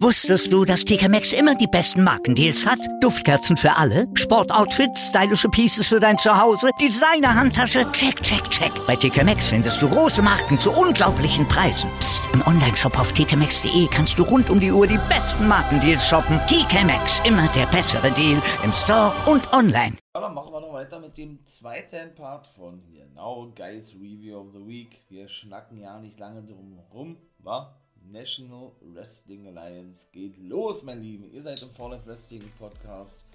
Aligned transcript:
Wusstest 0.00 0.52
du, 0.52 0.64
dass 0.64 0.84
TK 0.84 1.08
Maxx 1.08 1.32
immer 1.32 1.54
die 1.54 1.66
besten 1.66 2.04
Markendeals 2.04 2.66
hat? 2.66 2.78
Duftkerzen 3.00 3.56
für 3.56 3.74
alle, 3.74 4.06
Sportoutfits, 4.14 5.06
stylische 5.08 5.48
Pieces 5.48 5.88
für 5.88 5.98
dein 5.98 6.18
Zuhause, 6.18 6.68
Designer-Handtasche, 6.80 7.90
check, 7.92 8.22
check, 8.22 8.48
check. 8.50 8.70
Bei 8.86 8.94
TK 8.94 9.24
Maxx 9.24 9.48
findest 9.48 9.80
du 9.80 9.88
große 9.88 10.22
Marken 10.22 10.60
zu 10.60 10.70
unglaublichen 10.70 11.48
Preisen. 11.48 11.90
Psst. 11.98 12.22
im 12.34 12.46
Onlineshop 12.46 12.98
auf 12.98 13.12
tkmaxx.de 13.12 13.88
kannst 13.90 14.18
du 14.18 14.22
rund 14.22 14.50
um 14.50 14.60
die 14.60 14.70
Uhr 14.70 14.86
die 14.86 15.00
besten 15.08 15.48
Markendeals 15.48 16.06
shoppen. 16.06 16.38
TK 16.46 16.84
Maxx, 16.84 17.20
immer 17.24 17.48
der 17.48 17.66
bessere 17.66 18.12
Deal 18.12 18.40
im 18.62 18.72
Store 18.72 19.12
und 19.26 19.52
online. 19.52 19.96
Ja, 20.14 20.20
dann 20.20 20.34
machen 20.34 20.52
wir 20.52 20.60
noch 20.60 20.72
weiter 20.72 21.00
mit 21.00 21.16
dem 21.18 21.44
zweiten 21.46 22.14
Part 22.14 22.46
von 22.46 22.80
hier. 22.90 23.06
Now 23.14 23.52
Guys 23.56 23.94
Review 23.94 24.38
of 24.38 24.52
the 24.52 24.66
Week. 24.66 25.00
Wir 25.08 25.28
schnacken 25.28 25.78
ja 25.78 25.98
nicht 25.98 26.18
lange 26.18 26.42
drum 26.42 26.78
rum, 26.92 27.16
wa? 27.38 27.74
National 28.10 28.72
Wrestling 28.80 29.46
Alliance 29.48 30.06
geht 30.12 30.36
los, 30.38 30.82
mein 30.82 31.02
Lieben. 31.02 31.32
Ihr 31.32 31.42
seid 31.42 31.62
im 31.62 31.70
Fall 31.70 31.94
of 31.94 32.06
Wrestling 32.06 32.42
Podcast. 32.58 33.26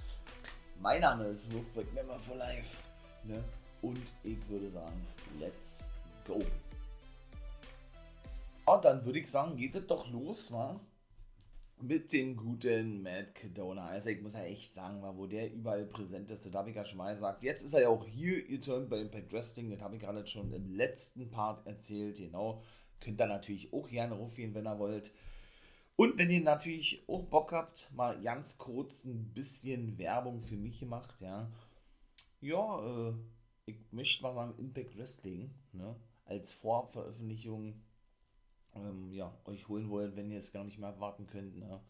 Mein 0.79 1.01
Name 1.01 1.25
ist 1.25 1.53
Wolfberg 1.53 1.93
Member 1.93 2.17
for 2.17 2.37
Life. 2.37 2.81
Ne? 3.23 3.43
Und 3.81 4.01
ich 4.23 4.37
würde 4.47 4.69
sagen, 4.69 5.05
let's 5.39 5.85
go. 6.25 6.39
Ja, 8.67 8.77
dann 8.77 9.03
würde 9.05 9.19
ich 9.19 9.29
sagen, 9.29 9.57
geht 9.57 9.75
es 9.75 9.85
doch 9.87 10.09
los, 10.09 10.53
wa? 10.53 10.79
Mit 11.81 12.13
dem 12.13 12.37
guten 12.37 13.01
Matt 13.01 13.35
Cadona. 13.35 13.87
Also 13.87 14.09
ich 14.09 14.21
muss 14.21 14.33
ja 14.33 14.43
echt 14.43 14.75
sagen, 14.75 15.01
wo 15.17 15.25
der 15.25 15.51
überall 15.51 15.85
präsent 15.85 16.29
ist, 16.31 16.45
das 16.45 16.53
habe 16.53 16.69
ich 16.69 16.75
ja 16.75 16.85
schon 16.85 16.99
mal 16.99 17.15
gesagt. 17.15 17.43
Jetzt 17.43 17.63
ist 17.63 17.73
er 17.73 17.81
ja 17.81 17.89
auch 17.89 18.05
hier 18.05 18.45
geturnt 18.45 18.89
bei 18.89 18.99
Impact 18.99 19.33
Wrestling. 19.33 19.71
Das 19.71 19.81
habe 19.81 19.95
ich 19.95 20.01
gerade 20.01 20.25
schon 20.27 20.53
im 20.53 20.75
letzten 20.75 21.29
Part 21.31 21.65
erzählt, 21.67 22.17
genau. 22.17 22.61
Könnt 23.01 23.19
ihr 23.19 23.27
natürlich 23.27 23.73
auch 23.73 23.89
gerne 23.89 24.15
rufen, 24.15 24.53
wenn 24.53 24.67
ihr 24.67 24.79
wollt. 24.79 25.11
Und 25.97 26.17
wenn 26.17 26.29
ihr 26.29 26.41
natürlich 26.41 27.03
auch 27.07 27.23
Bock 27.23 27.51
habt, 27.51 27.91
mal 27.93 28.19
ganz 28.21 28.57
kurz 28.57 29.05
ein 29.05 29.33
bisschen 29.33 29.97
Werbung 29.97 30.41
für 30.41 30.55
mich 30.55 30.79
gemacht, 30.79 31.13
ja. 31.19 31.51
Ja, 32.39 33.09
äh, 33.09 33.13
ich 33.65 33.75
möchte 33.91 34.23
mal 34.23 34.33
sagen, 34.33 34.57
Impact 34.57 34.97
Wrestling, 34.97 35.51
ne, 35.73 35.95
als 36.25 36.53
Vorabveröffentlichung, 36.53 37.81
ähm, 38.73 39.11
ja, 39.13 39.37
euch 39.45 39.67
holen 39.67 39.89
wollen, 39.89 40.15
wenn 40.15 40.31
ihr 40.31 40.39
es 40.39 40.51
gar 40.51 40.63
nicht 40.63 40.79
mehr 40.79 40.89
erwarten 40.89 41.27
könnt, 41.27 41.57
ne, 41.57 41.81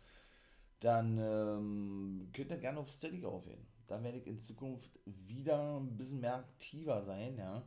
dann 0.82 1.18
ähm, 1.20 2.30
könnt 2.34 2.52
ihr 2.52 2.58
gerne 2.58 2.80
auf 2.80 2.90
Steady 2.90 3.24
aufhören. 3.24 3.66
Da 3.88 4.04
werde 4.04 4.18
ich 4.18 4.28
in 4.28 4.40
Zukunft 4.40 4.92
wieder 5.06 5.80
ein 5.80 5.98
bisschen 5.98 6.22
mehr 6.22 6.36
aktiver 6.36 7.04
sein, 7.04 7.38
ja. 7.38 7.64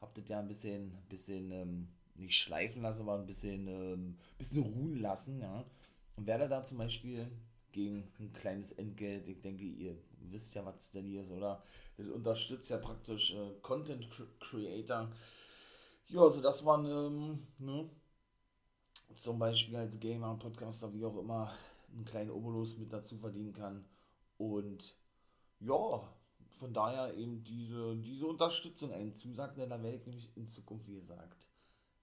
Habt 0.00 0.18
ihr 0.18 0.24
ja 0.24 0.40
ein 0.40 0.48
bisschen, 0.48 0.92
bisschen, 1.08 1.50
ähm, 1.52 1.88
nicht 2.18 2.36
schleifen 2.36 2.82
lassen, 2.82 3.02
aber 3.02 3.18
ein 3.18 3.26
bisschen, 3.26 3.68
ähm, 3.68 4.18
bisschen 4.38 4.62
ruhen 4.62 5.00
lassen, 5.00 5.40
ja. 5.40 5.64
Und 6.16 6.26
werde 6.26 6.48
da 6.48 6.62
zum 6.62 6.78
Beispiel 6.78 7.30
gegen 7.72 8.10
ein 8.18 8.32
kleines 8.32 8.72
Entgelt, 8.72 9.28
ich 9.28 9.40
denke, 9.42 9.64
ihr 9.64 9.96
wisst 10.30 10.54
ja, 10.54 10.64
was 10.64 10.86
Steady 10.86 11.18
ist, 11.18 11.30
oder? 11.30 11.62
Das 11.96 12.08
unterstützt 12.08 12.70
ja 12.70 12.78
praktisch 12.78 13.34
äh, 13.34 13.50
Content 13.62 14.08
Creator. 14.40 15.10
Ja, 16.08 16.30
so 16.30 16.40
dass 16.40 16.62
man, 16.62 16.86
ähm, 16.86 17.46
ne, 17.58 17.90
zum 19.14 19.38
Beispiel 19.38 19.76
als 19.76 19.98
Gamer, 19.98 20.36
Podcaster, 20.36 20.92
wie 20.94 21.04
auch 21.04 21.16
immer, 21.18 21.52
einen 21.92 22.04
kleinen 22.04 22.30
Obolus 22.30 22.78
mit 22.78 22.92
dazu 22.92 23.16
verdienen 23.18 23.52
kann. 23.52 23.84
Und 24.38 24.96
ja, 25.60 26.02
von 26.58 26.72
daher 26.72 27.14
eben 27.14 27.44
diese, 27.44 27.96
diese 27.96 28.26
Unterstützung 28.26 28.92
einen 28.92 29.14
zusagt, 29.14 29.58
denn 29.58 29.70
da 29.70 29.82
werde 29.82 29.96
ich 29.96 30.06
nämlich 30.06 30.36
in 30.36 30.48
Zukunft, 30.48 30.86
wie 30.88 30.94
gesagt, 30.94 31.46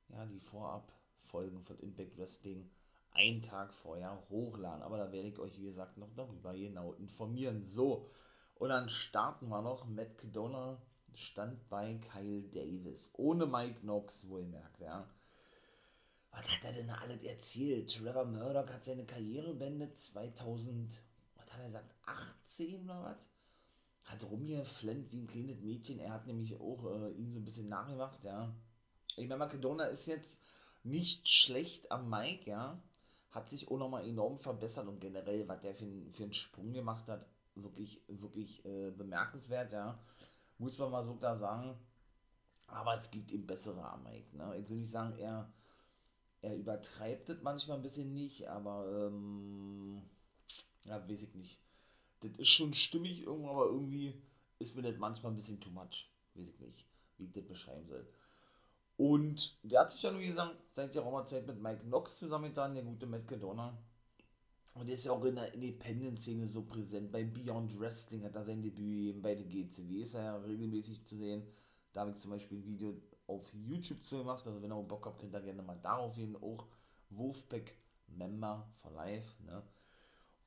ja, 0.09 0.25
die 0.25 0.39
Vorabfolgen 0.39 1.63
von 1.63 1.79
Impact 1.79 2.17
Wrestling 2.17 2.69
einen 3.13 3.41
Tag 3.41 3.73
vorher 3.73 4.23
hochladen. 4.29 4.83
Aber 4.83 4.97
da 4.97 5.11
werde 5.11 5.27
ich 5.27 5.39
euch, 5.39 5.57
wie 5.59 5.65
gesagt, 5.65 5.97
noch 5.97 6.13
darüber 6.15 6.53
genau 6.53 6.93
informieren. 6.93 7.65
So, 7.65 8.09
und 8.55 8.69
dann 8.69 8.89
starten 8.89 9.49
wir 9.49 9.61
noch. 9.61 9.85
Matt 9.85 10.17
Cadona 10.17 10.81
stand 11.13 11.69
bei 11.69 11.95
Kyle 11.95 12.44
Davis. 12.44 13.11
Ohne 13.13 13.45
Mike 13.45 13.81
Knox, 13.81 14.28
wohlmerkt, 14.28 14.79
ja. 14.79 15.07
Was 16.31 16.41
hat 16.41 16.63
er 16.63 16.73
denn 16.73 16.89
alles 16.89 17.22
erzählt? 17.23 17.95
Trevor 17.95 18.25
Murdoch 18.25 18.67
hat 18.67 18.83
seine 18.83 19.05
Karriere 19.05 19.53
beendet 19.53 19.99
2000, 19.99 21.03
was 21.35 21.53
hat 21.53 21.59
er 21.59 21.67
gesagt, 21.67 21.94
18 22.07 22.85
oder 22.85 23.03
was? 23.03 23.28
Hat 24.05 24.23
rumgeflennt 24.23 25.11
wie 25.11 25.22
ein 25.22 25.28
kleines 25.28 25.59
Mädchen. 25.61 25.99
Er 25.99 26.13
hat 26.13 26.25
nämlich 26.25 26.55
auch 26.59 26.83
äh, 26.85 27.11
ihn 27.11 27.31
so 27.31 27.39
ein 27.39 27.45
bisschen 27.45 27.69
nachgemacht, 27.69 28.23
ja 28.23 28.51
ich 29.18 29.28
meine, 29.28 29.38
Makedona 29.38 29.85
ist 29.85 30.07
jetzt 30.07 30.41
nicht 30.84 31.28
schlecht 31.28 31.91
am 31.91 32.09
Mike, 32.09 32.50
ja. 32.50 32.81
Hat 33.31 33.50
sich 33.50 33.69
auch 33.69 33.78
nochmal 33.78 34.07
enorm 34.07 34.38
verbessert 34.38 34.88
und 34.88 35.00
generell, 35.00 35.47
was 35.47 35.62
der 35.62 35.74
für, 35.75 35.88
für 36.12 36.24
einen 36.24 36.34
Sprung 36.34 36.74
gemacht 36.74 37.07
hat, 37.07 37.25
wirklich, 37.56 38.02
wirklich 38.07 38.63
äh, 38.66 38.91
bemerkenswert, 38.91 39.73
ja. 39.73 40.00
Muss 40.57 40.78
man 40.78 40.91
mal 40.91 41.03
so 41.03 41.16
da 41.16 41.35
sagen. 41.35 41.78
Aber 42.68 42.96
es 42.96 43.12
gibt 43.12 43.31
eben 43.31 43.46
bessere 43.46 43.84
am 43.84 44.03
Mike, 44.03 44.35
ne. 44.38 44.57
Ich 44.57 44.69
will 44.69 44.78
nicht 44.78 44.91
sagen, 44.91 45.18
er, 45.18 45.52
er 46.41 46.56
übertreibt 46.56 47.29
das 47.29 47.41
manchmal 47.41 47.78
ein 47.78 47.84
bisschen 47.84 48.13
nicht, 48.13 48.47
aber, 48.47 49.07
ähm, 49.07 50.02
ja, 50.85 51.07
weiß 51.07 51.23
ich 51.23 51.34
nicht. 51.35 51.59
Das 52.22 52.31
ist 52.38 52.50
schon 52.50 52.73
stimmig 52.73 53.23
irgendwo, 53.23 53.50
aber 53.50 53.66
irgendwie 53.66 54.22
ist 54.59 54.75
mir 54.75 54.81
das 54.81 54.97
manchmal 54.97 55.31
ein 55.31 55.35
bisschen 55.35 55.59
too 55.59 55.72
much. 55.72 56.09
Weiß 56.35 56.47
ich 56.47 56.59
nicht, 56.59 56.85
wie 57.18 57.25
ich 57.25 57.34
das 57.34 57.46
beschreiben 57.46 57.85
soll. 57.88 58.07
Und 59.03 59.58
der 59.64 59.81
hat 59.81 59.90
sich 59.90 60.02
ja 60.02 60.12
nur 60.12 60.22
gesagt, 60.22 60.56
seit 60.72 60.94
geraumer 60.94 61.25
Zeit 61.25 61.46
mit 61.46 61.62
Mike 61.62 61.81
Knox 61.81 62.19
zusammengetan, 62.19 62.74
der 62.74 62.86
gute 62.86 63.06
Matt 63.06 63.28
Cadona. 63.28 63.78
Und 64.75 64.88
der 64.88 64.94
ist 64.94 65.06
ja 65.06 65.12
auch 65.12 65.25
in 65.25 65.36
der 65.36 65.53
Independent-Szene 65.53 66.47
so 66.47 66.62
präsent. 66.62 67.12
Bei 67.12 67.25
Beyond 67.25 67.78
Wrestling 67.81 68.24
hat 68.24 68.34
er 68.34 68.46
sein 68.46 68.62
Debüt 68.62 68.78
gegeben, 68.78 69.22
bei 69.22 69.36
der 69.36 69.44
GCW 69.44 70.03
ist 70.03 70.14
er 70.14 70.24
ja 70.24 70.38
regelmäßig 70.38 71.03
zu 71.03 71.18
sehen. 71.18 71.44
Da 71.91 72.00
habe 72.00 72.12
ich 72.12 72.16
zum 72.16 72.31
Beispiel 72.31 72.59
ein 72.59 72.66
Video 72.66 72.96
auf 73.28 73.53
YouTube 73.53 74.02
zu 74.02 74.19
gemacht. 74.19 74.47
Also 74.47 74.62
wenn 74.62 74.72
ihr 74.72 74.84
Bock 74.84 75.06
habt, 75.06 75.20
könnt 75.20 75.35
ihr 75.35 75.41
gerne 75.41 75.64
mal 75.64 75.80
darauf 75.84 76.16
gehen. 76.16 76.38
Auch 76.38 76.66
Wolfpack 77.09 77.75
Member 78.08 78.66
for 78.81 78.91
Life. 78.94 79.34
Ne? 79.44 79.64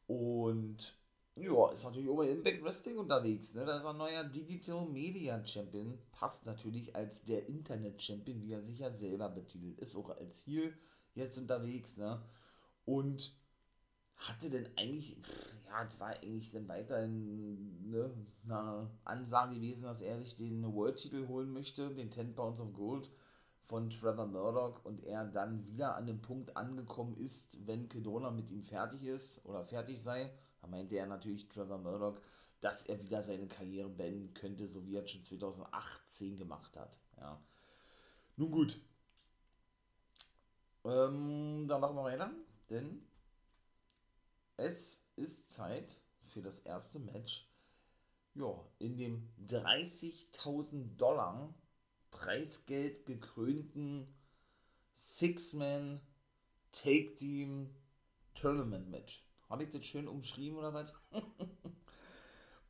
Und 0.07 0.97
ja, 1.37 1.71
ist 1.71 1.85
natürlich 1.85 2.09
auch 2.09 2.17
bei 2.17 2.31
Impact 2.31 2.65
Wrestling 2.65 2.97
unterwegs. 2.99 3.55
Ne? 3.55 3.67
Da 3.67 3.77
ist 3.77 3.85
ein 3.85 3.97
neuer 3.99 4.25
Digital 4.25 4.87
Media 4.87 5.45
Champion. 5.47 5.99
Passt 6.13 6.47
natürlich 6.47 6.97
als 6.97 7.25
der 7.25 7.47
Internet 7.47 8.03
Champion, 8.03 8.43
wie 8.43 8.53
er 8.53 8.63
sich 8.63 8.79
ja 8.79 8.91
selber 8.91 9.29
betitelt. 9.29 9.79
Ist 9.79 9.97
auch 9.97 10.11
als 10.11 10.47
Heel 10.47 10.73
jetzt 11.15 11.37
unterwegs. 11.37 11.99
Ne? 11.99 12.23
Und 12.87 13.35
hatte 14.17 14.49
denn 14.49 14.67
eigentlich, 14.77 15.19
ja, 15.67 15.85
es 15.85 16.01
war 16.01 16.09
eigentlich 16.09 16.51
dann 16.53 16.69
weiterhin 16.69 17.91
ne, 17.91 18.11
eine 18.45 18.91
Ansage 19.05 19.57
gewesen, 19.57 19.83
dass 19.83 20.01
er 20.01 20.19
sich 20.19 20.37
den 20.37 20.75
World-Titel 20.75 21.29
holen 21.29 21.53
möchte, 21.53 21.95
den 21.95 22.11
10 22.11 22.35
Pounds 22.35 22.63
of 22.63 22.73
Gold 22.73 23.11
von 23.65 23.91
Trevor 23.91 24.27
Murdoch 24.27 24.85
und 24.85 25.05
er 25.05 25.27
dann 25.27 25.67
wieder 25.67 25.97
an 25.97 26.07
dem 26.07 26.23
Punkt 26.23 26.57
angekommen 26.57 27.17
ist, 27.19 27.67
wenn 27.67 27.91
Kedona 27.91 28.31
mit 28.31 28.51
ihm 28.51 28.63
fertig 28.63 29.03
ist 29.03 29.45
oder 29.45 29.65
fertig 29.65 30.01
sei 30.01 30.33
meinte 30.69 30.97
er 30.97 31.07
natürlich 31.07 31.49
Trevor 31.49 31.79
Murdoch, 31.79 32.21
dass 32.61 32.85
er 32.85 33.03
wieder 33.03 33.23
seine 33.23 33.47
Karriere 33.47 33.89
beenden 33.89 34.35
könnte, 34.35 34.67
so 34.67 34.87
wie 34.87 34.97
er 34.97 35.05
es 35.05 35.11
schon 35.11 35.23
2018 35.23 36.39
gemacht 36.39 36.77
hat. 36.77 36.99
Ja. 37.19 37.41
Nun 38.37 38.51
gut. 38.51 38.81
Ähm, 40.85 41.67
dann 41.69 41.81
machen 41.81 41.97
wir 41.97 42.05
weiter, 42.05 42.31
denn 42.71 43.03
es 44.57 45.07
ist 45.17 45.53
Zeit 45.53 46.01
für 46.21 46.43
das 46.43 46.61
erste 46.61 46.99
Match. 46.99 47.51
Ja, 48.35 48.65
in 48.79 48.97
dem 48.97 49.29
30.000 49.47 50.97
Dollar 50.97 51.55
Preisgeld 52.11 53.05
gekrönten 53.07 54.07
Six-Man 54.95 56.01
Take 56.73 57.15
Team 57.15 57.75
Tournament 58.35 58.89
Match. 58.91 59.26
Habe 59.49 59.65
ich 59.65 59.71
das 59.71 59.85
schön 59.85 60.09
umschrieben 60.09 60.59
oder 60.59 60.75
was? 60.75 60.93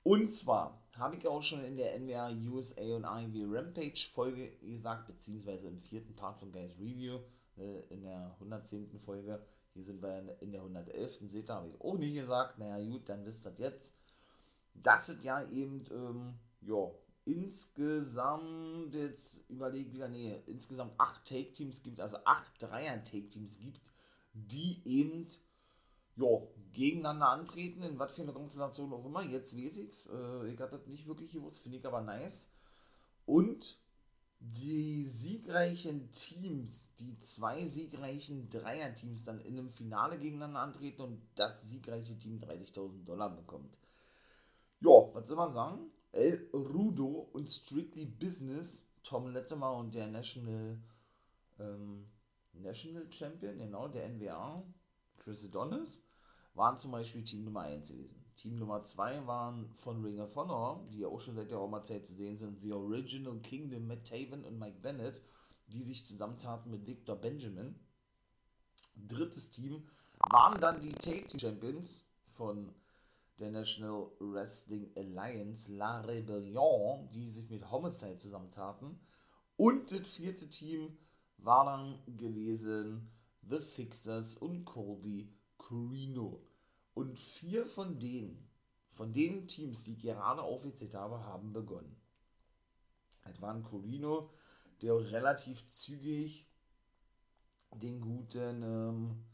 und 0.03 0.33
zwar 0.33 0.83
habe 0.93 1.17
ich 1.17 1.27
auch 1.27 1.43
schon 1.43 1.65
in 1.65 1.77
der 1.77 1.99
NWA 1.99 2.31
USA 2.31 2.97
und 2.97 3.05
AEW 3.05 3.57
Rampage 3.57 4.09
Folge 4.13 4.53
gesagt, 4.63 5.07
beziehungsweise 5.07 5.69
im 5.69 5.81
vierten 5.81 6.15
Part 6.15 6.39
von 6.39 6.53
Guys 6.53 6.79
Review, 6.79 7.21
äh, 7.57 7.81
in 7.91 8.03
der 8.03 8.35
110. 8.41 8.99
Folge. 8.99 9.45
Hier 9.75 9.85
sind 9.85 10.03
wir 10.03 10.41
in 10.41 10.53
der 10.53 10.63
111. 10.63 11.21
Seht 11.29 11.51
ihr, 11.51 11.55
habe 11.55 11.69
ich 11.69 11.81
auch 11.81 11.99
nicht 11.99 12.15
gesagt. 12.15 12.59
Naja, 12.59 12.85
gut, 12.89 13.09
dann 13.09 13.25
wisst 13.27 13.47
ihr 13.47 13.51
das 13.51 13.59
jetzt. 13.59 13.95
Das 14.75 15.07
sind 15.07 15.25
ja 15.25 15.47
eben, 15.49 15.85
ähm, 15.91 16.35
ja, 16.63 16.91
insgesamt, 17.27 18.95
jetzt 18.95 19.45
überlegt 19.51 19.93
wieder, 19.93 20.09
nee, 20.09 20.41
insgesamt 20.47 20.93
acht 20.99 21.25
Take-Teams 21.27 21.83
gibt, 21.83 22.01
also 22.01 22.17
acht 22.25 22.51
Dreier-Take-Teams 22.63 23.59
gibt, 23.59 23.93
die 24.33 24.81
eben 24.85 25.27
ja, 26.17 26.27
gegeneinander 26.73 27.29
antreten, 27.29 27.83
in 27.83 27.99
was 27.99 28.13
für 28.13 28.23
eine 28.23 28.33
Konstellation 28.33 28.93
auch 28.93 29.05
immer. 29.05 29.23
Jetzt 29.23 29.57
weiß 29.57 29.79
ich's. 29.79 30.07
Äh, 30.07 30.53
ich 30.53 30.61
hatte 30.61 30.79
das 30.79 30.87
nicht 30.87 31.07
wirklich 31.07 31.33
gewusst, 31.33 31.63
finde 31.63 31.79
ich 31.79 31.87
aber 31.87 32.01
nice. 32.01 32.51
Und 33.25 33.79
die 34.39 35.05
siegreichen 35.09 36.11
Teams, 36.13 36.95
die 36.97 37.19
zwei 37.19 37.67
siegreichen 37.67 38.49
Dreierteams 38.51 39.25
dann 39.25 39.41
in 39.41 39.59
einem 39.59 39.71
Finale 39.71 40.19
gegeneinander 40.19 40.61
antreten 40.61 41.03
und 41.03 41.23
das 41.35 41.69
siegreiche 41.69 42.19
Team 42.19 42.41
30.000 42.41 43.05
Dollar 43.05 43.35
bekommt. 43.35 43.77
Ja, 44.81 44.91
was 45.15 45.29
soll 45.29 45.37
man 45.37 45.55
sagen? 45.55 45.91
El 46.13 46.49
Rudo 46.53 47.29
und 47.33 47.51
Strictly 47.51 48.05
Business, 48.05 48.87
Tom 49.03 49.29
Latimer 49.29 49.75
und 49.77 49.95
der 49.95 50.07
National, 50.07 50.79
ähm, 51.59 52.07
National 52.53 53.11
Champion, 53.11 53.59
genau, 53.59 53.89
der 53.89 54.09
NWA, 54.09 54.63
Chris 55.19 55.45
Adonis, 55.45 56.03
waren 56.57 56.77
zum 56.77 56.91
Beispiel 56.91 57.25
Team 57.25 57.45
Nummer 57.45 57.61
1 57.61 57.89
gewesen. 57.89 58.25
Team 58.37 58.59
Nummer 58.59 58.83
2 58.83 59.27
waren 59.27 59.71
von 59.75 60.03
Ring 60.05 60.21
of 60.21 60.35
Honor, 60.37 60.87
die 60.93 61.01
ja 61.01 61.09
auch 61.09 61.21
schon 61.21 61.37
seit 61.37 61.51
der 61.51 61.59
Roma-Zeit 61.59 62.05
zu 62.05 62.15
sehen 62.15 62.37
sind, 62.37 62.61
The 62.61 62.73
Original 62.73 63.39
Kingdom, 63.41 63.87
Matt 63.87 64.07
Taven 64.07 64.45
und 64.45 64.59
Mike 64.59 64.79
Bennett, 64.83 65.23
die 65.69 65.83
sich 65.83 66.05
zusammentaten 66.05 66.71
mit 66.71 66.87
Victor 66.87 67.17
Benjamin. 67.17 67.75
Drittes 68.95 69.51
Team 69.51 69.87
waren 70.19 70.61
dann 70.61 70.81
die 70.81 70.91
Take 70.91 71.39
Champions 71.39 72.07
von 72.27 72.75
der 73.39 73.51
National 73.51 74.11
Wrestling 74.19 74.91
Alliance, 74.97 75.71
La 75.73 76.01
Rebellion, 76.01 77.09
die 77.11 77.31
sich 77.31 77.49
mit 77.51 77.71
Homicide 77.71 78.17
zusammentaten. 78.17 78.99
Und 79.57 79.93
das 79.93 80.09
vierte 80.09 80.49
Team 80.49 80.97
war 81.39 81.65
dann 81.65 82.17
gewesen 82.17 83.11
The 83.49 83.61
Fixers 83.61 84.37
und 84.37 84.65
Colby 84.65 85.33
Corino. 85.57 86.46
Und 86.97 87.19
vier 87.19 87.67
von 87.67 87.99
denen, 87.99 88.49
von 88.91 89.13
den 89.13 89.47
Teams, 89.47 89.85
die 89.85 89.93
ich 89.93 90.01
gerade 90.01 90.41
aufgezählt 90.41 90.95
habe, 90.95 91.23
haben 91.27 91.53
begonnen. 91.53 91.95
Es 93.25 93.43
war 93.43 93.53
ein 93.53 93.63
Corino, 93.63 94.31
der 94.81 94.95
relativ 95.13 95.69
zügig 95.69 96.47
den 97.75 98.01
guten, 98.01 98.63
ähm, 98.63 99.25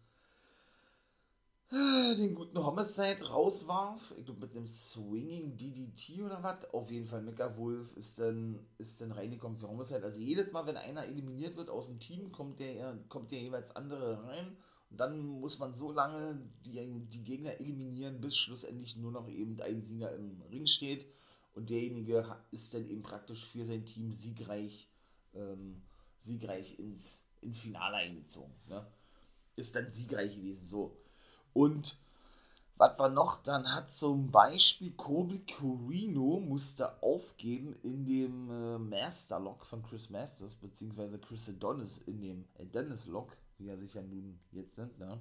den 2.19 2.35
guten 2.35 2.59
Homicide 2.59 3.29
rauswarf. 3.29 4.13
Ich 4.19 4.25
glaube 4.25 4.41
mit 4.41 4.57
einem 4.57 4.67
Swinging 4.67 5.57
DDT 5.57 6.21
oder 6.21 6.43
was. 6.43 6.69
Auf 6.75 6.91
jeden 6.91 7.07
Fall 7.07 7.23
Mecha 7.23 7.57
Wolf 7.57 7.97
ist 7.97 8.19
dann, 8.19 8.59
ist 8.79 9.01
dann 9.01 9.13
reingekommen 9.13 9.57
für 9.57 9.69
Homicide. 9.69 10.03
Also 10.03 10.19
jedes 10.19 10.51
Mal, 10.51 10.67
wenn 10.67 10.77
einer 10.77 11.05
eliminiert 11.05 11.57
wird 11.57 11.71
aus 11.71 11.87
dem 11.87 12.01
Team, 12.01 12.33
kommt 12.33 12.59
der, 12.59 12.99
kommt 13.09 13.31
der 13.31 13.41
jeweils 13.41 13.77
andere 13.77 14.25
rein 14.25 14.57
und 14.93 15.01
dann 15.01 15.41
muss 15.41 15.59
man 15.59 15.73
so 15.73 15.91
lange 15.91 16.39
die, 16.67 17.01
die 17.09 17.25
Gegner 17.25 17.59
eliminieren, 17.59 18.21
bis 18.21 18.37
schlussendlich 18.37 18.95
nur 18.99 19.11
noch 19.11 19.27
eben 19.27 19.59
ein 19.63 19.83
Sieger 19.83 20.15
im 20.15 20.43
Ring 20.51 20.67
steht. 20.67 21.07
Und 21.55 21.71
derjenige 21.71 22.37
ist 22.51 22.75
dann 22.75 22.87
eben 22.87 23.03
praktisch 23.03 23.43
für 23.47 23.65
sein 23.65 23.87
Team 23.87 24.13
siegreich, 24.13 24.91
ähm, 25.33 25.81
siegreich 26.19 26.79
ins, 26.79 27.25
ins 27.41 27.59
Finale 27.61 27.97
eingezogen. 27.97 28.53
Ne? 28.69 28.87
Ist 29.57 29.75
dann 29.75 29.89
siegreich 29.89 30.37
gewesen. 30.37 30.69
So. 30.69 30.95
Und 31.55 31.97
was 32.77 32.99
war 32.99 33.09
noch? 33.09 33.43
Dann 33.43 33.73
hat 33.73 33.91
zum 33.91 34.31
Beispiel 34.31 34.93
Kobe 34.93 35.41
Corino 35.57 36.39
musste 36.39 37.03
aufgeben 37.03 37.77
in 37.83 38.05
dem 38.05 38.51
äh, 38.51 38.79
Master-Lock 38.79 39.65
von 39.65 39.83
Chris 39.83 40.11
Masters, 40.11 40.55
beziehungsweise 40.55 41.19
Chris 41.19 41.49
Adonis 41.49 41.97
in 41.97 42.21
dem 42.21 42.45
Adonis-Lock 42.59 43.35
wie 43.63 43.69
er 43.69 43.79
sich 43.79 43.95
ja 43.95 44.03
nun 44.03 44.39
jetzt 44.53 44.79
nennt, 44.79 44.99
ne? 44.99 45.21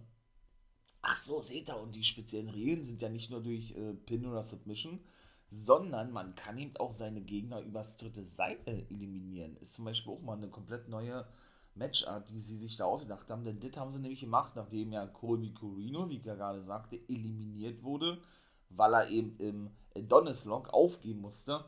Ach 1.02 1.16
so, 1.16 1.42
seht 1.42 1.70
ihr, 1.70 1.78
und 1.78 1.96
die 1.96 2.04
speziellen 2.04 2.50
Regeln 2.50 2.84
sind 2.84 3.02
ja 3.02 3.10
nicht 3.10 3.32
nur 3.32 3.42
durch 3.42 3.76
äh, 3.76 3.94
Pin 3.94 4.26
oder 4.26 4.44
Submission, 4.44 5.00
sondern 5.50 6.12
man 6.12 6.36
kann 6.36 6.58
eben 6.58 6.76
auch 6.78 6.94
seine 6.94 7.22
Gegner 7.22 7.60
übers 7.62 7.98
dritte 7.98 8.26
Seil 8.26 8.58
eliminieren. 8.66 9.58
Ist 9.58 9.76
zum 9.76 9.86
Beispiel 9.86 10.14
auch 10.14 10.22
mal 10.22 10.38
eine 10.38 10.50
komplett 10.50 10.88
neue 10.90 11.26
Matchart, 11.76 12.30
die 12.30 12.40
sie 12.40 12.56
sich 12.56 12.78
da 12.78 12.86
ausgedacht 12.86 13.30
haben. 13.30 13.44
Denn 13.44 13.60
das 13.60 13.78
haben 13.78 13.92
sie 13.92 14.00
nämlich 14.00 14.22
gemacht, 14.22 14.54
nachdem 14.56 14.94
ja 14.94 15.08
Colby 15.08 15.54
Corino, 15.54 16.10
wie 16.10 16.18
ich 16.18 16.26
ja 16.26 16.36
gerade 16.36 16.62
sagte, 16.64 17.00
eliminiert 17.10 17.84
wurde, 17.84 18.22
weil 18.70 18.94
er 18.94 19.10
eben 19.10 19.36
im 19.40 19.72
Adonis-Lock 19.96 20.70
aufgeben 20.74 21.22
musste 21.22 21.66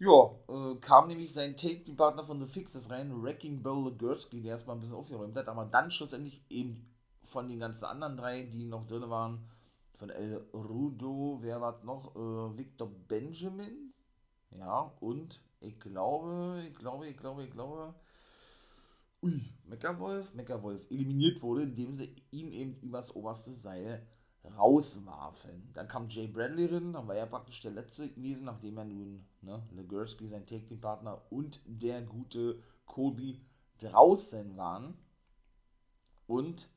ja, 0.00 0.30
äh, 0.48 0.76
kam 0.76 1.08
nämlich 1.08 1.32
sein 1.32 1.56
Take-Team-Partner 1.56 2.24
von 2.24 2.40
The 2.40 2.46
Fixes 2.46 2.88
rein, 2.90 3.22
Wrecking 3.22 3.62
Bill 3.62 3.84
Legursky, 3.84 4.40
der 4.40 4.52
erstmal 4.52 4.76
ein 4.76 4.80
bisschen 4.80 4.96
aufgeräumt 4.96 5.36
hat, 5.36 5.48
aber 5.48 5.66
dann 5.66 5.90
schlussendlich 5.90 6.42
eben 6.48 6.88
von 7.22 7.48
den 7.48 7.60
ganzen 7.60 7.84
anderen 7.84 8.16
drei, 8.16 8.44
die 8.44 8.64
noch 8.64 8.86
drin 8.86 9.10
waren, 9.10 9.46
von 9.98 10.08
El 10.08 10.38
Rudo, 10.54 11.38
wer 11.42 11.60
war 11.60 11.84
noch? 11.84 12.16
Äh, 12.16 12.58
Victor 12.58 12.90
Benjamin, 13.08 13.92
ja, 14.58 14.90
und 15.00 15.38
ich 15.60 15.78
glaube, 15.78 16.64
ich 16.66 16.74
glaube, 16.74 17.06
ich 17.06 17.16
glaube, 17.18 17.44
ich 17.44 17.50
glaube, 17.50 17.94
ui, 19.22 19.52
Meckerwolf, 19.66 20.32
Meckerwolf 20.32 20.90
eliminiert 20.90 21.42
wurde, 21.42 21.64
indem 21.64 21.92
sie 21.92 22.16
ihn 22.30 22.52
eben 22.52 22.80
übers 22.80 23.14
oberste 23.14 23.52
Seil 23.52 24.06
rauswarfen. 24.56 25.70
Dann 25.74 25.88
kam 25.88 26.08
Jay 26.08 26.26
Bradley 26.26 26.64
rein, 26.64 26.94
dann 26.94 27.06
war 27.06 27.14
er 27.16 27.26
praktisch 27.26 27.60
der 27.60 27.72
letzte 27.72 28.08
gewesen, 28.08 28.46
nachdem 28.46 28.78
er 28.78 28.84
nun 28.86 29.26
ne, 29.42 29.62
Legursky, 29.72 30.28
sein 30.28 30.46
Take-Team-Partner 30.46 31.20
und 31.30 31.60
der 31.66 32.02
gute 32.02 32.62
Colby 32.86 33.40
draußen 33.78 34.56
waren. 34.56 34.96
Und 36.26 36.68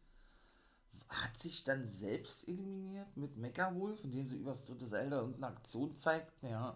hat 1.10 1.38
sich 1.38 1.64
dann 1.64 1.86
selbst 1.86 2.48
eliminiert 2.48 3.16
mit 3.16 3.38
Mecha 3.38 3.74
Wolf, 3.76 4.04
indem 4.04 4.26
sie 4.26 4.38
übers 4.38 4.66
dritte 4.66 4.88
Seil 4.88 5.10
da 5.10 5.18
irgendeine 5.18 5.48
Aktion 5.48 5.96
zeigten, 5.96 6.48
ja. 6.48 6.76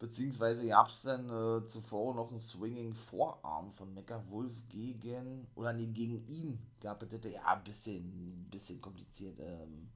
Beziehungsweise 0.00 0.66
gab 0.66 0.88
es 0.88 1.02
dann 1.02 1.28
äh, 1.30 1.64
zuvor 1.66 2.14
noch 2.16 2.30
einen 2.30 2.40
Swinging 2.40 2.92
Vorarm 2.94 3.70
von 3.70 3.94
Mecha 3.94 4.20
Wolf 4.30 4.52
gegen, 4.68 5.46
oder 5.54 5.72
nee, 5.72 5.86
gegen 5.86 6.26
ihn 6.26 6.58
gab 6.80 7.04
es 7.04 7.24
ja, 7.24 7.44
ein 7.44 7.62
bisschen, 7.62 8.48
bisschen 8.50 8.80
kompliziert. 8.80 9.38
Ähm, 9.38 9.90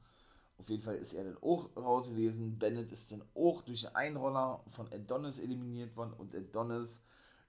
auf 0.58 0.70
jeden 0.70 0.82
Fall 0.82 0.96
ist 0.96 1.12
er 1.12 1.24
dann 1.24 1.38
auch 1.42 1.76
raus 1.76 2.10
gewesen. 2.10 2.58
Bennett 2.58 2.90
ist 2.90 3.12
dann 3.12 3.22
auch 3.34 3.62
durch 3.62 3.86
einen 3.94 4.16
Einroller 4.16 4.62
von 4.68 4.90
Adonis 4.92 5.38
eliminiert 5.38 5.96
worden 5.96 6.14
und 6.14 6.34
Adonis 6.34 7.02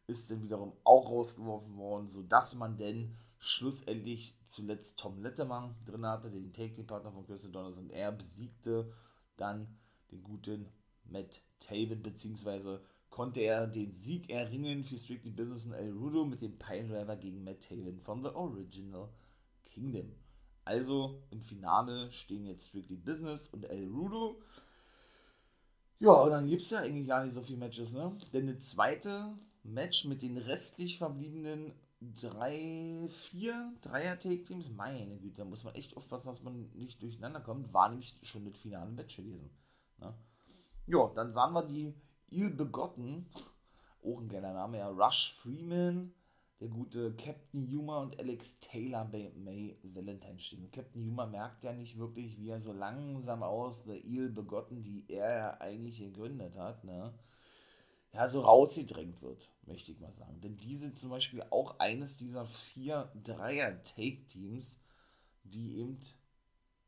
ist 0.08 0.30
dann 0.30 0.42
wiederum 0.42 0.74
auch 0.84 1.10
rausgeworfen 1.10 1.78
worden, 1.78 2.08
sodass 2.08 2.56
man 2.56 2.78
dann 2.78 3.16
schlussendlich 3.40 4.36
zuletzt 4.46 5.00
Tom 5.00 5.22
Letterman 5.22 5.76
drin 5.86 6.06
hatte, 6.06 6.32
den 6.32 6.54
Take-Team-Partner 6.54 7.12
von 7.12 7.26
Chris 7.26 7.46
Adonis 7.46 7.78
und 7.78 7.92
er 7.92 8.12
besiegte 8.12 8.92
dann 9.36 9.68
den 10.12 10.24
guten 10.24 10.68
Matt 11.06 11.42
Taven, 11.60 12.02
beziehungsweise 12.02 12.82
konnte 13.10 13.42
er 13.42 13.68
den 13.68 13.94
Sieg 13.94 14.30
erringen 14.30 14.84
für 14.84 14.98
Strictly 14.98 15.32
Business 15.32 15.66
und 15.66 15.74
El 15.74 15.92
Rudo 15.92 16.26
mit 16.26 16.42
dem 16.42 16.58
Piledriver 16.58 17.16
gegen 17.16 17.44
Matt 17.44 17.62
Taven 17.62 18.00
von 18.00 18.24
The 18.24 18.30
Original 18.30 19.10
Kingdom. 19.66 20.12
Also 20.68 21.24
im 21.32 21.40
Finale 21.40 22.12
stehen 22.12 22.46
jetzt 22.46 22.68
Strictly 22.68 22.98
Business 22.98 23.48
und 23.48 23.64
El 23.64 23.88
Rudo. 23.88 24.42
Ja, 26.00 26.12
und 26.12 26.32
dann 26.32 26.48
gibt 26.48 26.64
es 26.64 26.72
ja 26.72 26.80
eigentlich 26.80 27.08
gar 27.08 27.24
nicht 27.24 27.34
so 27.34 27.42
viele 27.42 27.60
Matches, 27.60 27.94
ne? 27.94 28.18
Denn 28.34 28.50
eine 28.50 28.60
zweite 28.60 29.34
Match 29.64 30.04
mit 30.04 30.22
den 30.22 30.38
restlich 30.38 30.98
verbliebenen 30.98 31.72
drei, 32.02 33.08
vier 33.10 33.74
Dreier-Take-Teams, 33.82 34.70
meine 34.72 35.18
Güte, 35.18 35.38
da 35.38 35.46
muss 35.46 35.64
man 35.64 35.74
echt 35.74 35.96
aufpassen, 35.96 36.28
dass 36.28 36.44
man 36.44 36.70
nicht 36.74 37.02
durcheinander 37.02 37.40
kommt, 37.40 37.74
war 37.74 37.88
nämlich 37.88 38.20
schon 38.24 38.44
das 38.44 38.60
finale 38.60 38.92
Match 38.92 39.16
gewesen. 39.16 39.50
Ne? 40.00 40.14
Ja, 40.86 41.10
dann 41.16 41.32
sahen 41.32 41.54
wir 41.54 41.64
die 41.64 41.94
Il 42.30 42.50
Begotten, 42.50 43.26
auch 44.04 44.20
ein 44.20 44.28
geiler 44.28 44.54
Name, 44.54 44.80
ja, 44.80 44.90
Rush 44.90 45.34
Freeman, 45.34 46.14
der 46.60 46.70
gute 46.70 47.14
Captain 47.16 47.68
Humor 47.68 48.02
und 48.02 48.20
Alex 48.20 48.60
Taylor 48.60 49.06
bei 49.06 49.32
May 49.36 49.78
Valentine 49.84 50.40
stehen. 50.40 50.72
Captain 50.72 51.06
Humor 51.06 51.28
merkt 51.28 51.64
ja 51.64 51.74
nicht 51.74 51.98
wirklich, 51.98 52.38
wie 52.40 52.50
er 52.50 52.60
so 52.60 52.74
langsam 52.74 53.44
aus 53.44 53.84
der 53.84 54.04
Il 54.04 54.30
begotten, 54.30 54.82
die 54.82 55.06
er 55.08 55.38
ja 55.38 55.62
eigentlich 55.62 56.00
gegründet 56.00 56.56
hat, 56.56 56.84
ne? 56.84 57.14
ja, 58.14 58.28
so 58.28 58.42
rausgedrängt 58.42 59.22
wird, 59.22 59.50
möchte 59.68 59.92
ich 59.92 60.00
mal 60.00 60.14
sagen. 60.14 60.42
Denn 60.42 60.58
die 60.58 60.76
sind 60.76 60.98
zum 60.98 61.12
Beispiel 61.12 61.44
auch 61.52 61.80
eines 61.80 62.18
dieser 62.18 62.48
vier 62.48 63.12
Dreier-Take-Teams, 63.24 64.80
die 65.44 65.78
eben, 65.78 66.00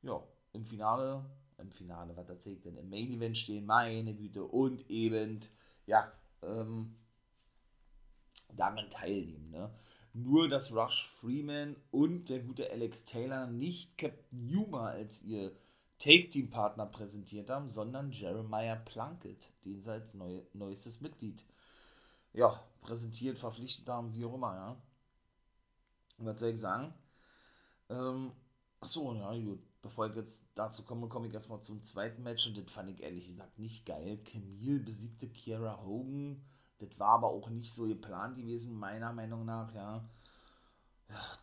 ja, 0.02 0.24
im 0.54 0.66
Finale, 0.66 1.24
im 1.60 1.72
Finale, 1.72 2.16
was 2.18 2.30
erzählt 2.30 2.66
denn, 2.66 2.78
im 2.78 2.90
Main 2.90 3.12
Event 3.12 3.38
stehen, 3.38 3.66
meine 3.66 4.16
Güte, 4.16 4.44
und 4.44 4.90
eben, 4.90 5.40
ja, 5.86 6.12
ähm, 6.42 6.96
daran 8.56 8.90
teilnehmen. 8.90 9.50
Ne? 9.52 9.72
Nur, 10.14 10.50
dass 10.50 10.74
Rush 10.74 11.10
Freeman 11.10 11.76
und 11.92 12.30
der 12.30 12.40
gute 12.40 12.70
Alex 12.72 13.06
Taylor 13.06 13.48
nicht 13.48 13.98
Captain 13.98 14.50
Humor 14.50 14.88
als 14.88 15.22
ihr 15.22 15.52
Take-Team-Partner 16.00 16.86
präsentiert 16.86 17.50
haben, 17.50 17.70
sondern 17.70 18.12
Jeremiah 18.12 18.76
Plunkett, 18.76 19.52
den 19.66 19.82
sie 19.82 19.92
als 19.92 20.14
neu, 20.14 20.42
neuestes 20.54 21.02
Mitglied 21.02 21.46
ja, 22.34 22.64
präsentiert, 22.82 23.38
verpflichtet 23.38 23.88
haben, 23.90 24.14
wie 24.14 24.26
auch 24.26 24.34
immer. 24.34 24.56
Ja. 24.56 24.82
was 26.18 26.40
soll 26.40 26.50
ich 26.50 26.60
sagen? 26.60 26.94
Ähm, 27.90 28.32
achso, 28.80 29.14
ja, 29.14 29.32
gut. 29.38 29.60
Bevor 29.82 30.08
ich 30.08 30.16
jetzt 30.16 30.46
dazu 30.56 30.84
komme, 30.84 31.08
komme 31.08 31.28
ich 31.28 31.34
erstmal 31.34 31.62
zum 31.62 31.82
zweiten 31.82 32.24
Match 32.24 32.48
und 32.48 32.58
das 32.58 32.72
fand 32.72 32.90
ich 32.90 33.02
ehrlich 33.02 33.28
gesagt 33.28 33.58
nicht 33.60 33.86
geil. 33.86 34.18
Camille 34.24 34.80
besiegte 34.80 35.30
Kiera 35.30 35.82
Hogan 35.86 36.44
Das 36.80 36.98
war 36.98 37.10
aber 37.10 37.28
auch 37.28 37.50
nicht 37.50 37.72
so 37.72 37.88
geplant 37.88 38.36
gewesen, 38.36 38.78
meiner 38.78 39.14
Meinung 39.14 39.46
nach, 39.46 39.74
ja. 39.76 40.04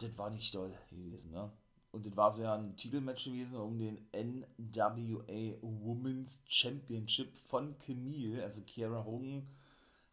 Das 0.01 0.17
war 0.17 0.31
nicht 0.31 0.53
toll 0.53 0.73
gewesen, 0.91 1.33
ne? 1.33 1.51
Und 1.93 2.05
das 2.05 2.17
war 2.17 2.33
so 2.33 2.43
ja 2.43 2.55
ein 2.55 2.77
Titelmatch 2.77 3.25
gewesen 3.25 3.57
um 3.57 3.79
den 3.79 4.07
NWA 4.13 5.57
Women's 5.63 6.43
Championship 6.47 7.37
von 7.39 7.79
Camille, 7.79 8.43
also 8.43 8.61
Kiera 8.63 9.05
Hogan 9.05 9.47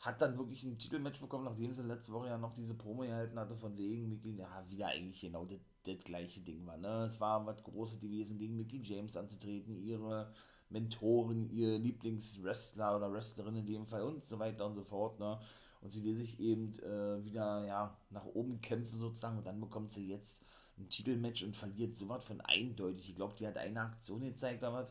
hat 0.03 0.21
dann 0.21 0.37
wirklich 0.37 0.63
ein 0.63 0.77
Titelmatch 0.77 1.21
bekommen, 1.21 1.45
nachdem 1.45 1.71
sie 1.71 1.81
letzte 1.81 2.11
Woche 2.11 2.27
ja 2.27 2.37
noch 2.37 2.53
diese 2.53 2.73
Promo 2.73 3.03
gehalten 3.03 3.39
hatte, 3.39 3.55
von 3.55 3.77
wegen 3.77 4.09
Mickey, 4.09 4.35
ja, 4.35 4.65
wieder 4.69 4.87
eigentlich 4.87 5.21
genau 5.21 5.45
das, 5.45 5.59
das 5.85 6.03
gleiche 6.03 6.41
Ding 6.41 6.65
war, 6.65 6.77
ne? 6.77 7.05
Es 7.05 7.21
war 7.21 7.45
was 7.45 7.63
Großes 7.63 8.01
gewesen, 8.01 8.37
gegen 8.37 8.57
Mickey 8.57 8.81
James 8.83 9.15
anzutreten, 9.15 9.77
ihre 9.77 10.33
Mentoren, 10.73 11.49
ihr 11.49 11.77
Lieblingswrestler 11.79 12.97
oder 12.97 13.13
Wrestlerin 13.13 13.55
in 13.55 13.65
dem 13.65 13.85
Fall 13.85 14.01
und 14.01 14.25
so 14.25 14.39
weiter 14.39 14.65
und 14.65 14.75
so 14.75 14.83
fort, 14.83 15.19
ne? 15.19 15.39
Und 15.81 15.91
sie 15.91 16.03
will 16.03 16.15
sich 16.15 16.39
eben 16.39 16.73
äh, 16.79 17.23
wieder, 17.25 17.65
ja, 17.65 17.97
nach 18.09 18.25
oben 18.25 18.61
kämpfen 18.61 18.97
sozusagen 18.97 19.37
und 19.37 19.45
dann 19.45 19.59
bekommt 19.59 19.91
sie 19.91 20.07
jetzt 20.07 20.45
ein 20.77 20.89
Titelmatch 20.89 21.43
und 21.43 21.55
verliert 21.55 21.95
sowas 21.95 22.23
von 22.23 22.41
eindeutig. 22.41 23.09
Ich 23.09 23.15
glaube, 23.15 23.35
die 23.37 23.45
hat 23.45 23.57
eine 23.57 23.81
Aktion 23.81 24.21
gezeigt, 24.21 24.63
aber 24.63 24.87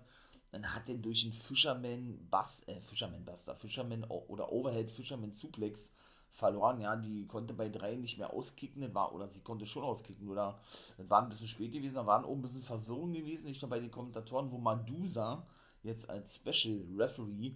dann 0.51 0.75
hat 0.75 0.89
den 0.89 1.01
durch 1.01 1.25
einen 1.25 1.33
Fisherman 1.33 2.19
Bass, 2.31 2.69
äh, 2.69 2.81
Fisherman 2.81 3.25
Buster, 3.25 3.57
Fisherman 3.57 4.05
oder 4.05 4.53
Overhead 4.53 4.91
Fisherman 4.91 5.33
Suplex 5.33 5.93
verloren, 6.31 6.81
ja, 6.81 6.97
die 6.97 7.27
konnte 7.27 7.53
bei 7.53 7.69
drei 7.69 7.97
nicht 7.97 8.19
mehr 8.19 8.33
auskicken, 8.33 8.95
war, 8.95 9.15
oder 9.15 9.29
sie 9.29 9.41
konnte 9.41 9.67
schon 9.67 9.83
auskicken, 9.83 10.29
oder 10.29 10.61
das 10.97 11.11
war 11.11 11.23
ein 11.23 11.29
bisschen 11.29 11.49
spät 11.49 11.73
gewesen, 11.73 11.95
da 11.95 12.07
waren 12.07 12.25
auch 12.25 12.35
ein 12.35 12.41
bisschen 12.41 12.63
Verwirrung 12.63 13.13
gewesen, 13.13 13.47
nicht 13.47 13.61
nur 13.61 13.69
bei 13.69 13.81
den 13.81 13.91
Kommentatoren, 13.91 14.51
wo 14.51 14.59
Madusa 14.59 15.47
jetzt 15.83 16.09
als 16.09 16.37
Special 16.37 16.85
Referee, 16.97 17.53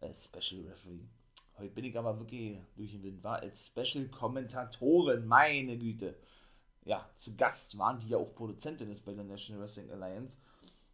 äh, 0.00 0.14
Special 0.14 0.62
Referee, 0.62 1.06
heute 1.58 1.74
bin 1.74 1.84
ich 1.84 1.98
aber 1.98 2.18
wirklich 2.18 2.58
durch 2.76 2.92
den 2.92 3.02
Wind, 3.02 3.22
war 3.22 3.40
als 3.40 3.68
Special 3.68 4.08
Kommentatorin, 4.08 5.26
meine 5.26 5.78
Güte, 5.78 6.16
ja, 6.84 7.08
zu 7.14 7.36
Gast 7.36 7.78
waren, 7.78 8.00
die 8.00 8.08
ja 8.08 8.18
auch 8.18 8.34
Produzentin 8.34 8.90
ist 8.90 9.04
bei 9.04 9.14
der 9.14 9.24
National 9.24 9.62
Wrestling 9.62 9.90
Alliance. 9.90 10.36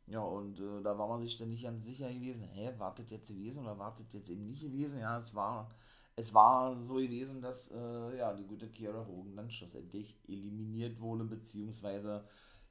Ja, 0.07 0.21
und 0.21 0.59
äh, 0.59 0.83
da 0.83 0.99
war 0.99 1.09
man 1.09 1.23
sich 1.23 1.37
dann 1.37 1.51
nicht 1.51 1.65
ganz 1.65 1.85
sicher 1.85 2.13
gewesen, 2.13 2.45
hä, 2.45 2.73
wartet 2.79 3.11
jetzt 3.11 3.29
gewesen 3.29 3.63
oder 3.63 3.79
wartet 3.79 4.13
jetzt 4.15 4.31
eben 4.31 4.47
nicht 4.47 4.63
gewesen. 4.63 4.99
Ja, 4.99 5.19
es 5.19 5.35
war, 5.35 5.71
es 6.17 6.33
war 6.33 6.81
so 6.83 6.95
gewesen, 6.95 7.43
dass 7.43 7.71
äh, 7.71 8.17
ja, 8.17 8.33
die 8.33 8.45
gute 8.45 8.69
Kiara 8.69 9.07
Hogan 9.07 9.37
dann 9.37 9.51
schlussendlich 9.51 10.17
eliminiert 10.27 10.99
wurde, 11.01 11.25
beziehungsweise 11.25 12.25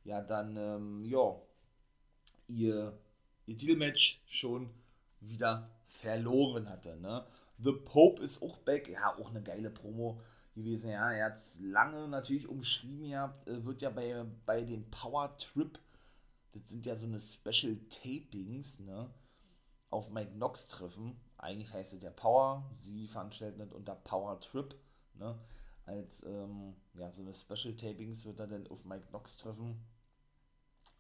ja 0.04 0.22
dann, 0.22 0.58
ähm, 0.58 1.06
ja, 1.06 1.36
ihr, 2.48 2.98
ihr 3.48 3.58
Titelmatch 3.58 4.22
schon 4.28 4.70
wieder 5.20 5.70
verloren 5.88 6.70
hatte. 6.70 6.96
Ne? 6.98 7.26
The 7.58 7.72
Pope 7.72 8.22
ist 8.22 8.44
auch 8.44 8.58
back, 8.60 8.88
ja, 8.88 9.18
auch 9.18 9.30
eine 9.30 9.42
geile 9.42 9.72
Promo 9.72 10.22
gewesen. 10.54 10.90
Ja, 10.90 11.12
er 11.12 11.26
hat 11.28 11.38
es 11.38 11.60
lange 11.60 12.08
natürlich 12.08 12.48
umschrieben 12.48 13.10
gehabt, 13.10 13.48
äh, 13.48 13.66
wird 13.66 13.82
ja 13.82 13.90
bei, 13.90 14.26
bei 14.46 14.62
den 14.62 14.90
Power 14.92 15.36
Trip, 15.38 15.80
das 16.54 16.70
sind 16.70 16.86
ja 16.86 16.96
so 16.96 17.06
eine 17.06 17.20
Special 17.20 17.78
Tapings, 17.90 18.80
ne, 18.80 19.10
auf 19.90 20.10
Mike 20.10 20.32
Knox 20.32 20.68
treffen. 20.68 21.20
Eigentlich 21.38 21.72
heißt 21.72 21.94
es 21.94 22.02
ja 22.02 22.10
Power, 22.10 22.70
sie 22.80 23.08
veranstalten 23.08 23.60
das 23.60 23.72
unter 23.72 23.96
Power 23.96 24.40
Trip, 24.40 24.76
ne, 25.16 25.38
als, 25.86 26.24
ähm, 26.24 26.76
ja, 26.96 27.12
so 27.12 27.22
eine 27.22 27.34
Special 27.34 27.76
Tapings 27.76 28.26
wird 28.26 28.40
er 28.40 28.48
dann 28.48 28.68
auf 28.68 28.84
Mike 28.84 29.08
Knox 29.08 29.38
treffen. 29.38 29.80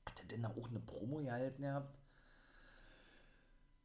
Hat 0.05 0.21
er 0.21 0.27
denn 0.27 0.43
da 0.43 0.49
auch 0.49 0.69
eine 0.69 0.79
Promo 0.79 1.17
gehalten 1.17 1.63
gehabt? 1.63 1.93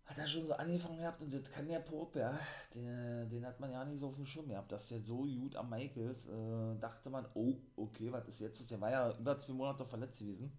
Hat 0.04 0.18
er 0.18 0.26
schon 0.28 0.46
so 0.46 0.52
angefangen 0.54 0.98
gehabt 0.98 1.22
und 1.22 1.32
das 1.32 1.50
kann 1.50 1.68
der 1.68 1.80
Pop, 1.80 2.16
ja, 2.16 2.38
den, 2.74 3.28
den 3.30 3.46
hat 3.46 3.60
man 3.60 3.70
ja 3.70 3.84
nicht 3.84 4.00
so 4.00 4.08
auf 4.08 4.16
dem 4.16 4.26
Schirm 4.26 4.48
gehabt, 4.48 4.72
dass 4.72 4.88
der 4.88 5.00
so 5.00 5.24
gut 5.24 5.56
am 5.56 5.70
Mike 5.70 6.00
ist, 6.00 6.28
äh, 6.28 6.78
dachte 6.80 7.08
man, 7.08 7.26
oh, 7.34 7.54
okay, 7.76 8.12
was 8.12 8.26
ist 8.28 8.40
jetzt? 8.40 8.70
Der 8.70 8.80
war 8.80 8.90
ja 8.90 9.16
über 9.18 9.38
zwei 9.38 9.52
Monate 9.52 9.84
verletzt 9.84 10.18
gewesen. 10.18 10.52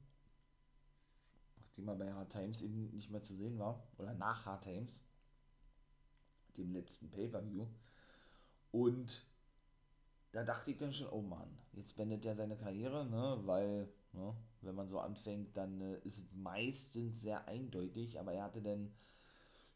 Nachdem 1.57 1.88
er 1.88 1.95
bei 1.95 2.13
Hard 2.13 2.31
Times 2.31 2.62
eben 2.62 2.91
nicht 2.91 3.12
mehr 3.12 3.21
zu 3.21 3.35
sehen 3.35 3.59
war, 3.59 3.83
oder 3.97 4.13
nach 4.13 4.45
Hard 4.45 4.63
Times, 4.63 4.95
dem 6.57 6.71
letzten 6.73 7.09
Pay-Per-View. 7.09 7.65
Und 8.71 9.25
da 10.31 10.43
dachte 10.43 10.71
ich 10.71 10.77
dann 10.77 10.93
schon, 10.93 11.09
oh 11.09 11.21
Mann, 11.21 11.57
jetzt 11.73 11.95
beendet 11.95 12.25
er 12.25 12.35
seine 12.35 12.55
Karriere, 12.55 13.05
ne, 13.05 13.39
weil, 13.45 13.88
ne, 14.13 14.35
wenn 14.62 14.75
man 14.75 14.88
so 14.88 15.00
anfängt, 15.00 15.55
dann 15.57 15.81
äh, 15.81 16.00
ist 16.00 16.19
es 16.19 16.33
meistens 16.33 17.21
sehr 17.21 17.47
eindeutig, 17.47 18.19
aber 18.19 18.33
er 18.33 18.45
hatte 18.45 18.62
dann 18.62 18.91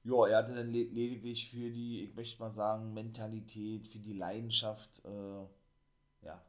ja, 0.08 0.28
er 0.28 0.38
hatte 0.38 0.56
dann 0.56 0.72
lediglich 0.72 1.50
für 1.50 1.70
die, 1.70 2.06
ich 2.06 2.16
möchte 2.16 2.40
mal 2.40 2.52
sagen, 2.52 2.94
Mentalität, 2.94 3.88
für 3.88 4.00
die 4.00 4.14
Leidenschaft, 4.14 5.04
äh, 5.04 6.26
ja, 6.26 6.42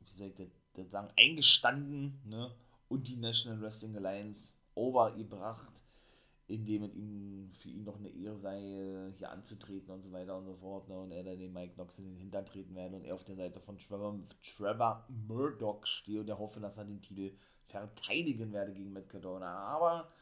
wie 0.00 0.12
soll 0.12 0.28
ich 0.28 0.34
das, 0.34 0.46
das 0.74 0.90
sagen, 0.90 1.08
eingestanden, 1.16 2.20
ne? 2.24 2.54
Und 2.88 3.08
die 3.08 3.16
National 3.16 3.60
Wrestling 3.60 3.96
Alliance 3.96 4.54
overgebracht, 4.74 5.72
indem 6.46 6.84
es 6.84 6.94
ihm 6.94 7.50
für 7.52 7.68
ihn 7.68 7.84
noch 7.84 7.98
eine 7.98 8.08
Ehre 8.08 8.38
sei, 8.38 9.12
hier 9.16 9.30
anzutreten 9.30 9.92
und 9.92 10.02
so 10.02 10.12
weiter 10.12 10.38
und 10.38 10.46
so 10.46 10.54
fort, 10.54 10.88
ne? 10.88 10.96
Und 10.98 11.10
er 11.10 11.24
dann 11.24 11.38
den 11.38 11.52
Mike 11.52 11.74
Knox 11.74 11.98
in 11.98 12.04
den 12.04 12.16
Hintern 12.16 12.46
treten 12.46 12.76
werde 12.76 12.94
und 12.94 13.04
er 13.04 13.16
auf 13.16 13.24
der 13.24 13.34
Seite 13.34 13.58
von 13.58 13.76
Trevor, 13.76 14.20
Trevor 14.56 15.04
Murdoch 15.26 15.84
stehe 15.84 16.20
und 16.20 16.28
er 16.28 16.38
hoffe, 16.38 16.60
dass 16.60 16.78
er 16.78 16.84
den 16.84 17.02
Titel 17.02 17.32
verteidigen 17.64 18.52
werde 18.52 18.72
gegen 18.72 18.92
Matt 18.92 19.08
Cardona. 19.08 19.52
Aber 19.52 20.12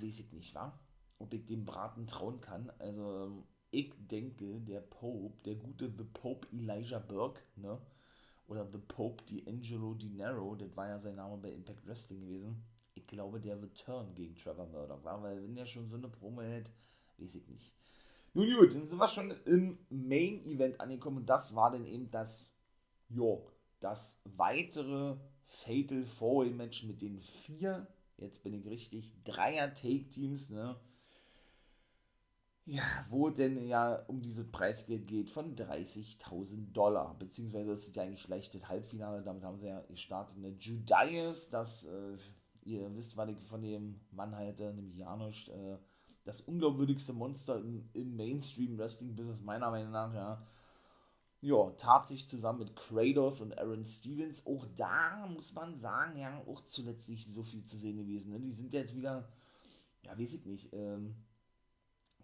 weiß 0.00 0.20
ich 0.20 0.32
nicht, 0.32 0.54
wa? 0.54 0.78
Ob 1.18 1.32
ich 1.34 1.46
dem 1.46 1.64
Braten 1.64 2.06
trauen 2.06 2.40
kann. 2.40 2.70
Also, 2.78 3.26
ähm, 3.26 3.44
ich 3.70 3.92
denke, 3.96 4.60
der 4.60 4.80
Pope, 4.80 5.34
der 5.44 5.54
gute 5.54 5.90
The 5.96 6.04
Pope 6.04 6.46
Elijah 6.52 6.98
Burke, 6.98 7.40
ne? 7.56 7.80
Oder 8.48 8.68
The 8.70 8.78
Pope 8.78 9.24
D'Angelo 9.24 9.96
Dinero, 9.96 10.54
das 10.56 10.76
war 10.76 10.88
ja 10.88 10.98
sein 10.98 11.14
Name 11.14 11.38
bei 11.38 11.52
Impact 11.52 11.86
Wrestling 11.86 12.20
gewesen. 12.20 12.62
Ich 12.94 13.06
glaube, 13.06 13.40
der 13.40 13.60
wird 13.62 13.78
turn 13.78 14.14
gegen 14.14 14.34
Trevor 14.34 14.66
Murdoch, 14.66 15.02
war, 15.04 15.22
weil 15.22 15.42
wenn 15.42 15.54
der 15.54 15.64
schon 15.64 15.88
so 15.88 15.96
eine 15.96 16.08
Promo 16.08 16.42
hält, 16.42 16.70
weiß 17.16 17.34
ich 17.36 17.48
nicht. 17.48 17.72
Nun 18.34 18.52
gut, 18.54 18.74
dann 18.74 18.86
sind 18.86 18.98
wir 18.98 19.08
schon 19.08 19.30
im 19.46 19.78
Main 19.88 20.44
Event 20.44 20.80
angekommen 20.80 21.18
und 21.18 21.28
das 21.28 21.54
war 21.54 21.70
dann 21.70 21.86
eben 21.86 22.10
das, 22.10 22.52
jo, 23.08 23.50
das 23.80 24.20
weitere 24.24 25.16
Fatal 25.44 26.04
Four 26.04 26.46
Match 26.46 26.84
mit 26.84 27.00
den 27.00 27.20
vier 27.20 27.86
jetzt 28.22 28.42
bin 28.42 28.54
ich 28.54 28.66
richtig, 28.66 29.12
Dreier-Take-Teams, 29.24 30.50
ne? 30.50 30.76
Ja, 32.64 32.84
wo 33.10 33.28
denn 33.28 33.66
ja 33.66 33.96
um 34.06 34.22
dieses 34.22 34.48
Preisgeld 34.48 35.08
geht 35.08 35.30
von 35.30 35.56
30.000 35.56 36.72
Dollar, 36.72 37.16
beziehungsweise 37.18 37.72
ist 37.72 37.88
es 37.88 37.94
ja 37.94 38.04
eigentlich 38.04 38.22
vielleicht 38.22 38.54
das 38.54 38.68
Halbfinale, 38.68 39.22
damit 39.22 39.42
haben 39.42 39.58
sie 39.58 39.66
ja 39.66 39.80
gestartet, 39.88 40.38
eine 40.38 40.50
Judas, 40.50 41.50
das, 41.50 41.86
äh, 41.86 42.16
ihr 42.64 42.94
wisst, 42.94 43.16
was 43.16 43.30
ich 43.30 43.38
von 43.40 43.62
dem 43.62 44.00
Mann 44.12 44.36
halte, 44.36 44.72
nämlich 44.72 44.96
Janusz, 44.96 45.48
äh, 45.48 45.76
das 46.24 46.40
unglaubwürdigste 46.42 47.12
Monster 47.14 47.58
im, 47.58 47.88
im 47.94 48.14
Mainstream-Wrestling-Business, 48.14 49.40
meiner 49.40 49.70
Meinung 49.72 49.90
nach, 49.90 50.14
ja, 50.14 50.46
ja, 51.42 51.70
tat 51.76 52.06
sich 52.06 52.28
zusammen 52.28 52.60
mit 52.60 52.76
Kratos 52.76 53.40
und 53.40 53.58
Aaron 53.58 53.84
Stevens. 53.84 54.46
Auch 54.46 54.64
da 54.76 55.26
muss 55.26 55.52
man 55.52 55.76
sagen, 55.76 56.16
ja, 56.16 56.40
auch 56.46 56.64
zuletzt 56.64 57.10
nicht 57.10 57.28
so 57.28 57.42
viel 57.42 57.64
zu 57.64 57.76
sehen 57.76 57.98
gewesen. 57.98 58.32
Ne? 58.32 58.40
Die 58.40 58.52
sind 58.52 58.72
jetzt 58.72 58.94
wieder, 58.94 59.28
ja, 60.04 60.16
weiß 60.16 60.34
ich 60.34 60.46
nicht, 60.46 60.72
ähm, 60.72 61.16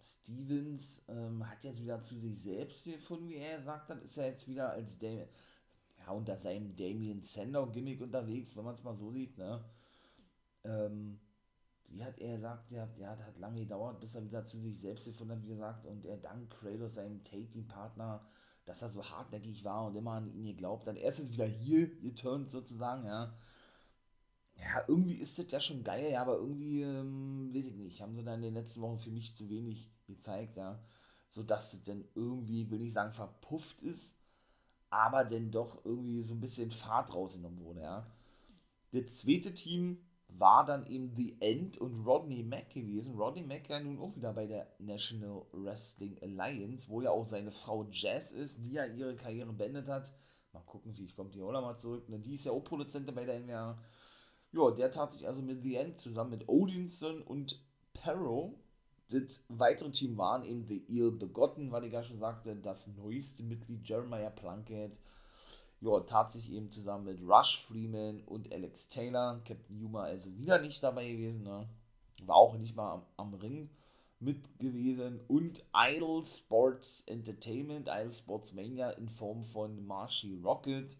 Stevens 0.01 1.03
ähm, 1.09 1.47
hat 1.49 1.65
jetzt 1.65 1.81
wieder 1.81 2.01
zu 2.01 2.17
sich 2.17 2.39
selbst 2.39 2.85
gefunden, 2.85 3.27
wie 3.27 3.35
er 3.35 3.61
sagt 3.61 3.89
hat, 3.89 4.01
ist 4.01 4.17
er 4.17 4.27
jetzt 4.27 4.47
wieder 4.47 4.71
als 4.71 4.97
Damien, 4.97 5.27
ja, 5.99 6.11
unter 6.11 6.37
seinem 6.37 6.73
Damien 6.77 7.21
Sandow-Gimmick 7.21 7.99
unterwegs, 7.99 8.55
wenn 8.55 8.63
man 8.63 8.73
es 8.73 8.83
mal 8.83 8.95
so 8.95 9.11
sieht, 9.11 9.37
ne? 9.37 9.63
Ähm, 10.63 11.19
wie 11.89 12.03
hat 12.05 12.19
er 12.19 12.35
gesagt, 12.35 12.71
ja, 12.71 12.87
ja, 12.97 13.15
das 13.17 13.25
hat 13.25 13.39
lange 13.39 13.59
gedauert, 13.59 13.99
bis 13.99 14.15
er 14.15 14.23
wieder 14.23 14.45
zu 14.45 14.59
sich 14.59 14.79
selbst 14.79 15.05
gefunden 15.05 15.33
hat, 15.33 15.43
wie 15.43 15.49
gesagt, 15.49 15.85
und 15.85 16.05
er 16.05 16.17
dank 16.17 16.49
Kratos, 16.49 16.93
seinem 16.93 17.21
Taking-Partner, 17.25 18.25
dass 18.69 18.83
er 18.83 18.89
so 18.89 19.03
hartnäckig 19.03 19.63
war 19.63 19.87
und 19.87 19.95
immer 19.95 20.11
an 20.13 20.27
ihn 20.27 20.45
geglaubt 20.45 20.85
hat. 20.85 20.95
Er 20.95 21.09
ist 21.09 21.17
jetzt 21.17 21.33
wieder 21.33 21.47
hier 21.47 21.89
geturnt 22.01 22.51
sozusagen, 22.51 23.03
ja. 23.05 23.33
Ja, 24.55 24.83
irgendwie 24.87 25.15
ist 25.15 25.39
das 25.39 25.51
ja 25.51 25.59
schon 25.59 25.83
geil, 25.83 26.11
ja, 26.11 26.21
aber 26.21 26.35
irgendwie, 26.35 26.83
ähm, 26.83 27.49
weiß 27.51 27.65
ich 27.65 27.75
nicht, 27.75 28.01
haben 28.01 28.15
sie 28.15 28.23
dann 28.23 28.35
in 28.35 28.41
den 28.43 28.53
letzten 28.53 28.81
Wochen 28.81 28.99
für 28.99 29.09
mich 29.09 29.33
zu 29.35 29.49
wenig 29.49 29.89
gezeigt, 30.05 30.57
ja. 30.57 30.83
So 31.27 31.41
dass 31.41 31.73
es 31.73 31.83
dann 31.83 32.05
irgendwie, 32.13 32.69
will 32.69 32.83
ich 32.83 32.93
sagen, 32.93 33.11
verpufft 33.13 33.81
ist, 33.81 34.17
aber 34.91 35.25
dann 35.25 35.49
doch 35.49 35.83
irgendwie 35.83 36.21
so 36.23 36.35
ein 36.35 36.41
bisschen 36.41 36.69
Fahrt 36.69 37.13
rausgenommen 37.13 37.61
wurde, 37.61 37.81
ja. 37.81 38.05
Das 38.91 39.11
zweite 39.17 39.53
Team 39.55 39.97
war 40.37 40.65
dann 40.65 40.85
eben 40.87 41.13
The 41.15 41.35
End 41.39 41.77
und 41.77 42.05
Rodney 42.05 42.43
Mack 42.43 42.69
gewesen. 42.69 43.15
Rodney 43.15 43.43
Mack 43.43 43.69
ja 43.69 43.79
nun 43.79 43.99
auch 43.99 44.15
wieder 44.15 44.33
bei 44.33 44.45
der 44.45 44.67
National 44.79 45.45
Wrestling 45.51 46.17
Alliance, 46.21 46.89
wo 46.89 47.01
ja 47.01 47.11
auch 47.11 47.25
seine 47.25 47.51
Frau 47.51 47.87
Jazz 47.91 48.31
ist, 48.31 48.63
die 48.65 48.73
ja 48.73 48.85
ihre 48.85 49.15
Karriere 49.15 49.51
beendet 49.51 49.87
hat. 49.87 50.13
Mal 50.53 50.61
gucken, 50.61 50.95
ich 50.97 51.15
kommt 51.15 51.35
die 51.35 51.41
auch 51.41 51.51
mal 51.51 51.75
zurück. 51.75 52.07
Ne? 52.09 52.19
Die 52.19 52.33
ist 52.33 52.45
ja 52.45 52.51
auch 52.51 52.63
Produzentin 52.63 53.13
bei 53.15 53.25
der 53.25 53.39
NWA. 53.39 53.77
Ja, 54.51 54.71
der 54.71 54.91
tat 54.91 55.11
sich 55.11 55.27
also 55.27 55.41
mit 55.41 55.61
The 55.63 55.75
End 55.75 55.97
zusammen 55.97 56.31
mit 56.31 56.47
Odinson 56.47 57.21
und 57.21 57.61
Perro. 57.93 58.57
Das 59.11 59.43
weitere 59.49 59.91
Team 59.91 60.17
waren 60.17 60.43
eben 60.43 60.65
The 60.67 60.85
Eel 60.87 61.11
Begotten, 61.11 61.71
weil 61.71 61.83
ich 61.85 61.93
ja 61.93 62.03
schon 62.03 62.19
sagte, 62.19 62.55
das 62.55 62.87
neueste 62.87 63.43
Mitglied 63.43 63.87
Jeremiah 63.87 64.29
Plunkett. 64.29 64.99
Ja, 65.81 66.01
tat 66.01 66.31
sich 66.31 66.51
eben 66.51 66.69
zusammen 66.71 67.05
mit 67.05 67.21
Rush 67.21 67.65
Freeman 67.65 68.21
und 68.25 68.51
Alex 68.51 68.89
Taylor. 68.89 69.41
Captain 69.45 69.79
Yuma 69.79 70.03
also 70.03 70.35
wieder 70.37 70.59
nicht 70.59 70.83
dabei 70.83 71.09
gewesen. 71.09 71.43
Ne? 71.43 71.69
War 72.23 72.35
auch 72.35 72.57
nicht 72.57 72.75
mal 72.75 72.93
am, 72.93 73.05
am 73.15 73.33
Ring 73.35 73.69
mit 74.19 74.59
gewesen. 74.59 75.21
Und 75.27 75.63
Idol 75.73 76.23
Sports 76.25 77.03
Entertainment, 77.07 77.87
Idol 77.87 78.11
Sports 78.11 78.51
Mania 78.53 78.89
in 78.91 79.07
Form 79.07 79.43
von 79.43 79.85
Marshy 79.87 80.37
Rocket, 80.43 80.97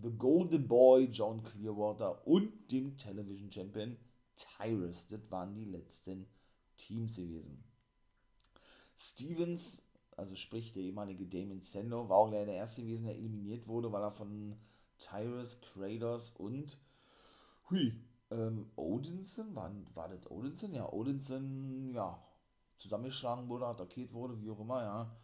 The 0.00 0.10
Golden 0.10 0.68
Boy, 0.68 1.04
John 1.06 1.42
Clearwater 1.42 2.26
und 2.26 2.70
dem 2.70 2.96
Television 2.96 3.50
Champion 3.50 3.96
Tyrus. 4.36 5.06
Das 5.08 5.20
waren 5.30 5.54
die 5.54 5.64
letzten 5.64 6.26
Teams 6.76 7.16
gewesen. 7.16 7.62
Stevens, 8.96 9.82
also 10.16 10.34
sprich 10.34 10.72
der 10.72 10.82
ehemalige 10.82 11.26
Damon 11.26 11.62
Sando, 11.62 12.08
war 12.08 12.18
auch 12.18 12.30
leider 12.30 12.46
der 12.46 12.56
erste 12.56 12.82
gewesen, 12.82 13.06
der 13.06 13.16
eliminiert 13.16 13.66
wurde, 13.66 13.92
weil 13.92 14.02
er 14.02 14.12
von 14.12 14.56
Tyrus, 14.98 15.60
Kratos 15.60 16.30
und 16.38 16.78
hui, 17.70 17.94
ähm, 18.30 18.70
Odinson, 18.76 19.54
war, 19.54 19.72
war 19.94 20.08
das 20.08 20.30
Odinson? 20.30 20.74
Ja, 20.74 20.90
Odinson, 20.92 21.92
ja, 21.94 22.22
zusammengeschlagen 22.78 23.48
wurde, 23.48 23.66
attackiert 23.66 24.12
wurde, 24.12 24.40
wie 24.40 24.50
auch 24.50 24.60
immer, 24.60 24.82
ja. 24.82 25.16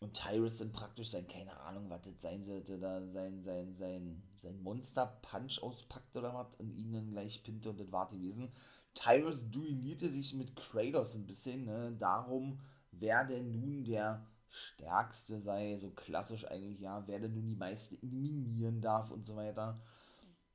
Und 0.00 0.14
Tyrus 0.14 0.56
dann 0.56 0.72
praktisch 0.72 1.10
sein, 1.10 1.28
keine 1.28 1.60
Ahnung, 1.60 1.90
was 1.90 2.02
das 2.02 2.22
sein 2.22 2.42
sollte, 2.44 2.78
da 2.78 3.06
sein, 3.06 3.38
sein, 3.42 3.74
sein, 3.74 4.22
sein 4.34 4.62
Monster-Punch 4.62 5.62
auspackt 5.62 6.16
oder 6.16 6.32
was 6.32 6.54
und 6.54 6.72
ihn 6.72 6.92
dann 6.92 7.10
gleich 7.10 7.42
pinte 7.42 7.68
und 7.68 7.78
das 7.78 7.92
war 7.92 8.08
gewesen. 8.08 8.50
Tyrus 8.94 9.50
duellierte 9.50 10.08
sich 10.08 10.32
mit 10.34 10.56
Kratos 10.56 11.14
ein 11.14 11.26
bisschen, 11.26 11.66
ne, 11.66 11.94
darum, 11.98 12.60
wer 12.92 13.24
denn 13.24 13.52
nun 13.52 13.84
der 13.84 14.26
Stärkste 14.50 15.38
sei, 15.38 15.78
so 15.78 15.90
klassisch 15.90 16.46
eigentlich, 16.46 16.80
ja, 16.80 17.06
wer 17.06 17.20
denn 17.20 17.34
nun 17.34 17.46
die 17.46 17.56
meisten 17.56 17.96
eliminieren 18.02 18.80
darf 18.80 19.10
und 19.10 19.24
so 19.24 19.36
weiter. 19.36 19.80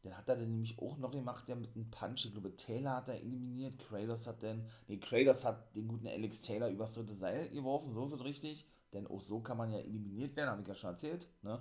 Den 0.04 0.16
hat 0.16 0.30
er 0.30 0.36
dann 0.36 0.52
nämlich 0.52 0.78
auch 0.78 0.98
noch 0.98 1.12
gemacht, 1.12 1.48
der 1.48 1.56
mit 1.56 1.76
einem 1.76 1.90
Punch. 1.90 2.26
Ich 2.26 2.32
glaube, 2.32 2.56
Taylor 2.56 2.98
hat 2.98 3.10
er 3.10 3.20
eliminiert. 3.20 3.80
Kratos 3.80 4.28
hat 4.28 4.44
dann. 4.44 4.70
Nee, 4.88 5.00
Kratos 5.00 5.46
hat 5.46 5.76
den 5.76 5.88
guten 5.88 6.08
Alex 6.08 6.44
Taylor 6.44 6.70
übers 6.70 6.94
dritte 6.94 7.16
Seil 7.16 7.50
geworfen, 7.50 7.94
so 7.94 8.06
ist 8.06 8.12
es 8.12 8.24
richtig. 8.24 8.68
Denn 8.94 9.08
auch 9.08 9.22
so 9.22 9.40
kann 9.40 9.58
man 9.58 9.72
ja 9.72 9.80
eliminiert 9.80 10.36
werden, 10.36 10.52
habe 10.52 10.62
ich 10.62 10.68
ja 10.68 10.76
schon 10.76 10.92
erzählt. 10.92 11.28
Ne? 11.42 11.60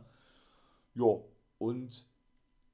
Jo, 0.95 1.27
und 1.57 2.07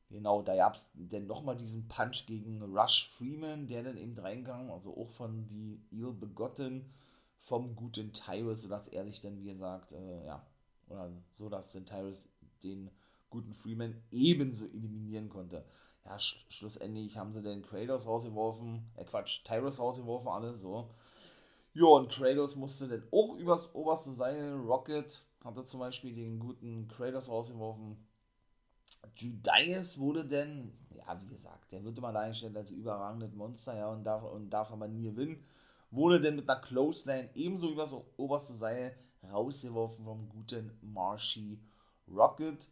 genau, 0.08 0.42
da 0.42 0.56
gab 0.56 0.74
es 0.74 0.90
dann 0.94 1.28
nochmal 1.28 1.56
diesen 1.56 1.86
Punch 1.86 2.26
gegen 2.26 2.60
Rush 2.62 3.08
Freeman, 3.16 3.68
der 3.68 3.84
dann 3.84 3.96
eben 3.96 4.18
reingegangen, 4.18 4.70
also 4.70 4.96
auch 4.96 5.10
von 5.10 5.46
die 5.46 5.80
Eel 5.92 6.12
begotten 6.12 6.92
vom 7.40 7.74
guten 7.74 8.12
Tyrus, 8.12 8.62
sodass 8.62 8.88
er 8.88 9.04
sich 9.04 9.20
dann, 9.20 9.38
wie 9.38 9.44
gesagt, 9.44 9.92
äh, 9.92 10.26
ja, 10.26 10.46
oder 10.88 11.10
so, 11.34 11.48
dass 11.48 11.72
den 11.72 11.86
Tyrus 11.86 12.28
den 12.62 12.90
guten 13.30 13.54
Freeman 13.54 14.02
ebenso 14.10 14.66
eliminieren 14.66 15.28
konnte. 15.28 15.64
Ja, 16.04 16.18
sch 16.18 16.44
schlussendlich 16.48 17.16
haben 17.16 17.32
sie 17.32 17.42
den 17.42 17.62
Kratos 17.62 18.06
rausgeworfen, 18.06 18.90
äh 18.96 19.04
Quatsch, 19.04 19.44
Tyrus 19.44 19.78
rausgeworfen, 19.78 20.28
alle 20.28 20.54
so. 20.54 20.90
Ja, 21.74 21.86
und 21.86 22.10
Kratos 22.10 22.56
musste 22.56 22.88
dann 22.88 23.04
auch 23.12 23.36
übers 23.36 23.74
oberste 23.74 24.12
Seil, 24.12 24.54
Rocket 24.54 25.22
hatte 25.44 25.64
zum 25.64 25.80
Beispiel 25.80 26.14
den 26.14 26.38
guten 26.38 26.88
Kratos 26.88 27.28
rausgeworfen. 27.28 27.96
Judas 29.16 29.98
wurde 29.98 30.24
denn, 30.24 30.72
ja, 30.94 31.20
wie 31.20 31.26
gesagt, 31.26 31.72
der 31.72 31.84
wird 31.84 31.98
immer 31.98 32.12
dargestellt 32.12 32.56
als 32.56 32.70
überragendes 32.70 33.34
Monster, 33.34 33.76
ja, 33.76 33.88
und 33.90 34.04
darf, 34.04 34.24
und 34.24 34.50
darf 34.50 34.70
aber 34.72 34.88
nie 34.88 35.02
gewinnen. 35.04 35.44
Wurde 35.90 36.20
denn 36.20 36.36
mit 36.36 36.48
einer 36.48 36.60
Close 36.60 37.08
Line 37.08 37.30
ebenso 37.34 37.70
übers 37.70 37.94
oberste 38.16 38.54
Seil 38.54 38.96
rausgeworfen 39.30 40.04
vom 40.04 40.28
guten 40.28 40.78
Marshy 40.82 41.58
Rocket. 42.08 42.70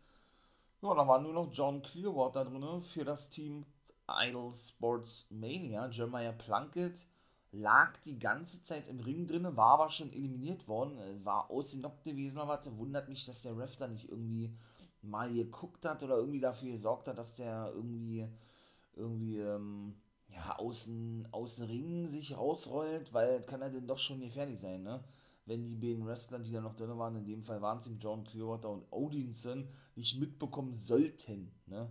Ja, 0.80 0.94
da 0.94 1.06
war 1.06 1.20
nur 1.20 1.32
noch 1.32 1.52
John 1.52 1.82
Clearwater 1.82 2.44
drin 2.44 2.82
für 2.82 3.04
das 3.04 3.30
Team 3.30 3.66
Idol 4.08 4.54
Sports 4.54 5.28
Mania. 5.30 5.88
Jeremiah 5.88 6.32
Plunkett 6.32 7.06
lag 7.50 7.96
die 8.04 8.18
ganze 8.18 8.62
Zeit 8.62 8.88
im 8.88 9.00
Ring 9.00 9.26
drin, 9.26 9.56
war 9.56 9.74
aber 9.74 9.90
schon 9.90 10.12
eliminiert 10.12 10.68
worden, 10.68 10.98
war 11.24 11.50
ausgenockt 11.50 12.04
gewesen, 12.04 12.38
aber 12.38 12.60
wundert 12.76 13.08
mich, 13.08 13.24
dass 13.26 13.42
der 13.42 13.56
Ref 13.56 13.76
da 13.76 13.88
nicht 13.88 14.08
irgendwie 14.08 14.54
mal 15.02 15.32
geguckt 15.32 15.84
hat 15.84 16.02
oder 16.02 16.16
irgendwie 16.16 16.40
dafür 16.40 16.72
gesorgt 16.72 17.08
hat, 17.08 17.18
dass 17.18 17.34
der 17.34 17.72
irgendwie 17.74 18.28
irgendwie 18.94 19.38
ähm, 19.38 19.94
ja, 20.28 20.58
außen, 20.58 21.28
außen 21.32 21.66
Ring 21.66 22.06
sich 22.08 22.36
rausrollt, 22.36 23.12
weil 23.12 23.42
kann 23.42 23.62
er 23.62 23.70
denn 23.70 23.86
doch 23.86 23.98
schon 23.98 24.20
gefährlich 24.20 24.60
sein, 24.60 24.82
ne? 24.82 25.02
wenn 25.48 25.66
die 25.66 25.76
beiden 25.76 26.06
Wrestler, 26.06 26.38
die 26.38 26.52
da 26.52 26.60
noch 26.60 26.76
drin 26.76 26.96
waren, 26.98 27.16
in 27.16 27.24
dem 27.24 27.42
Fall 27.42 27.62
waren 27.62 27.78
es 27.78 27.86
eben 27.86 27.98
John 27.98 28.22
Clearwater 28.24 28.70
und 28.70 28.84
Odinson, 28.90 29.66
nicht 29.96 30.18
mitbekommen 30.20 30.74
sollten. 30.74 31.50
Ne? 31.66 31.90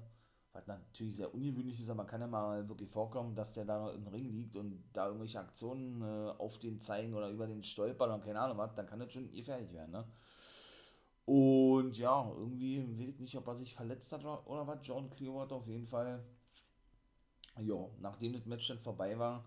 Was 0.53 0.67
natürlich 0.67 1.15
sehr 1.15 1.33
ungewöhnlich 1.33 1.79
ist, 1.81 1.89
aber 1.89 2.05
kann 2.05 2.21
ja 2.21 2.27
mal 2.27 2.69
wirklich 2.69 2.89
vorkommen, 2.89 3.35
dass 3.35 3.53
der 3.53 3.65
da 3.65 3.79
noch 3.79 3.93
im 3.93 4.07
Ring 4.07 4.29
liegt 4.31 4.55
und 4.55 4.83
da 4.93 5.07
irgendwelche 5.07 5.39
Aktionen 5.39 6.01
äh, 6.01 6.31
auf 6.37 6.59
den 6.59 6.79
zeigen 6.81 7.15
oder 7.15 7.29
über 7.29 7.47
den 7.47 7.63
stolpern 7.63 8.11
oder 8.11 8.23
keine 8.23 8.39
Ahnung 8.39 8.57
was, 8.57 8.75
dann 8.75 8.85
kann 8.85 8.99
das 8.99 9.11
schon 9.11 9.31
gefährlich 9.31 9.73
werden. 9.73 9.91
Ne? 9.91 10.05
Und 11.25 11.97
ja, 11.97 12.31
irgendwie 12.37 12.81
weiß 12.99 13.09
ich 13.09 13.19
nicht, 13.19 13.35
ob 13.37 13.47
er 13.47 13.55
sich 13.55 13.73
verletzt 13.73 14.11
hat 14.13 14.21
oder, 14.21 14.47
oder 14.47 14.67
was. 14.67 14.79
John 14.83 15.09
Clearwater 15.09 15.55
auf 15.55 15.67
jeden 15.67 15.85
Fall. 15.87 16.23
Ja, 17.59 17.87
nachdem 17.99 18.33
das 18.33 18.45
Match 18.45 18.67
dann 18.67 18.79
vorbei 18.79 19.17
war, 19.17 19.45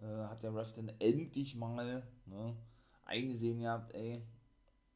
äh, 0.00 0.04
hat 0.04 0.42
der 0.42 0.54
Ref 0.54 0.72
dann 0.72 0.90
endlich 0.98 1.54
mal 1.56 2.02
ne, 2.26 2.56
eingesehen 3.04 3.60
gehabt, 3.60 3.94
ey, 3.94 4.22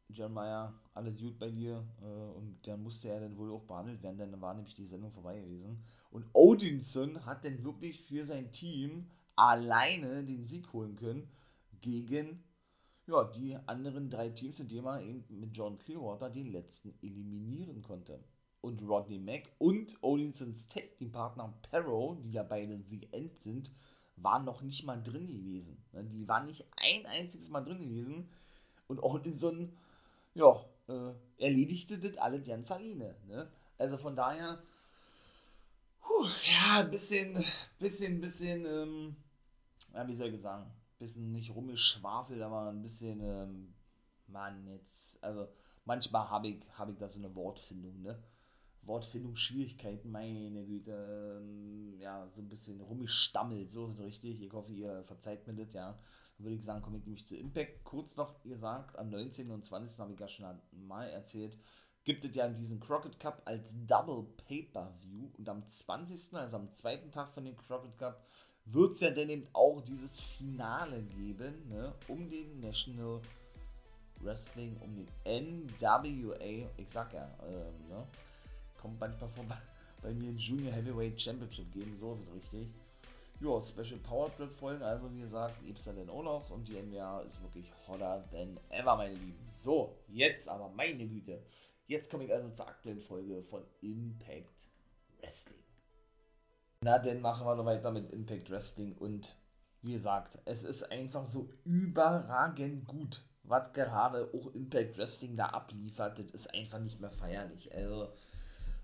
John 0.09 0.33
Mayer, 0.33 0.75
alles 0.95 1.19
gut 1.19 1.39
bei 1.39 1.51
dir. 1.51 1.85
Äh, 2.01 2.37
und 2.37 2.59
dann 2.67 2.83
musste 2.83 3.09
er 3.09 3.21
dann 3.21 3.37
wohl 3.37 3.51
auch 3.53 3.63
behandelt 3.63 4.03
werden, 4.03 4.19
denn 4.19 4.31
dann 4.33 4.41
war 4.41 4.55
nämlich 4.55 4.75
die 4.75 4.87
Sendung 4.87 5.11
vorbei 5.13 5.41
gewesen. 5.41 5.83
Und 6.11 6.27
Odinson 6.33 7.25
hat 7.25 7.45
dann 7.45 7.65
wirklich 7.65 8.01
für 8.01 8.25
sein 8.25 8.53
Team 8.53 9.11
alleine 9.35 10.25
den 10.25 10.45
Sieg 10.45 10.73
holen 10.73 10.97
können 10.97 11.29
gegen 11.81 12.45
ja, 13.07 13.25
die 13.25 13.57
anderen 13.67 14.11
drei 14.11 14.31
Teams, 14.31 14.61
indem 14.61 14.87
er 14.87 15.03
eben 15.03 15.25
mit 15.29 15.57
John 15.57 15.79
Clearwater 15.79 16.31
den 16.31 16.53
letzten 16.53 16.95
eliminieren 17.03 17.83
konnte. 17.83 18.21
Und 18.63 18.81
Rodney 18.83 19.19
Mack 19.19 19.51
und 19.59 20.03
Odinsons 20.03 20.69
Tag 20.69 20.97
Team 20.97 21.11
Partner 21.11 21.53
Perro, 21.69 22.17
die 22.23 22.33
ja 22.33 22.43
beide 22.43 22.81
The 22.89 23.09
End 23.11 23.39
sind, 23.41 23.71
waren 24.17 24.45
noch 24.45 24.63
nicht 24.63 24.85
mal 24.85 25.03
drin 25.03 25.27
gewesen. 25.27 25.85
Ne, 25.93 26.05
die 26.05 26.27
waren 26.29 26.47
nicht 26.47 26.65
ein 26.77 27.05
einziges 27.07 27.49
Mal 27.49 27.63
drin 27.63 27.81
gewesen. 27.81 28.29
Und 28.87 29.03
einem, 29.03 29.73
ja, 30.35 30.65
äh, 30.89 31.13
erledigte 31.39 31.99
das 31.99 32.17
alle 32.19 32.41
ganz 32.41 32.71
alleine. 32.71 33.17
Ne? 33.27 33.51
Also 33.79 33.97
von 33.97 34.15
daher, 34.15 34.63
puh, 36.01 36.27
ja, 36.27 36.81
ein 36.81 36.91
bisschen, 36.91 37.45
bisschen, 37.79 38.21
bisschen, 38.21 38.65
ähm, 38.65 39.17
ja, 39.93 40.07
wie 40.07 40.15
soll 40.15 40.29
ich 40.29 40.41
sagen, 40.41 40.71
bisschen 40.99 41.33
nicht 41.33 41.55
rumgeschwafelt, 41.55 42.41
aber 42.41 42.69
ein 42.69 42.83
bisschen, 42.83 43.21
ähm, 43.21 43.75
Mann, 44.29 44.67
jetzt, 44.69 45.23
also 45.23 45.49
manchmal 45.85 46.31
habe 46.31 46.49
ich, 46.49 46.65
hab 46.79 46.89
ich 46.89 46.97
da 46.97 47.09
so 47.09 47.19
eine 47.19 47.35
Wortfindung, 47.35 48.01
ne? 48.03 48.23
Wortfindungsschwierigkeiten, 48.85 50.11
meine 50.11 50.65
Güte, 50.65 51.41
ähm, 51.41 51.99
ja, 52.01 52.29
so 52.35 52.41
ein 52.41 52.49
bisschen 52.49 52.81
rumgestammelt, 52.81 53.71
so 53.71 53.87
es 53.87 54.01
richtig. 54.01 54.43
Ich 54.43 54.53
hoffe, 54.53 54.73
ihr 54.73 55.05
verzeiht 55.05 55.47
mir 55.47 55.55
das, 55.55 55.73
ja. 55.73 55.99
Dann 56.37 56.47
würde 56.47 56.57
ich 56.57 56.65
sagen, 56.65 56.83
komme 56.83 56.99
ich 56.99 57.05
nämlich 57.05 57.27
zu 57.27 57.37
Impact. 57.37 57.85
Kurz 57.85 58.17
noch 58.17 58.43
gesagt, 58.43 58.99
am 58.99 59.11
19. 59.11 59.51
und 59.51 59.65
20. 59.65 60.01
habe 60.01 60.13
ich 60.15 60.21
ja 60.21 60.29
schon 60.29 60.47
mal 60.73 61.09
erzählt, 61.09 61.57
gibt 62.05 62.25
es 62.25 62.35
ja 62.35 62.49
diesen 62.49 62.81
Crockett 62.81 63.21
Cup 63.21 63.43
als 63.45 63.75
Double 63.87 64.25
Pay-Per-View 64.49 65.31
und 65.39 65.49
am 65.49 65.67
20., 65.67 66.37
also 66.37 66.57
am 66.57 66.73
zweiten 66.73 67.13
Tag 67.13 67.33
von 67.33 67.45
dem 67.45 67.57
Crockett 67.57 67.97
Cup, 67.99 68.25
wird 68.65 68.93
es 68.93 69.01
ja 69.01 69.11
dann 69.11 69.29
eben 69.29 69.47
auch 69.53 69.81
dieses 69.81 70.21
Finale 70.21 71.03
geben, 71.03 71.67
ne, 71.69 71.95
um 72.09 72.29
den 72.29 72.61
National 72.61 73.21
Wrestling, 74.21 74.77
um 74.81 74.95
den 74.95 75.09
NWA, 75.25 76.69
ich 76.77 76.89
sag 76.89 77.13
ja, 77.13 77.29
ähm, 77.45 77.89
ne, 77.89 78.07
kommt 78.83 79.01
manchmal 79.01 79.31
vor 79.31 79.45
bei 80.03 80.13
mir 80.13 80.29
ein 80.31 80.39
Junior 80.39 80.73
Heavyweight 80.73 81.21
Championship 81.21 81.73
geben, 81.73 81.97
so 81.99 82.19
es 82.21 82.35
richtig. 82.35 82.69
Ja, 83.41 83.61
Special 83.61 83.99
Power 84.01 84.35
Trip 84.37 84.53
Folgen, 84.53 84.83
also 84.83 85.13
wie 85.13 85.21
gesagt, 85.21 85.55
gibt 85.65 85.79
es 85.79 85.85
dann 85.85 86.11
auch 86.11 86.23
noch 86.23 86.51
und 86.51 86.69
die 86.69 86.81
NWA 86.81 87.21
ist 87.23 87.43
wirklich 87.43 87.67
hotter 87.89 88.23
than 88.31 88.59
ever, 88.71 88.97
meine 88.97 89.15
Lieben. 89.15 89.49
So, 89.57 89.97
jetzt 90.09 90.49
aber, 90.49 90.69
meine 90.69 91.07
Güte, 91.07 91.43
jetzt 91.87 92.11
komme 92.11 92.25
ich 92.25 92.33
also 92.33 92.49
zur 92.51 92.69
aktuellen 92.69 93.01
Folge 93.01 93.43
von 93.43 93.63
Impact 93.81 94.69
Wrestling. 95.21 95.59
Na, 96.83 96.99
dann 96.99 97.21
machen 97.21 97.47
wir 97.47 97.55
noch 97.55 97.65
weiter 97.65 97.91
mit 97.91 98.13
Impact 98.13 98.51
Wrestling 98.51 98.97
und 98.99 99.37
wie 99.83 99.93
gesagt, 99.93 100.39
es 100.45 100.63
ist 100.63 100.91
einfach 100.93 101.27
so 101.27 101.49
überragend 101.65 102.87
gut, 102.87 103.23
was 103.43 103.73
gerade 103.73 104.31
auch 104.33 104.55
Impact 104.55 104.97
Wrestling 104.99 105.37
da 105.37 105.47
abliefert. 105.47 106.19
Das 106.21 106.31
ist 106.31 106.55
einfach 106.55 106.79
nicht 106.79 107.01
mehr 107.01 107.11
feierlich. 107.11 107.75
Also, 107.75 108.13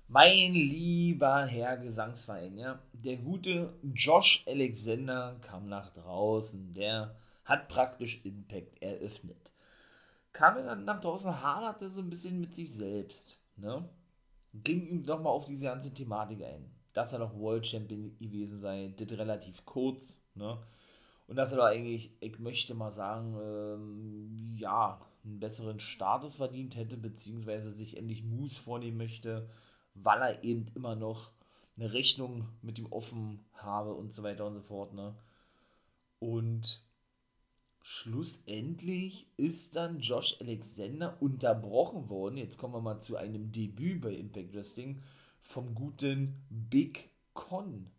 mein 0.09 0.55
lieber 0.55 1.45
Herr 1.47 1.77
Gesangsverein, 1.77 2.57
ja, 2.57 2.79
der 2.93 3.19
gute 3.19 3.75
Josh 3.95 4.43
Alexander 4.47 5.37
kam 5.43 5.69
nach 5.69 5.91
draußen. 5.91 6.75
Der 6.75 7.15
hat 7.45 7.69
praktisch 7.69 8.25
Impact 8.25 8.83
eröffnet. 8.83 9.53
Kam 10.33 10.57
dann 10.65 10.85
nach 10.85 11.01
draußen, 11.01 11.43
haderte 11.43 11.91
so 11.91 12.01
ein 12.01 12.11
bisschen 12.11 12.41
mit 12.41 12.55
sich 12.55 12.73
selbst. 12.73 13.39
Ne? 13.57 13.89
Ging 14.55 14.87
ihm 14.87 15.05
doch 15.05 15.21
mal 15.21 15.31
auf 15.31 15.45
diese 15.45 15.67
ganze 15.67 15.93
Thematik 15.93 16.43
ein. 16.43 16.71
Dass 16.95 17.13
er 17.13 17.19
doch 17.19 17.39
World 17.39 17.67
Champion 17.67 18.17
gewesen 18.19 18.61
sei, 18.61 18.93
das 18.97 19.11
relativ 19.19 19.65
kurz. 19.65 20.23
Ne? 20.35 20.59
Und 21.27 21.37
dass 21.37 21.53
er 21.53 21.59
doch 21.59 21.67
eigentlich, 21.67 22.13
ich 22.21 22.39
möchte 22.39 22.75
mal 22.75 22.91
sagen, 22.91 23.37
ähm, 23.41 24.57
ja, 24.57 25.01
einen 25.25 25.41
besseren 25.41 25.81
Status 25.81 26.37
verdient 26.37 26.77
hätte, 26.77 26.97
beziehungsweise 26.97 27.71
sich 27.71 27.97
endlich 27.97 28.25
Moves 28.25 28.57
vornehmen 28.57 28.97
möchte, 28.97 29.49
weil 30.03 30.21
er 30.23 30.45
eben 30.45 30.67
immer 30.75 30.97
noch 30.97 31.33
eine 31.77 31.93
Rechnung 31.93 32.49
mit 32.63 32.79
ihm 32.79 32.87
offen 32.91 33.45
habe 33.55 33.95
und 33.95 34.13
so 34.13 34.23
weiter 34.23 34.47
und 34.47 34.55
so 34.55 34.61
fort. 34.61 34.95
Ne? 34.95 35.15
Und 36.19 36.83
schlussendlich 37.83 39.27
ist 39.37 39.77
dann 39.77 40.01
Josh 40.01 40.41
Alexander 40.41 41.17
unterbrochen 41.21 42.09
worden. 42.09 42.37
Jetzt 42.37 42.59
kommen 42.59 42.75
wir 42.75 42.81
mal 42.81 43.01
zu 43.01 43.17
einem 43.17 43.53
Debüt 43.53 44.01
bei 44.01 44.13
Impact 44.13 44.55
Wrestling 44.55 45.03
vom 45.41 45.75
guten 45.75 46.45
Big 46.51 47.11
Con. 47.35 47.91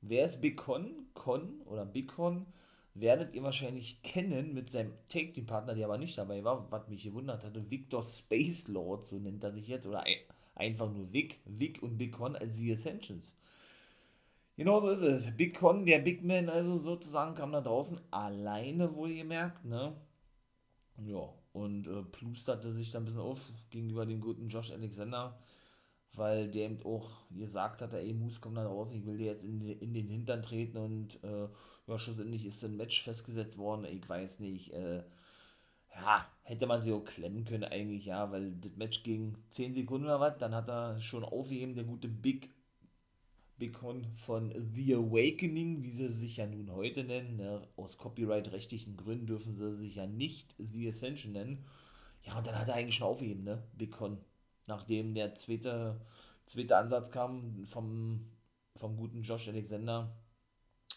Wer 0.00 0.24
ist 0.24 0.40
Big 0.40 0.56
Con? 0.56 1.06
Con 1.14 1.60
oder 1.62 1.84
Big 1.84 2.08
Con 2.08 2.46
werdet 2.94 3.34
ihr 3.34 3.42
wahrscheinlich 3.42 4.02
kennen 4.02 4.54
mit 4.54 4.70
seinem 4.70 4.92
Take-Team-Partner, 5.08 5.74
der 5.74 5.84
aber 5.84 5.98
nicht 5.98 6.16
dabei 6.16 6.42
war, 6.44 6.70
was 6.70 6.88
mich 6.88 7.04
gewundert 7.04 7.44
hatte. 7.44 7.70
Victor 7.70 8.02
Space 8.02 8.68
Lord, 8.68 9.04
so 9.04 9.18
nennt 9.18 9.44
er 9.44 9.52
sich 9.52 9.68
jetzt, 9.68 9.86
oder 9.86 10.04
einfach 10.56 10.90
nur 10.92 11.12
Vic, 11.12 11.40
Vic 11.44 11.82
und 11.82 11.96
Big 11.96 12.12
Con 12.12 12.34
als 12.36 12.56
The 12.56 12.72
Ascensions. 12.72 13.36
Genau 14.56 14.80
so 14.80 14.88
ist 14.88 15.02
es. 15.02 15.36
Big 15.36 15.54
Con, 15.54 15.84
der 15.84 15.98
Big 15.98 16.24
Man, 16.24 16.48
also 16.48 16.78
sozusagen, 16.78 17.34
kam 17.34 17.52
da 17.52 17.60
draußen 17.60 18.00
alleine, 18.10 18.94
wohl 18.94 19.14
gemerkt, 19.14 19.64
ne? 19.64 19.94
Ja, 20.98 21.28
und 21.52 21.86
äh, 21.86 22.02
plusterte 22.02 22.72
sich 22.72 22.90
da 22.90 22.98
ein 22.98 23.04
bisschen 23.04 23.20
auf 23.20 23.52
gegenüber 23.70 24.06
dem 24.06 24.20
guten 24.20 24.48
Josh 24.48 24.70
Alexander, 24.72 25.38
weil 26.14 26.50
der 26.50 26.64
eben 26.64 26.82
auch 26.84 27.10
gesagt 27.30 27.82
hat, 27.82 27.92
ey, 27.92 28.14
Moose, 28.14 28.40
komm 28.40 28.54
da 28.54 28.64
draußen, 28.64 28.96
ich 28.98 29.04
will 29.04 29.18
dir 29.18 29.26
jetzt 29.26 29.44
in, 29.44 29.60
in 29.60 29.92
den 29.92 30.08
Hintern 30.08 30.40
treten 30.42 30.78
und 30.78 31.22
äh, 31.22 31.48
ja, 31.86 31.98
schlussendlich 31.98 32.46
ist 32.46 32.64
ein 32.64 32.78
Match 32.78 33.02
festgesetzt 33.02 33.58
worden, 33.58 33.84
ich 33.84 34.08
weiß 34.08 34.40
nicht, 34.40 34.72
äh, 34.72 35.02
ja, 35.96 36.26
hätte 36.42 36.66
man 36.66 36.82
sie 36.82 36.92
auch 36.92 37.04
klemmen 37.04 37.44
können 37.44 37.64
eigentlich, 37.64 38.06
ja, 38.06 38.30
weil 38.30 38.52
das 38.52 38.76
Match 38.76 39.02
ging 39.02 39.36
10 39.50 39.74
Sekunden 39.74 40.06
oder 40.06 40.20
was, 40.20 40.38
dann 40.38 40.54
hat 40.54 40.68
er 40.68 41.00
schon 41.00 41.24
aufgeheben, 41.24 41.74
der 41.74 41.84
gute 41.84 42.08
Big 42.08 42.50
Bicon 43.58 44.06
von 44.16 44.52
The 44.74 44.96
Awakening, 44.96 45.82
wie 45.82 45.90
sie 45.90 46.08
sich 46.08 46.36
ja 46.36 46.46
nun 46.46 46.70
heute 46.72 47.04
nennen, 47.04 47.38
ne? 47.38 47.62
aus 47.76 47.96
copyright-rechtlichen 47.96 48.98
Gründen 48.98 49.26
dürfen 49.26 49.54
sie 49.54 49.74
sich 49.74 49.96
ja 49.96 50.06
nicht 50.06 50.54
The 50.58 50.88
Ascension 50.88 51.32
nennen. 51.32 51.64
Ja, 52.22 52.36
und 52.36 52.46
dann 52.46 52.58
hat 52.58 52.68
er 52.68 52.74
eigentlich 52.74 52.96
schon 52.96 53.06
aufgeheben, 53.06 53.44
ne, 53.44 53.62
Bicon, 53.72 54.18
nachdem 54.66 55.14
der 55.14 55.34
zweite, 55.34 56.00
zweite 56.44 56.76
Ansatz 56.76 57.10
kam 57.10 57.64
vom, 57.66 58.26
vom 58.74 58.96
guten 58.96 59.22
Josh 59.22 59.48
Alexander 59.48 60.12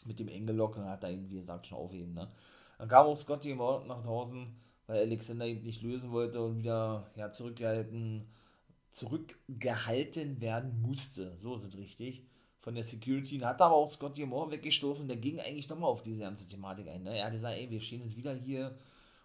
mit 0.05 0.19
dem 0.19 0.27
Engellock, 0.27 0.77
hat 0.77 1.03
er 1.03 1.11
eben, 1.11 1.29
wie 1.29 1.35
gesagt, 1.35 1.67
schon 1.67 1.77
aufheben, 1.77 2.13
ne. 2.13 2.29
Dann 2.77 2.89
kam 2.89 3.05
auch 3.05 3.15
Scotty 3.15 3.53
Morton 3.53 3.87
nach 3.87 4.01
draußen, 4.01 4.47
weil 4.89 5.01
Alexander 5.01 5.45
eben 5.45 5.61
nicht 5.61 5.83
lösen 5.83 6.11
wollte 6.11 6.41
und 6.41 6.57
wieder 6.57 7.11
ja, 7.15 7.31
zurückgehalten, 7.31 8.25
zurückgehalten 8.89 10.41
werden 10.41 10.81
musste. 10.81 11.37
So 11.43 11.53
es 11.53 11.77
richtig. 11.77 12.23
Von 12.59 12.73
der 12.73 12.83
Security. 12.83 13.37
Hat 13.37 13.61
aber 13.61 13.75
auch 13.75 13.87
Scott 13.87 14.17
Moore 14.17 14.49
weggestoßen. 14.49 15.07
Der 15.07 15.17
ging 15.17 15.39
eigentlich 15.39 15.69
nochmal 15.69 15.91
auf 15.91 16.01
diese 16.01 16.21
ganze 16.21 16.47
Thematik 16.47 16.87
ein. 16.87 17.03
Ne? 17.03 17.19
Er 17.19 17.27
hat 17.27 17.33
gesagt, 17.33 17.55
ey, 17.55 17.69
wir 17.69 17.79
stehen 17.79 18.01
jetzt 18.01 18.17
wieder 18.17 18.33
hier 18.33 18.79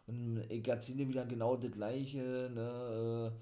und 0.06 0.44
ich 0.50 0.68
erzähle 0.68 1.08
wieder 1.08 1.24
genau 1.24 1.56
das 1.56 1.72
Gleiche. 1.72 2.50
Ne? 2.54 3.32
Äh, 3.32 3.38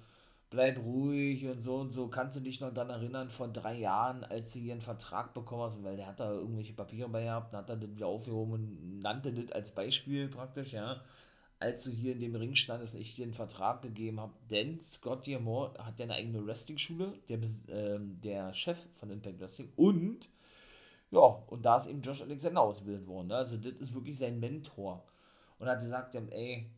bleib 0.48 0.78
ruhig 0.78 1.44
und 1.48 1.60
so 1.60 1.74
und 1.74 1.90
so. 1.90 2.06
Kannst 2.06 2.36
du 2.36 2.40
dich 2.40 2.60
noch 2.60 2.72
daran 2.72 2.90
erinnern, 2.90 3.30
vor 3.30 3.48
drei 3.48 3.80
Jahren, 3.80 4.22
als 4.22 4.52
du 4.52 4.60
hier 4.60 4.74
einen 4.74 4.80
Vertrag 4.80 5.34
bekommen 5.34 5.62
hast, 5.62 5.82
weil 5.82 5.96
der 5.96 6.06
hat 6.06 6.20
da 6.20 6.30
irgendwelche 6.30 6.74
Papiere 6.74 7.08
bei 7.08 7.24
gehabt, 7.24 7.52
hat 7.52 7.68
er 7.68 7.76
das 7.76 7.90
wieder 7.90 8.06
aufgehoben 8.06 8.52
und 8.52 9.00
nannte 9.00 9.32
das 9.32 9.50
als 9.50 9.74
Beispiel 9.74 10.28
praktisch, 10.28 10.72
ja 10.72 11.02
als 11.62 11.84
du 11.84 11.90
hier 11.90 12.12
in 12.12 12.20
dem 12.20 12.34
Ring 12.34 12.54
standest, 12.56 12.98
ich 12.98 13.14
dir 13.14 13.24
einen 13.24 13.34
Vertrag 13.34 13.82
gegeben 13.82 14.20
habe, 14.20 14.34
denn 14.50 14.80
Scott 14.80 15.26
Diamore 15.26 15.74
hat 15.84 15.98
ja 15.98 16.04
eine 16.04 16.14
eigene 16.14 16.44
Wrestling-Schule, 16.44 17.14
der, 17.28 17.38
äh, 17.38 17.98
der 18.00 18.52
Chef 18.52 18.78
von 18.98 19.10
Impact 19.10 19.40
Wrestling 19.40 19.72
und 19.76 20.28
ja, 21.12 21.20
und 21.20 21.64
da 21.64 21.76
ist 21.76 21.86
eben 21.86 22.00
Josh 22.00 22.22
Alexander 22.22 22.62
ausgebildet 22.62 23.06
worden. 23.06 23.28
Ne? 23.28 23.36
Also 23.36 23.58
das 23.58 23.74
ist 23.74 23.94
wirklich 23.94 24.18
sein 24.18 24.40
Mentor. 24.40 25.04
Und 25.58 25.66
er 25.66 25.74
hat 25.74 25.82
gesagt, 25.82 26.14
ey, 26.14 26.70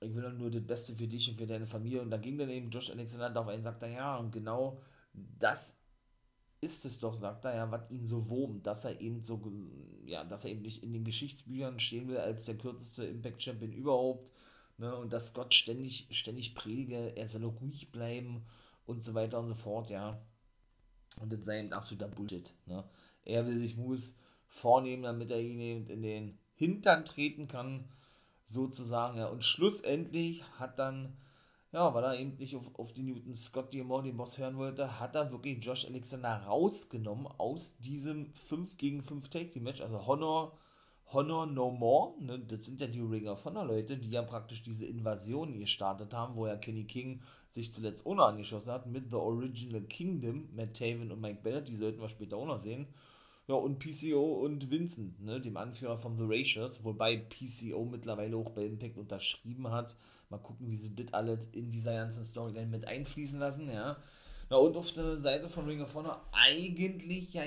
ich 0.00 0.14
will 0.14 0.32
nur 0.32 0.50
das 0.50 0.66
Beste 0.66 0.94
für 0.94 1.06
dich 1.06 1.28
und 1.30 1.36
für 1.36 1.46
deine 1.46 1.66
Familie. 1.66 2.02
Und 2.02 2.10
da 2.10 2.16
ging 2.16 2.36
dann 2.36 2.50
eben 2.50 2.70
Josh 2.70 2.90
Alexander 2.90 3.30
darauf 3.30 3.48
ein 3.48 3.58
und 3.58 3.62
sagte, 3.62 3.86
ja, 3.86 4.16
und 4.16 4.32
genau 4.32 4.80
das 5.12 5.80
ist 6.60 6.84
es 6.84 7.00
doch, 7.00 7.14
sagt 7.14 7.44
er 7.44 7.54
ja, 7.54 7.70
was 7.70 7.90
ihn 7.90 8.06
so 8.06 8.28
wurmt, 8.28 8.66
dass 8.66 8.84
er 8.84 9.00
eben 9.00 9.22
so, 9.22 9.40
ja, 10.04 10.24
dass 10.24 10.44
er 10.44 10.50
eben 10.50 10.62
nicht 10.62 10.82
in 10.82 10.92
den 10.92 11.04
Geschichtsbüchern 11.04 11.78
stehen 11.78 12.08
will 12.08 12.18
als 12.18 12.46
der 12.46 12.58
kürzeste 12.58 13.04
Impact 13.04 13.42
Champion 13.42 13.72
überhaupt, 13.72 14.32
ne, 14.76 14.94
und 14.96 15.12
dass 15.12 15.34
Gott 15.34 15.54
ständig, 15.54 16.08
ständig 16.10 16.54
predige, 16.54 17.16
er 17.16 17.26
soll 17.26 17.44
ruhig 17.44 17.92
bleiben 17.92 18.44
und 18.86 19.04
so 19.04 19.14
weiter 19.14 19.38
und 19.38 19.48
so 19.48 19.54
fort, 19.54 19.90
ja. 19.90 20.20
Und 21.20 21.32
das 21.32 21.44
sei 21.44 21.60
eben 21.60 21.72
absoluter 21.72 22.08
Bullshit, 22.08 22.52
ne. 22.66 22.84
Er 23.24 23.46
will 23.46 23.58
sich 23.58 23.76
Moose 23.76 24.14
vornehmen, 24.48 25.02
damit 25.02 25.30
er 25.30 25.40
ihn 25.40 25.60
eben 25.60 25.86
in 25.88 26.02
den 26.02 26.38
Hintern 26.54 27.04
treten 27.04 27.46
kann, 27.46 27.84
sozusagen, 28.46 29.18
ja. 29.18 29.28
Und 29.28 29.44
schlussendlich 29.44 30.42
hat 30.58 30.78
dann 30.78 31.16
ja, 31.72 31.92
weil 31.92 32.04
er 32.04 32.18
eben 32.18 32.36
nicht 32.36 32.56
auf, 32.56 32.74
auf 32.78 32.92
den 32.94 33.06
Newton 33.06 33.34
Scott 33.34 33.74
Diamond, 33.74 34.06
den 34.06 34.16
Boss, 34.16 34.38
hören 34.38 34.56
wollte, 34.56 34.98
hat 34.98 35.14
er 35.14 35.30
wirklich 35.30 35.62
Josh 35.62 35.86
Alexander 35.86 36.42
rausgenommen 36.44 37.26
aus 37.26 37.76
diesem 37.78 38.32
5 38.34 38.78
gegen 38.78 39.02
5 39.02 39.28
Take 39.28 39.50
Team 39.50 39.64
Match. 39.64 39.82
Also 39.82 40.06
Honor, 40.06 40.56
Honor 41.12 41.46
No 41.46 41.70
More, 41.70 42.14
ne? 42.22 42.38
das 42.38 42.64
sind 42.64 42.80
ja 42.80 42.86
die 42.86 43.00
Ring 43.00 43.28
of 43.28 43.44
Honor 43.44 43.64
Leute, 43.64 43.98
die 43.98 44.10
ja 44.10 44.22
praktisch 44.22 44.62
diese 44.62 44.86
Invasion 44.86 45.58
gestartet 45.58 46.14
haben, 46.14 46.36
wo 46.36 46.46
ja 46.46 46.56
Kenny 46.56 46.84
King 46.84 47.20
sich 47.50 47.72
zuletzt 47.72 48.06
ohne 48.06 48.24
angeschossen 48.24 48.72
hat 48.72 48.86
mit 48.86 49.10
The 49.10 49.16
Original 49.16 49.82
Kingdom, 49.82 50.48
Matt 50.54 50.74
Taven 50.74 51.10
und 51.12 51.20
Mike 51.20 51.40
Bennett, 51.42 51.68
die 51.68 51.76
sollten 51.76 52.00
wir 52.00 52.08
später 52.08 52.36
auch 52.36 52.46
noch 52.46 52.62
sehen. 52.62 52.86
Ja, 53.46 53.54
und 53.54 53.78
PCO 53.78 54.44
und 54.44 54.70
Vincent, 54.70 55.22
ne, 55.24 55.40
dem 55.40 55.56
Anführer 55.56 55.96
von 55.96 56.18
The 56.18 56.24
Racers, 56.26 56.84
wobei 56.84 57.16
PCO 57.16 57.86
mittlerweile 57.86 58.36
auch 58.36 58.50
bei 58.50 58.66
Impact 58.66 58.98
unterschrieben 58.98 59.70
hat. 59.70 59.96
Mal 60.30 60.38
gucken, 60.38 60.70
wie 60.70 60.76
sie 60.76 60.94
das 60.94 61.12
alles 61.14 61.46
in 61.52 61.70
dieser 61.70 61.94
ganzen 61.94 62.24
Storyline 62.24 62.66
mit 62.66 62.86
einfließen 62.86 63.38
lassen, 63.38 63.70
ja. 63.70 63.96
Na, 64.50 64.56
und 64.56 64.76
auf 64.76 64.92
der 64.92 65.18
Seite 65.18 65.48
von 65.48 65.66
Ring 65.66 65.82
of 65.82 65.94
Honor 65.94 66.26
eigentlich 66.32 67.34
ja 67.34 67.44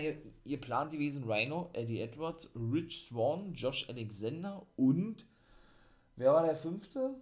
Plan 0.57 0.89
gewesen: 0.89 1.23
Rhino, 1.23 1.69
Eddie 1.73 2.01
Edwards, 2.01 2.49
Rich 2.55 3.05
Swan, 3.05 3.53
Josh 3.53 3.89
Alexander 3.89 4.65
und 4.75 5.25
wer 6.15 6.33
war 6.33 6.45
der 6.45 6.55
fünfte? 6.55 7.15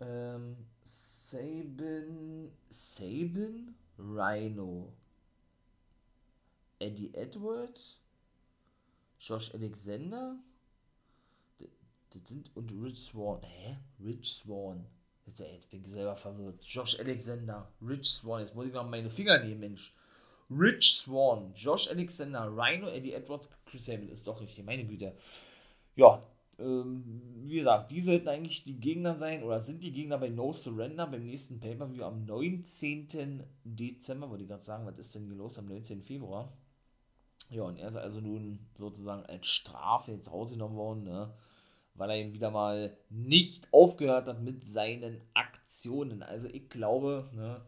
Ähm, 0.00 0.56
Sabin, 0.84 2.52
Sabin, 2.70 3.74
Rhino, 3.98 4.92
Eddie 6.78 7.14
Edwards, 7.14 8.00
Josh 9.18 9.54
Alexander, 9.54 10.36
das 12.14 12.28
sind 12.28 12.54
und 12.56 12.70
Rich 12.72 13.00
Swan. 13.00 13.42
Hä? 13.42 13.76
Rich 14.02 14.34
Swan. 14.34 14.86
Jetzt, 15.26 15.40
jetzt 15.40 15.70
bin 15.70 15.84
ich 15.84 15.90
selber 15.90 16.16
verwirrt. 16.16 16.64
Josh 16.64 16.98
Alexander, 16.98 17.68
Rich 17.80 18.06
Swan. 18.06 18.40
Jetzt 18.40 18.54
muss 18.54 18.66
ich 18.66 18.72
mal 18.72 18.82
meine 18.84 19.10
Finger 19.10 19.42
nehmen, 19.42 19.60
Mensch. 19.60 19.94
Rich 20.50 20.96
Swan, 20.96 21.52
Josh 21.54 21.88
Alexander, 21.88 22.50
Rhino, 22.54 22.88
Eddie 22.88 23.12
Edwards, 23.12 23.50
Chris 23.64 23.86
Sabin 23.86 24.08
ist 24.08 24.26
doch 24.26 24.40
richtig, 24.40 24.64
meine 24.64 24.84
Güte. 24.84 25.16
Ja, 25.96 26.22
ähm, 26.58 27.22
wie 27.44 27.56
gesagt, 27.56 27.90
die 27.90 28.00
sollten 28.00 28.28
eigentlich 28.28 28.64
die 28.64 28.78
Gegner 28.78 29.16
sein 29.16 29.42
oder 29.42 29.60
sind 29.60 29.82
die 29.82 29.92
Gegner 29.92 30.18
bei 30.18 30.28
No 30.28 30.52
Surrender 30.52 31.06
beim 31.06 31.24
nächsten 31.24 31.60
Pay-Per-View 31.60 32.04
am 32.04 32.24
19. 32.24 33.42
Dezember. 33.64 34.30
Wollte 34.30 34.44
ich 34.44 34.48
gerade 34.48 34.62
sagen, 34.62 34.86
was 34.86 34.98
ist 34.98 35.14
denn 35.14 35.24
hier 35.24 35.36
los 35.36 35.58
am 35.58 35.66
19. 35.66 36.02
Februar? 36.02 36.52
Ja, 37.50 37.62
und 37.62 37.78
er 37.78 37.88
ist 37.88 37.96
also 37.96 38.20
nun 38.20 38.58
sozusagen 38.78 39.24
als 39.26 39.46
Strafe 39.46 40.12
jetzt 40.12 40.30
rausgenommen 40.30 40.76
worden, 40.76 41.04
ne? 41.04 41.34
Weil 41.94 42.10
er 42.10 42.16
eben 42.16 42.32
wieder 42.32 42.50
mal 42.50 42.96
nicht 43.10 43.68
aufgehört 43.72 44.26
hat 44.26 44.42
mit 44.42 44.64
seinen 44.64 45.20
Aktionen. 45.34 46.22
Also 46.22 46.48
ich 46.48 46.68
glaube, 46.68 47.30
ne, 47.34 47.60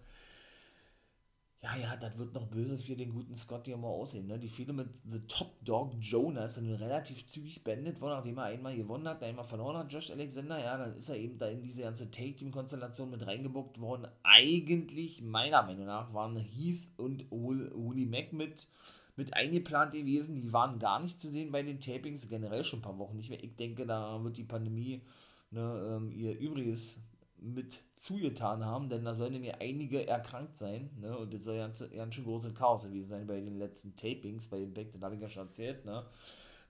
ja, 1.65 1.77
ja, 1.77 1.97
das 1.97 2.19
wird 2.19 2.35
noch 2.35 2.47
böse 2.49 2.77
für 2.77 2.95
den 2.95 3.15
guten 3.15 3.35
Scott 3.37 3.65
hier 3.65 3.79
mal 3.79 3.89
aussehen. 3.89 4.27
Ne? 4.27 4.39
Die 4.39 4.51
Fehde 4.51 4.75
mit 4.75 4.89
The 5.11 5.21
Top 5.21 5.65
Dog 5.65 5.95
Jonah 5.99 6.45
ist 6.45 6.59
dann 6.59 6.71
relativ 6.71 7.25
zügig 7.27 7.65
beendet 7.65 8.03
worden, 8.03 8.17
nachdem 8.17 8.37
er 8.37 8.45
einmal 8.45 8.77
gewonnen 8.77 9.09
hat, 9.09 9.23
einmal 9.23 9.47
verloren 9.47 9.79
hat, 9.79 9.91
Josh 9.91 10.11
Alexander. 10.11 10.59
Ja, 10.59 10.77
dann 10.77 10.95
ist 10.95 11.09
er 11.09 11.17
eben 11.17 11.39
da 11.39 11.49
in 11.49 11.63
diese 11.63 11.81
ganze 11.81 12.11
Take-Team-Konstellation 12.11 13.11
mit 13.11 13.27
reingebuckt 13.27 13.81
worden. 13.81 14.07
Eigentlich, 14.25 15.23
meiner 15.23 15.63
Meinung 15.63 15.87
nach, 15.87 16.13
waren 16.13 16.37
Heath 16.37 16.91
und 16.99 17.31
Willie 17.31 18.07
Mack 18.07 18.35
mit 18.35 18.69
mit 19.17 19.35
eingeplant 19.35 19.93
gewesen. 19.93 20.35
Die 20.35 20.53
waren 20.53 20.79
gar 20.79 21.01
nicht 21.01 21.21
zu 21.21 21.29
sehen 21.29 21.53
bei 21.53 21.63
den 21.63 21.81
Tapings, 21.81 22.29
generell 22.29 22.65
schon 22.65 22.81
ein 22.81 22.83
paar 22.83 22.99
Wochen 22.99 23.17
nicht 23.17 23.31
mehr. 23.31 23.43
Ich 23.43 23.57
denke, 23.57 23.87
da 23.87 24.23
wird 24.23 24.37
die 24.37 24.45
Pandemie 24.45 25.03
ne, 25.51 25.97
ähm, 25.97 26.11
ihr 26.11 26.39
Übriges 26.39 27.03
mit 27.39 27.85
zugetan 27.95 28.65
haben, 28.65 28.89
denn 28.89 29.05
da 29.05 29.15
sollen 29.15 29.43
ja 29.45 29.55
einige 29.61 30.07
erkrankt 30.07 30.57
sein. 30.57 30.91
Ne? 31.01 31.17
Und 31.17 31.35
das 31.35 31.45
soll 31.45 31.57
ja 31.57 31.65
ganz, 31.65 31.85
ganz 31.95 32.15
schön 32.15 32.25
große 32.25 32.55
Chaos 32.55 32.85
gewesen 32.85 33.09
sein 33.09 33.27
bei 33.27 33.41
den 33.41 33.59
letzten 33.59 33.95
Tapings, 33.97 34.49
bei 34.49 34.59
Impact, 34.59 34.95
das 34.95 35.03
habe 35.03 35.15
ich 35.15 35.21
ja 35.21 35.29
schon 35.29 35.47
erzählt. 35.47 35.85
Ne? 35.85 36.05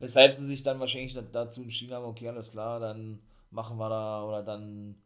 Weshalb 0.01 0.33
sie 0.33 0.47
sich 0.47 0.63
dann 0.63 0.81
wahrscheinlich 0.81 1.17
dazu 1.33 1.63
entschieden 1.63 1.95
haben, 1.95 2.05
okay, 2.05 2.29
alles 2.29 2.51
klar, 2.51 2.81
dann 2.81 3.21
machen 3.51 3.79
wir 3.79 3.89
da 3.89 4.25
oder 4.25 4.43
dann 4.43 4.97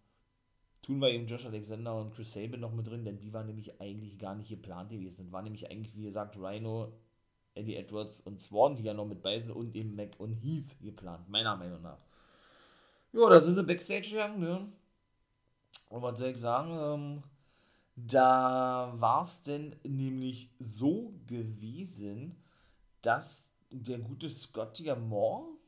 tun 0.81 1.01
wir 1.01 1.11
eben 1.11 1.27
Josh 1.27 1.45
Alexander 1.45 2.01
und 2.01 2.15
Chris 2.15 2.33
Sabin 2.33 2.61
noch 2.61 2.73
mit 2.73 2.87
drin, 2.87 3.05
denn 3.05 3.19
die 3.19 3.33
waren 3.35 3.47
nämlich 3.47 3.79
eigentlich 3.81 4.19
gar 4.19 4.35
nicht 4.35 4.49
geplant 4.49 4.89
gewesen. 4.89 5.31
War 5.33 5.43
nämlich 5.43 5.71
eigentlich, 5.71 5.95
wie 5.95 6.05
gesagt, 6.05 6.39
Rhino, 6.39 6.93
Eddie 7.59 7.77
Edwards 7.77 8.21
und 8.21 8.41
Swan, 8.41 8.77
die 8.77 8.85
ja 8.85 8.95
noch 8.95 9.07
mit 9.07 9.23
bei 9.23 9.43
und 9.53 9.75
eben 9.75 9.97
Mac 9.97 10.19
und 10.19 10.35
Heath 10.35 10.81
geplant, 10.81 11.29
meiner 11.29 11.57
Meinung 11.57 11.83
nach. 11.83 11.99
Ja, 13.13 13.29
da 13.29 13.41
sind 13.41 13.57
sie 13.57 13.63
Backstage 13.63 14.11
gegangen, 14.11 14.41
ne? 14.41 14.73
Und 15.91 16.03
was 16.03 16.19
soll 16.19 16.29
ich 16.29 16.39
sagen? 16.39 16.71
Ähm, 16.71 17.23
da 17.97 18.93
war 18.97 19.23
es 19.23 19.43
denn 19.43 19.75
nämlich 19.83 20.51
so 20.61 21.13
gewesen, 21.27 22.37
dass 23.03 23.51
der 23.71 23.99
gute 23.99 24.31
Scotty 24.31 24.95
Moore 24.95 25.59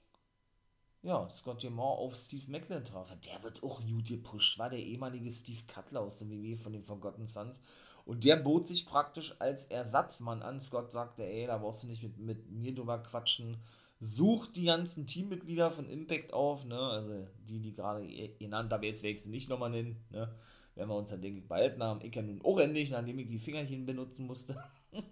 ja, 1.02 1.28
Scott 1.30 1.68
Moore 1.70 1.98
auf 1.98 2.14
Steve 2.14 2.50
Macklin 2.50 2.84
traf. 2.84 3.14
Der 3.24 3.42
wird 3.42 3.62
auch 3.62 3.80
gut 3.80 4.06
gepusht, 4.06 4.58
war 4.58 4.68
der 4.68 4.80
ehemalige 4.80 5.32
Steve 5.32 5.62
Cutler 5.66 6.02
aus 6.02 6.18
dem 6.18 6.30
WWE 6.30 6.58
von 6.58 6.72
den 6.72 6.82
Forgotten 6.82 7.26
Sons. 7.26 7.60
Und 8.04 8.24
der 8.24 8.36
bot 8.36 8.66
sich 8.66 8.86
praktisch 8.86 9.34
als 9.38 9.64
Ersatzmann 9.66 10.42
an. 10.42 10.60
Scott 10.60 10.92
sagte, 10.92 11.24
ey, 11.24 11.46
da 11.46 11.58
brauchst 11.58 11.82
du 11.82 11.86
nicht 11.86 12.02
mit, 12.02 12.18
mit 12.18 12.50
mir 12.50 12.74
drüber 12.74 12.98
quatschen. 12.98 13.56
Such 14.00 14.46
die 14.48 14.64
ganzen 14.64 15.06
Teammitglieder 15.06 15.70
von 15.70 15.88
Impact 15.88 16.32
auf, 16.32 16.64
ne? 16.64 16.78
Also 16.78 17.26
die, 17.48 17.60
die 17.60 17.74
gerade 17.74 18.06
genannt 18.38 18.72
habe, 18.72 18.86
jetzt 18.86 19.02
werde 19.02 19.14
ich 19.14 19.22
sie 19.22 19.30
nicht 19.30 19.50
nochmal 19.50 19.70
nennen, 19.70 19.96
ne? 20.10 20.34
Wenn 20.74 20.88
wir 20.88 20.96
uns 20.96 21.10
dann, 21.10 21.20
denke 21.20 21.40
ich, 21.40 21.48
behalten 21.48 21.82
haben. 21.82 22.00
Ich 22.02 22.14
ja 22.14 22.22
nun 22.22 22.42
auch 22.42 22.58
endlich, 22.58 22.90
nachdem 22.90 23.18
ich 23.18 23.28
die 23.28 23.38
Fingerchen 23.38 23.84
benutzen 23.84 24.26
musste. 24.26 24.56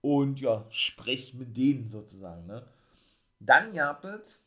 Und 0.00 0.40
ja, 0.40 0.64
sprech 0.70 1.34
mit 1.34 1.56
denen 1.56 1.88
sozusagen, 1.88 2.46
ne? 2.46 2.64
Dann 3.40 3.72
gab 3.72 4.04
es 4.04 4.40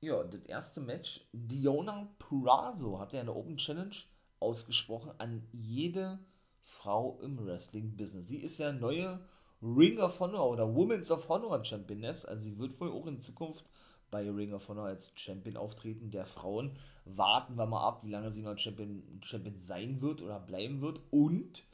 ja, 0.00 0.24
das 0.24 0.42
erste 0.42 0.80
Match, 0.80 1.26
Diona 1.32 2.08
Purazo 2.18 2.98
hat 2.98 3.12
ja 3.12 3.20
eine 3.20 3.34
Open 3.34 3.58
Challenge 3.58 3.94
ausgesprochen 4.40 5.12
an 5.18 5.46
jede 5.52 6.18
Frau 6.62 7.18
im 7.22 7.44
Wrestling-Business. 7.44 8.28
Sie 8.28 8.38
ist 8.38 8.58
ja 8.58 8.72
neue 8.72 9.20
Ring 9.62 9.98
of 9.98 10.18
Honor 10.20 10.48
oder 10.50 10.74
Women's 10.74 11.10
of 11.10 11.28
Honor 11.28 11.64
Championess. 11.64 12.24
Also 12.24 12.44
sie 12.44 12.58
wird 12.58 12.80
wohl 12.80 12.90
auch 12.90 13.06
in 13.06 13.20
Zukunft 13.20 13.66
bei 14.10 14.28
Ring 14.28 14.52
of 14.52 14.68
Honor 14.68 14.86
als 14.86 15.12
Champion 15.14 15.56
auftreten 15.56 16.10
der 16.10 16.26
Frauen. 16.26 16.72
Warten 17.04 17.56
wir 17.56 17.66
mal 17.66 17.86
ab, 17.86 18.04
wie 18.04 18.10
lange 18.10 18.32
sie 18.32 18.42
noch 18.42 18.56
Champion, 18.58 19.02
Champion 19.22 19.60
sein 19.60 20.00
wird 20.00 20.22
oder 20.22 20.40
bleiben 20.40 20.80
wird. 20.80 21.00
Und 21.10 21.64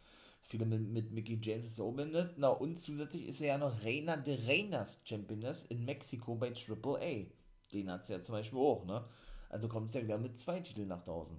viele 0.42 0.66
mit, 0.66 0.88
mit 0.88 1.12
Mickey 1.12 1.38
James 1.40 1.76
so 1.76 1.92
beendet. 1.92 2.34
Na 2.36 2.48
und 2.48 2.78
zusätzlich 2.78 3.26
ist 3.26 3.40
er 3.40 3.48
ja 3.48 3.58
noch 3.58 3.84
Reina 3.84 4.16
de 4.16 4.44
Reinas 4.46 5.02
Championess 5.04 5.64
in 5.66 5.84
Mexiko 5.84 6.34
bei 6.34 6.52
AAA. 6.52 7.26
Den 7.72 7.90
hat 7.90 8.06
sie 8.06 8.12
ja 8.12 8.20
zum 8.20 8.34
Beispiel 8.34 8.58
auch, 8.58 8.84
ne? 8.84 9.04
Also 9.48 9.68
kommt 9.68 9.88
es 9.88 9.94
ja 9.94 10.02
wieder 10.02 10.18
mit 10.18 10.36
zwei 10.36 10.60
Titeln 10.60 10.88
nach 10.88 11.04
draußen. 11.04 11.36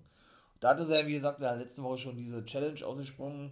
Da 0.60 0.70
hatte 0.70 0.86
sie 0.86 0.94
ja, 0.94 1.06
wie 1.06 1.14
gesagt, 1.14 1.40
in 1.40 1.44
der 1.44 1.56
letzten 1.56 1.84
Woche 1.84 1.98
schon 1.98 2.18
diese 2.18 2.46
Challenge 2.46 2.86
ausgesprungen. 2.86 3.52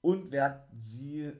Und 0.00 0.30
wer 0.30 0.44
hat 0.44 0.68
sie, 0.82 1.32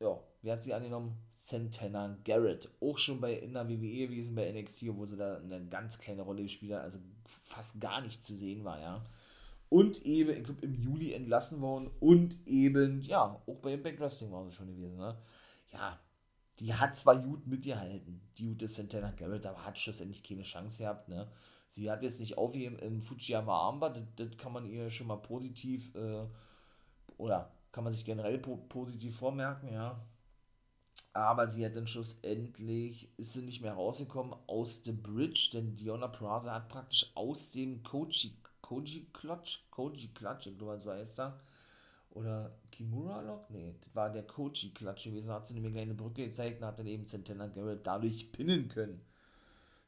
ja, 0.00 0.18
wer 0.42 0.52
hat 0.52 0.62
sie 0.62 0.74
angenommen? 0.74 1.16
Santana 1.32 2.16
Garrett. 2.24 2.68
Auch 2.80 2.98
schon 2.98 3.20
bei 3.20 3.34
in 3.34 3.54
der 3.54 3.68
WWE 3.68 4.08
gewesen, 4.08 4.34
bei 4.34 4.50
NXT, 4.52 4.86
wo 4.96 5.06
sie 5.06 5.16
da 5.16 5.38
eine 5.38 5.64
ganz 5.66 5.98
kleine 5.98 6.22
Rolle 6.22 6.42
gespielt 6.42 6.72
hat, 6.72 6.82
also 6.82 6.98
fast 7.44 7.80
gar 7.80 8.00
nicht 8.00 8.24
zu 8.24 8.36
sehen 8.36 8.64
war, 8.64 8.80
ja. 8.80 9.04
Und 9.70 10.04
eben, 10.06 10.30
ich 10.30 10.44
glaube, 10.44 10.64
im 10.64 10.74
Juli 10.74 11.12
entlassen 11.12 11.60
worden 11.60 11.90
und 12.00 12.38
eben, 12.46 13.02
ja, 13.02 13.42
auch 13.46 13.58
bei 13.60 13.74
Impact 13.74 14.00
Wrestling 14.00 14.32
war 14.32 14.48
sie 14.48 14.56
schon 14.56 14.68
gewesen, 14.68 14.96
ne? 14.96 15.16
Ja, 15.72 15.98
die 16.58 16.72
hat 16.72 16.96
zwar 16.96 17.16
gut 17.16 17.46
mitgehalten, 17.46 18.20
die 18.38 18.46
gute 18.46 18.68
Santana 18.68 19.10
Garrett, 19.12 19.46
aber 19.46 19.64
hat 19.64 19.78
schlussendlich 19.78 20.22
keine 20.22 20.42
Chance 20.42 20.82
gehabt, 20.84 21.08
ne? 21.08 21.28
Sie 21.68 21.90
hat 21.90 22.02
jetzt 22.02 22.20
nicht 22.20 22.38
aufgegeben 22.38 22.78
im 22.78 23.02
Fujiyama 23.02 23.52
Armbar, 23.52 23.92
das, 23.92 24.04
das, 24.16 24.36
kann 24.36 24.52
man 24.52 24.66
ihr 24.66 24.90
schon 24.90 25.06
mal 25.06 25.16
positiv, 25.16 25.94
äh, 25.94 26.26
oder 27.18 27.52
kann 27.72 27.84
man 27.84 27.92
sich 27.92 28.04
generell 28.04 28.38
po 28.38 28.56
positiv 28.56 29.18
vormerken, 29.18 29.72
ja. 29.72 30.00
Aber 31.12 31.48
sie 31.48 31.64
hat 31.64 31.76
dann 31.76 31.86
schlussendlich, 31.86 33.10
ist 33.18 33.34
sie 33.34 33.42
nicht 33.42 33.60
mehr 33.60 33.74
rausgekommen 33.74 34.34
aus 34.46 34.84
The 34.84 34.92
Bridge, 34.92 35.50
denn 35.52 35.76
Diona 35.76 36.08
Praza 36.08 36.54
hat 36.54 36.68
praktisch 36.68 37.10
aus 37.14 37.50
dem 37.50 37.82
Koji, 37.82 38.32
Koji 38.62 39.06
Clutch, 39.12 39.70
Koji 39.70 40.08
Clutch, 40.14 40.46
ich 40.46 40.58
glaube, 40.58 40.80
so 40.80 40.90
heißt 40.90 41.20
er, 41.20 41.40
oder 42.10 42.58
Kimura 42.70 43.20
Lock? 43.22 43.50
Nee, 43.50 43.74
das 43.80 43.94
war 43.94 44.10
der 44.10 44.26
Koji-Klatsch 44.26 45.04
gewesen. 45.04 45.30
Hat 45.30 45.46
sie 45.46 45.54
nämlich 45.54 45.76
eine 45.76 45.94
Brücke 45.94 46.24
gezeigt 46.24 46.60
und 46.60 46.66
hat 46.66 46.78
dann 46.78 46.86
eben 46.86 47.06
Santana 47.06 47.46
Garrett 47.46 47.86
dadurch 47.86 48.32
pinnen 48.32 48.68
können. 48.68 49.00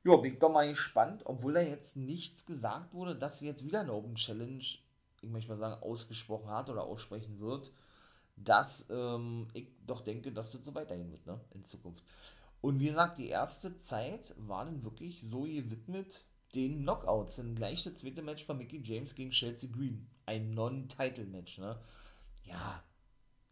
Ja, 0.05 0.17
bin 0.17 0.33
ich 0.33 0.39
doch 0.39 0.51
mal 0.51 0.69
gespannt, 0.69 1.23
obwohl 1.25 1.55
da 1.55 1.61
jetzt 1.61 1.97
nichts 1.97 2.47
gesagt 2.47 2.95
wurde, 2.95 3.17
dass 3.17 3.39
sie 3.39 3.47
jetzt 3.47 3.65
wieder 3.65 3.81
eine 3.81 3.93
Open 3.93 4.15
Challenge, 4.15 4.65
ich 5.21 5.29
möchte 5.29 5.51
mal 5.51 5.59
sagen, 5.59 5.83
ausgesprochen 5.83 6.49
hat 6.49 6.71
oder 6.71 6.85
aussprechen 6.85 7.39
wird, 7.41 7.73
dass 8.37 8.87
ähm, 8.91 9.49
ich 9.53 9.69
doch 9.87 10.01
denke, 10.01 10.33
dass 10.33 10.53
das 10.53 10.65
so 10.65 10.75
weitergehen 10.75 11.11
wird, 11.11 11.27
ne, 11.27 11.39
in 11.55 11.65
Zukunft. 11.65 12.03
Und 12.63 12.81
wie 12.81 12.89
gesagt, 12.89 13.19
die 13.19 13.29
erste 13.29 13.77
Zeit 13.79 14.35
war 14.39 14.65
dann 14.65 14.85
wirklich 14.85 15.21
so 15.23 15.43
gewidmet 15.43 16.25
den 16.55 16.83
Knockouts. 16.83 17.37
Denn 17.37 17.55
gleich 17.55 17.85
das 17.85 17.97
zweite 17.97 18.23
Match 18.23 18.49
war 18.49 18.57
Mickey 18.57 18.81
James 18.83 19.15
gegen 19.15 19.31
Chelsea 19.31 19.71
Green. 19.71 20.07
Ein 20.27 20.53
Non-Title-Match, 20.53 21.59
ne? 21.59 21.79
ja, 22.45 22.83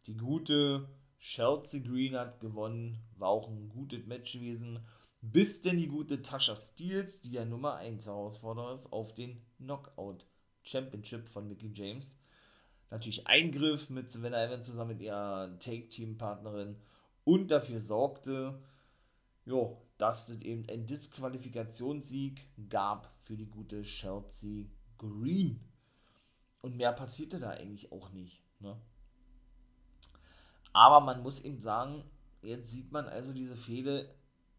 die 0.07 0.17
gute 0.17 0.89
Chelsea 1.21 1.83
Green 1.83 2.17
hat 2.17 2.41
gewonnen, 2.41 2.99
war 3.17 3.29
auch 3.29 3.49
ein 3.49 3.69
gutes 3.69 4.07
Match 4.07 4.33
gewesen. 4.33 4.81
Bis 5.21 5.63
denn 5.63 5.79
die 5.79 5.89
gute 5.89 6.23
Tasha 6.23 6.55
Steels, 6.55 7.21
die 7.21 7.33
ja 7.33 7.45
Nummer 7.45 7.75
1 7.77 8.07
Herausforderer 8.07 8.75
ist, 8.75 8.93
auf 8.93 9.15
den 9.15 9.43
Knockout 9.59 10.25
Championship 10.63 11.27
von 11.27 11.49
Mickey 11.49 11.71
James. 11.73 12.17
Natürlich 12.91 13.27
Eingriff 13.27 13.91
mit 13.91 14.11
Savannah 14.11 14.45
Evans 14.45 14.67
zusammen 14.67 14.97
mit 14.97 15.03
ihrer 15.03 15.59
Take-Team-Partnerin 15.59 16.77
und 17.25 17.51
dafür 17.51 17.81
sorgte, 17.81 18.63
jo, 19.45 19.83
dass 19.99 20.29
es 20.29 20.41
eben 20.41 20.65
ein 20.71 20.87
Disqualifikationssieg 20.87 22.49
gab 22.71 23.13
für 23.25 23.37
die 23.37 23.51
gute 23.51 23.83
Chelsea 23.83 24.67
Green. 24.97 25.61
Und 26.63 26.77
mehr 26.77 26.93
passierte 26.93 27.39
da 27.39 27.51
eigentlich 27.51 27.93
auch 27.93 28.11
nicht. 28.13 28.43
Ne? 28.61 28.81
Aber 30.73 31.01
man 31.01 31.23
muss 31.23 31.41
eben 31.41 31.61
sagen, 31.61 32.05
jetzt 32.43 32.71
sieht 32.71 32.93
man 32.93 33.07
also 33.07 33.33
diese 33.33 33.57
Fehde 33.57 34.15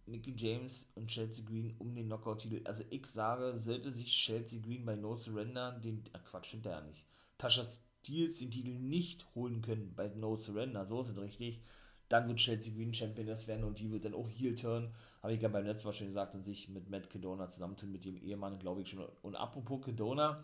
Mickey 0.09 0.33
James 0.35 0.91
und 0.95 1.07
Chelsea 1.07 1.45
Green 1.45 1.75
um 1.79 1.95
den 1.95 2.07
Knockout-Titel. 2.07 2.61
Also 2.65 2.83
ich 2.89 3.05
sage, 3.05 3.57
sollte 3.57 3.91
sich 3.91 4.07
Chelsea 4.07 4.61
Green 4.61 4.85
bei 4.85 4.95
No 4.95 5.15
Surrender 5.15 5.79
den, 5.79 6.03
äh 6.13 6.19
Quatsch, 6.19 6.47
stimmt 6.47 6.65
ja 6.65 6.81
nicht, 6.81 7.05
Tasha 7.37 7.63
Steels 7.63 8.39
den 8.39 8.51
Titel 8.51 8.73
nicht 8.73 9.25
holen 9.35 9.61
können 9.61 9.93
bei 9.95 10.07
No 10.09 10.35
Surrender, 10.35 10.85
so 10.85 11.01
ist 11.01 11.09
es 11.09 11.17
richtig, 11.17 11.61
dann 12.09 12.27
wird 12.27 12.39
Chelsea 12.39 12.73
Green 12.73 12.93
Championess 12.93 13.47
werden 13.47 13.63
und 13.63 13.79
die 13.79 13.91
wird 13.91 14.05
dann 14.05 14.15
auch 14.15 14.27
Heel 14.27 14.55
Turn, 14.55 14.91
habe 15.21 15.33
ich 15.33 15.41
ja 15.41 15.47
beim 15.47 15.65
letzten 15.65 15.87
Mal 15.87 15.93
schon 15.93 16.07
gesagt, 16.07 16.33
und 16.33 16.43
sich 16.43 16.69
mit 16.69 16.89
Matt 16.89 17.09
Kedona 17.09 17.49
zusammentun, 17.49 17.91
mit 17.91 18.03
dem 18.03 18.17
Ehemann, 18.17 18.57
glaube 18.57 18.81
ich 18.81 18.89
schon. 18.89 19.05
Und 19.21 19.35
apropos 19.35 19.85
Kedona, 19.85 20.43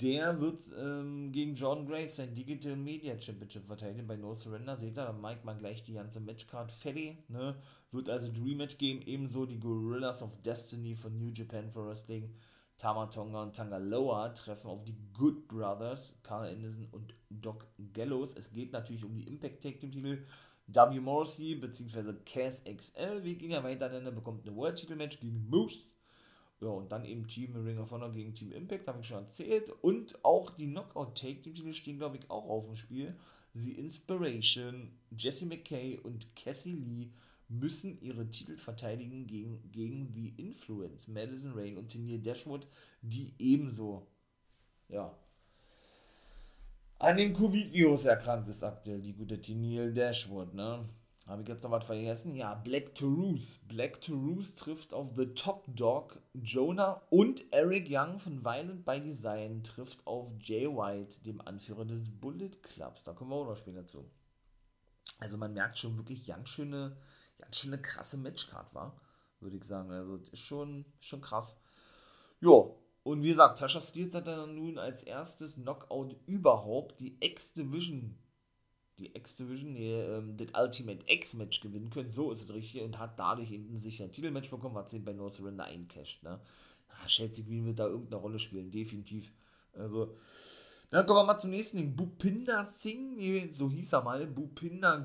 der 0.00 0.40
wird 0.40 0.60
ähm, 0.78 1.32
gegen 1.32 1.54
Jordan 1.54 1.86
Grace 1.86 2.16
sein 2.16 2.34
Digital 2.34 2.76
Media 2.76 3.18
Championship 3.18 3.66
verteidigen 3.66 4.06
bei 4.06 4.16
No 4.16 4.34
Surrender. 4.34 4.76
Seht 4.76 4.96
ihr, 4.96 5.04
dann 5.04 5.20
meint 5.20 5.44
man 5.44 5.58
gleich 5.58 5.82
die 5.84 5.94
ganze 5.94 6.20
Matchcard 6.20 6.70
fertig. 6.70 7.28
Ne? 7.28 7.56
Wird 7.92 8.10
also 8.10 8.30
Dream 8.30 8.58
Match 8.58 8.78
geben. 8.78 9.02
Ebenso 9.06 9.46
die 9.46 9.58
Gorillas 9.58 10.22
of 10.22 10.40
Destiny 10.42 10.94
von 10.94 11.18
New 11.18 11.30
Japan 11.32 11.72
Pro 11.72 11.86
Wrestling. 11.86 12.34
Tama 12.78 13.06
Tonga 13.06 13.42
und 13.42 13.56
Tangaloa 13.56 14.28
treffen 14.30 14.68
auf 14.68 14.84
die 14.84 14.96
Good 15.14 15.48
Brothers, 15.48 16.14
Carl 16.22 16.50
Anderson 16.50 16.88
und 16.92 17.14
Doc 17.30 17.66
Gallows. 17.94 18.34
Es 18.36 18.52
geht 18.52 18.72
natürlich 18.72 19.02
um 19.02 19.14
die 19.14 19.26
Impact 19.26 19.62
Tag 19.62 19.80
Team 19.80 19.92
Titel. 19.92 20.22
W. 20.68 21.00
Morrissey 21.00 21.54
bzw. 21.54 22.12
Cass 22.26 22.62
XL. 22.64 23.24
Wir 23.24 23.36
gehen 23.36 23.52
ja 23.52 23.64
weiter, 23.64 23.88
denn 23.88 24.04
er 24.04 24.12
bekommt 24.12 24.46
eine 24.46 24.54
World 24.54 24.76
Titel 24.76 24.96
Match 24.96 25.20
gegen 25.20 25.48
Moose. 25.48 25.95
Ja, 26.60 26.68
und 26.68 26.90
dann 26.90 27.04
eben 27.04 27.28
Team 27.28 27.54
Ring 27.54 27.78
of 27.78 27.90
Honor 27.90 28.12
gegen 28.12 28.34
Team 28.34 28.52
Impact, 28.52 28.88
habe 28.88 29.00
ich 29.00 29.06
schon 29.06 29.24
erzählt. 29.24 29.70
Und 29.82 30.24
auch 30.24 30.50
die 30.50 30.66
Knockout 30.66 31.18
Take 31.18 31.42
Team 31.42 31.54
Titel 31.54 31.72
stehen, 31.72 31.98
glaube 31.98 32.16
ich, 32.16 32.30
auch 32.30 32.48
auf 32.48 32.66
dem 32.66 32.76
Spiel. 32.76 33.14
The 33.54 33.72
Inspiration, 33.72 34.90
Jesse 35.16 35.46
McKay 35.46 35.98
und 35.98 36.34
Cassie 36.34 36.72
Lee 36.74 37.10
müssen 37.48 38.00
ihre 38.00 38.28
Titel 38.28 38.56
verteidigen 38.56 39.26
gegen, 39.26 39.70
gegen 39.70 40.12
The 40.14 40.34
Influence, 40.36 41.08
Madison 41.08 41.52
Rain 41.52 41.78
und 41.78 41.88
Tennille 41.88 42.18
Dashwood, 42.18 42.66
die 43.02 43.34
ebenso, 43.38 44.06
ja, 44.88 45.16
an 46.98 47.16
dem 47.18 47.34
Covid-Virus 47.34 48.06
erkrankt 48.06 48.48
ist 48.48 48.62
aktuell, 48.62 49.00
die 49.00 49.12
gute 49.12 49.40
Tennille 49.40 49.92
Dashwood, 49.92 50.54
ne? 50.54 50.88
Habe 51.26 51.42
ich 51.42 51.48
jetzt 51.48 51.64
noch 51.64 51.72
was 51.72 51.84
vergessen? 51.84 52.36
Ja, 52.36 52.54
Black 52.54 52.94
Toulouse. 52.94 53.58
Black 53.66 54.00
Toulouse 54.00 54.54
trifft 54.54 54.94
auf 54.94 55.08
The 55.16 55.26
Top 55.34 55.64
Dog 55.66 56.20
Jonah 56.34 57.02
und 57.10 57.52
Eric 57.52 57.88
Young 57.90 58.20
von 58.20 58.44
Violent 58.44 58.84
by 58.84 59.00
Design 59.00 59.64
trifft 59.64 60.06
auf 60.06 60.30
Jay 60.38 60.68
White, 60.68 61.24
dem 61.24 61.40
Anführer 61.40 61.84
des 61.84 62.10
Bullet 62.10 62.50
Clubs. 62.62 63.02
Da 63.02 63.12
kommen 63.12 63.30
wir 63.30 63.36
auch 63.36 63.46
noch 63.46 63.56
später 63.56 63.84
zu. 63.88 64.08
Also 65.18 65.36
man 65.36 65.52
merkt 65.52 65.78
schon 65.78 65.96
wirklich 65.96 66.24
ganz 66.26 66.48
schöne, 66.48 66.96
ganz 67.38 67.56
schöne 67.56 67.82
krasse 67.82 68.18
Matchcard 68.18 68.72
war, 68.72 69.00
würde 69.40 69.56
ich 69.56 69.64
sagen. 69.64 69.90
Also 69.90 70.18
ist 70.30 70.38
schon, 70.38 70.84
schon 71.00 71.22
krass. 71.22 71.60
Ja, 72.40 72.70
und 73.02 73.22
wie 73.22 73.30
gesagt, 73.30 73.58
Tasha 73.58 73.80
Steels 73.80 74.14
hat 74.14 74.28
dann 74.28 74.54
nun 74.54 74.78
als 74.78 75.02
erstes 75.02 75.56
Knockout 75.56 76.14
überhaupt 76.26 77.00
die 77.00 77.16
X-Division 77.18 78.16
die 78.98 79.14
X-Division, 79.14 79.72
nee, 79.72 80.00
ähm, 80.00 80.36
das 80.36 80.48
Ultimate 80.58 81.04
X-Match 81.06 81.60
gewinnen 81.60 81.90
können, 81.90 82.08
so 82.08 82.30
ist 82.30 82.42
es 82.42 82.52
richtig, 82.52 82.82
und 82.82 82.98
hat 82.98 83.18
dadurch 83.18 83.50
eben 83.50 83.72
ein 83.72 83.78
sicheres 83.78 84.12
Titelmatch 84.12 84.50
bekommen, 84.50 84.74
was 84.74 84.90
sie 84.90 84.98
bei 84.98 85.12
No 85.12 85.28
Surrender 85.28 85.64
eincasht, 85.64 86.22
ne. 86.22 86.40
Ja, 86.88 87.06
Chelsea 87.06 87.44
Green 87.44 87.66
wird 87.66 87.78
da 87.78 87.86
irgendeine 87.86 88.22
Rolle 88.22 88.38
spielen, 88.38 88.70
definitiv. 88.70 89.32
Also, 89.74 90.16
dann 90.90 91.04
kommen 91.04 91.18
wir 91.18 91.24
mal 91.24 91.38
zum 91.38 91.50
nächsten 91.50 91.78
Ding. 91.78 91.96
Bupinda 91.96 92.64
Singh, 92.64 93.48
so 93.50 93.68
hieß 93.68 93.92
er 93.92 94.02
mal, 94.02 94.26
Bupinda 94.26 94.96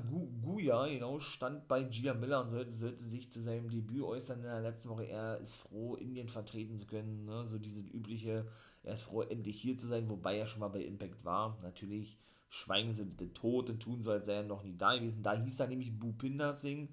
Guya, 0.42 0.86
genau, 0.86 1.18
stand 1.18 1.66
bei 1.66 1.82
Gia 1.82 2.14
Miller 2.14 2.44
und 2.44 2.50
sollte, 2.50 2.72
sollte 2.72 3.04
sich 3.04 3.30
zu 3.30 3.42
seinem 3.42 3.68
Debüt 3.68 4.02
äußern 4.02 4.38
in 4.38 4.44
der 4.44 4.60
letzten 4.60 4.90
Woche. 4.90 5.06
Er 5.06 5.38
ist 5.38 5.56
froh, 5.56 5.96
Indien 5.96 6.28
vertreten 6.28 6.78
zu 6.78 6.86
können, 6.86 7.24
ne? 7.24 7.44
so 7.46 7.58
diese 7.58 7.80
übliche, 7.80 8.46
er 8.84 8.94
ist 8.94 9.02
froh, 9.02 9.22
endlich 9.22 9.60
hier 9.60 9.76
zu 9.76 9.88
sein, 9.88 10.08
wobei 10.08 10.38
er 10.38 10.46
schon 10.46 10.60
mal 10.60 10.68
bei 10.68 10.82
Impact 10.82 11.24
war, 11.24 11.58
natürlich 11.62 12.16
schweigen 12.52 12.92
sie 12.94 13.04
bitte 13.04 13.32
tot 13.32 13.70
und 13.70 13.80
tun 13.80 14.02
so, 14.02 14.10
als 14.10 14.28
er 14.28 14.42
noch 14.42 14.62
nie 14.62 14.76
da 14.76 14.94
gewesen. 14.94 15.22
Da 15.22 15.32
hieß 15.32 15.60
er 15.60 15.68
nämlich 15.68 15.98
Bhupinder 15.98 16.54
Singh. 16.54 16.92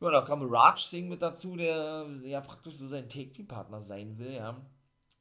Ja, 0.00 0.10
da 0.10 0.22
kam 0.22 0.42
Raj 0.42 0.80
Singh 0.80 1.10
mit 1.10 1.20
dazu, 1.20 1.54
der 1.56 2.06
ja 2.24 2.40
praktisch 2.40 2.74
so 2.74 2.88
sein 2.88 3.08
Take-Team-Partner 3.08 3.82
sein 3.82 4.18
will, 4.18 4.32
ja. 4.32 4.60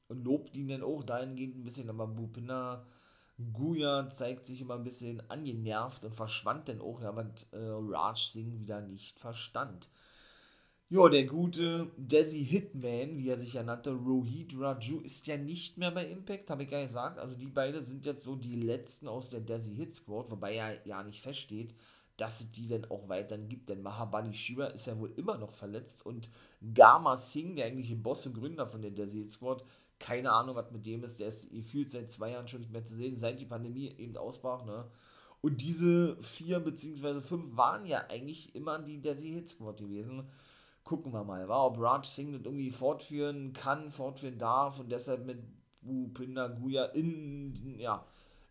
Und 0.08 0.24
lobt 0.24 0.56
ihn 0.56 0.70
dann 0.70 0.82
auch 0.82 1.04
dahingehend 1.04 1.58
ein 1.58 1.64
bisschen, 1.64 1.90
aber 1.90 2.08
Bhupinder 2.08 2.86
Guya 3.54 4.10
zeigt 4.10 4.46
sich 4.46 4.62
immer 4.62 4.76
ein 4.76 4.84
bisschen 4.84 5.30
angenervt 5.30 6.06
und 6.06 6.16
verschwand 6.16 6.70
dann 6.70 6.82
auch, 6.82 7.02
ja, 7.02 7.16
was 7.16 7.44
äh, 7.52 7.58
Raj 7.60 8.32
Singh 8.32 8.60
wieder 8.60 8.80
nicht 8.80 9.20
verstand. 9.20 9.90
Ja, 10.92 11.08
der 11.08 11.26
gute 11.26 11.92
Desi 11.98 12.44
Hitman, 12.44 13.18
wie 13.20 13.30
er 13.30 13.38
sich 13.38 13.54
ja 13.54 13.62
nannte, 13.62 13.92
Rohit 13.92 14.60
Raju, 14.60 15.02
ist 15.02 15.28
ja 15.28 15.38
nicht 15.38 15.78
mehr 15.78 15.92
bei 15.92 16.08
Impact, 16.08 16.50
habe 16.50 16.64
ich 16.64 16.72
ja 16.72 16.82
gesagt. 16.82 17.20
Also 17.20 17.36
die 17.36 17.46
beiden 17.46 17.84
sind 17.84 18.06
jetzt 18.08 18.24
so 18.24 18.36
die 18.36 18.56
letzten 18.56 19.08
aus 19.08 19.30
der 19.30 19.40
Desi 19.42 19.76
Hit 19.76 19.94
Squad, 19.94 20.32
wobei 20.32 20.56
ja 20.56 20.72
ja 20.86 21.04
nicht 21.04 21.22
feststeht, 21.22 21.76
dass 22.18 22.42
es 22.42 22.52
die 22.52 22.68
dann 22.68 22.86
auch 22.90 23.08
weiterhin 23.08 23.48
gibt. 23.48 23.70
Denn 23.70 23.84
Mahabani 23.84 24.34
Shiva 24.34 24.66
ist 24.66 24.88
ja 24.88 24.98
wohl 25.00 25.14
immer 25.16 25.38
noch 25.38 25.52
verletzt 25.52 26.04
und 26.08 26.28
Gama 26.74 27.18
Singh, 27.18 27.56
der 27.56 27.66
eigentliche 27.68 27.96
Boss 27.96 28.26
und 28.26 28.34
Gründer 28.34 28.66
von 28.66 28.82
der 28.82 28.90
Desi 28.92 29.20
Hit 29.20 29.32
Squad, 29.32 29.64
keine 30.00 30.32
Ahnung, 30.32 30.56
was 30.56 30.72
mit 30.72 30.88
dem 30.88 31.04
ist. 31.04 31.20
Der 31.20 31.28
ist 31.28 31.52
gefühlt 31.52 31.92
seit 31.92 32.10
zwei 32.10 32.32
Jahren 32.32 32.48
schon 32.48 32.62
nicht 32.62 32.72
mehr 32.72 32.84
zu 32.84 32.96
sehen, 32.96 33.16
seit 33.16 33.40
die 33.40 33.46
Pandemie 33.46 33.94
eben 34.00 34.18
ausbrach, 34.18 34.66
ne? 34.66 34.86
Und 35.42 35.62
diese 35.62 36.18
vier 36.22 36.60
beziehungsweise 36.60 37.22
fünf 37.22 37.56
waren 37.56 37.86
ja 37.86 38.08
eigentlich 38.10 38.56
immer 38.56 38.80
die 38.80 39.00
Desi 39.02 39.30
Hit 39.30 39.50
Squad 39.50 39.78
gewesen 39.78 40.28
gucken 40.90 41.14
wir 41.14 41.24
mal, 41.24 41.48
war, 41.48 41.68
ob 41.68 41.80
Raj 41.80 42.04
Singh 42.04 42.36
das 42.36 42.46
irgendwie 42.46 42.72
fortführen 42.72 43.54
kann, 43.54 43.92
fortführen 43.92 44.40
darf 44.40 44.80
und 44.80 44.92
deshalb 44.92 45.24
mit 45.24 45.38
Bhupinder 45.82 46.50
Guya 46.50 46.86
in, 46.86 47.78
ja, 47.78 48.04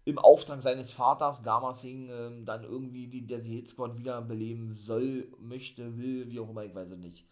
im 0.05 0.21
Auftrag 0.21 0.63
seines 0.63 0.93
Vaters, 0.93 1.43
Gama 1.43 1.75
Singh, 1.75 2.13
ähm, 2.13 2.45
dann 2.45 2.63
irgendwie 2.63 3.09
die 3.09 3.27
Desi 3.27 3.51
Hit 3.51 3.69
Squad 3.69 3.99
wiederbeleben 3.99 4.73
soll, 4.73 5.33
möchte, 5.41 5.99
will, 5.99 6.31
wie 6.31 6.39
auch 6.39 6.49
immer, 6.49 6.65
ich 6.65 6.77
weiß 6.77 6.93
es 6.93 6.99
nicht. 6.99 7.27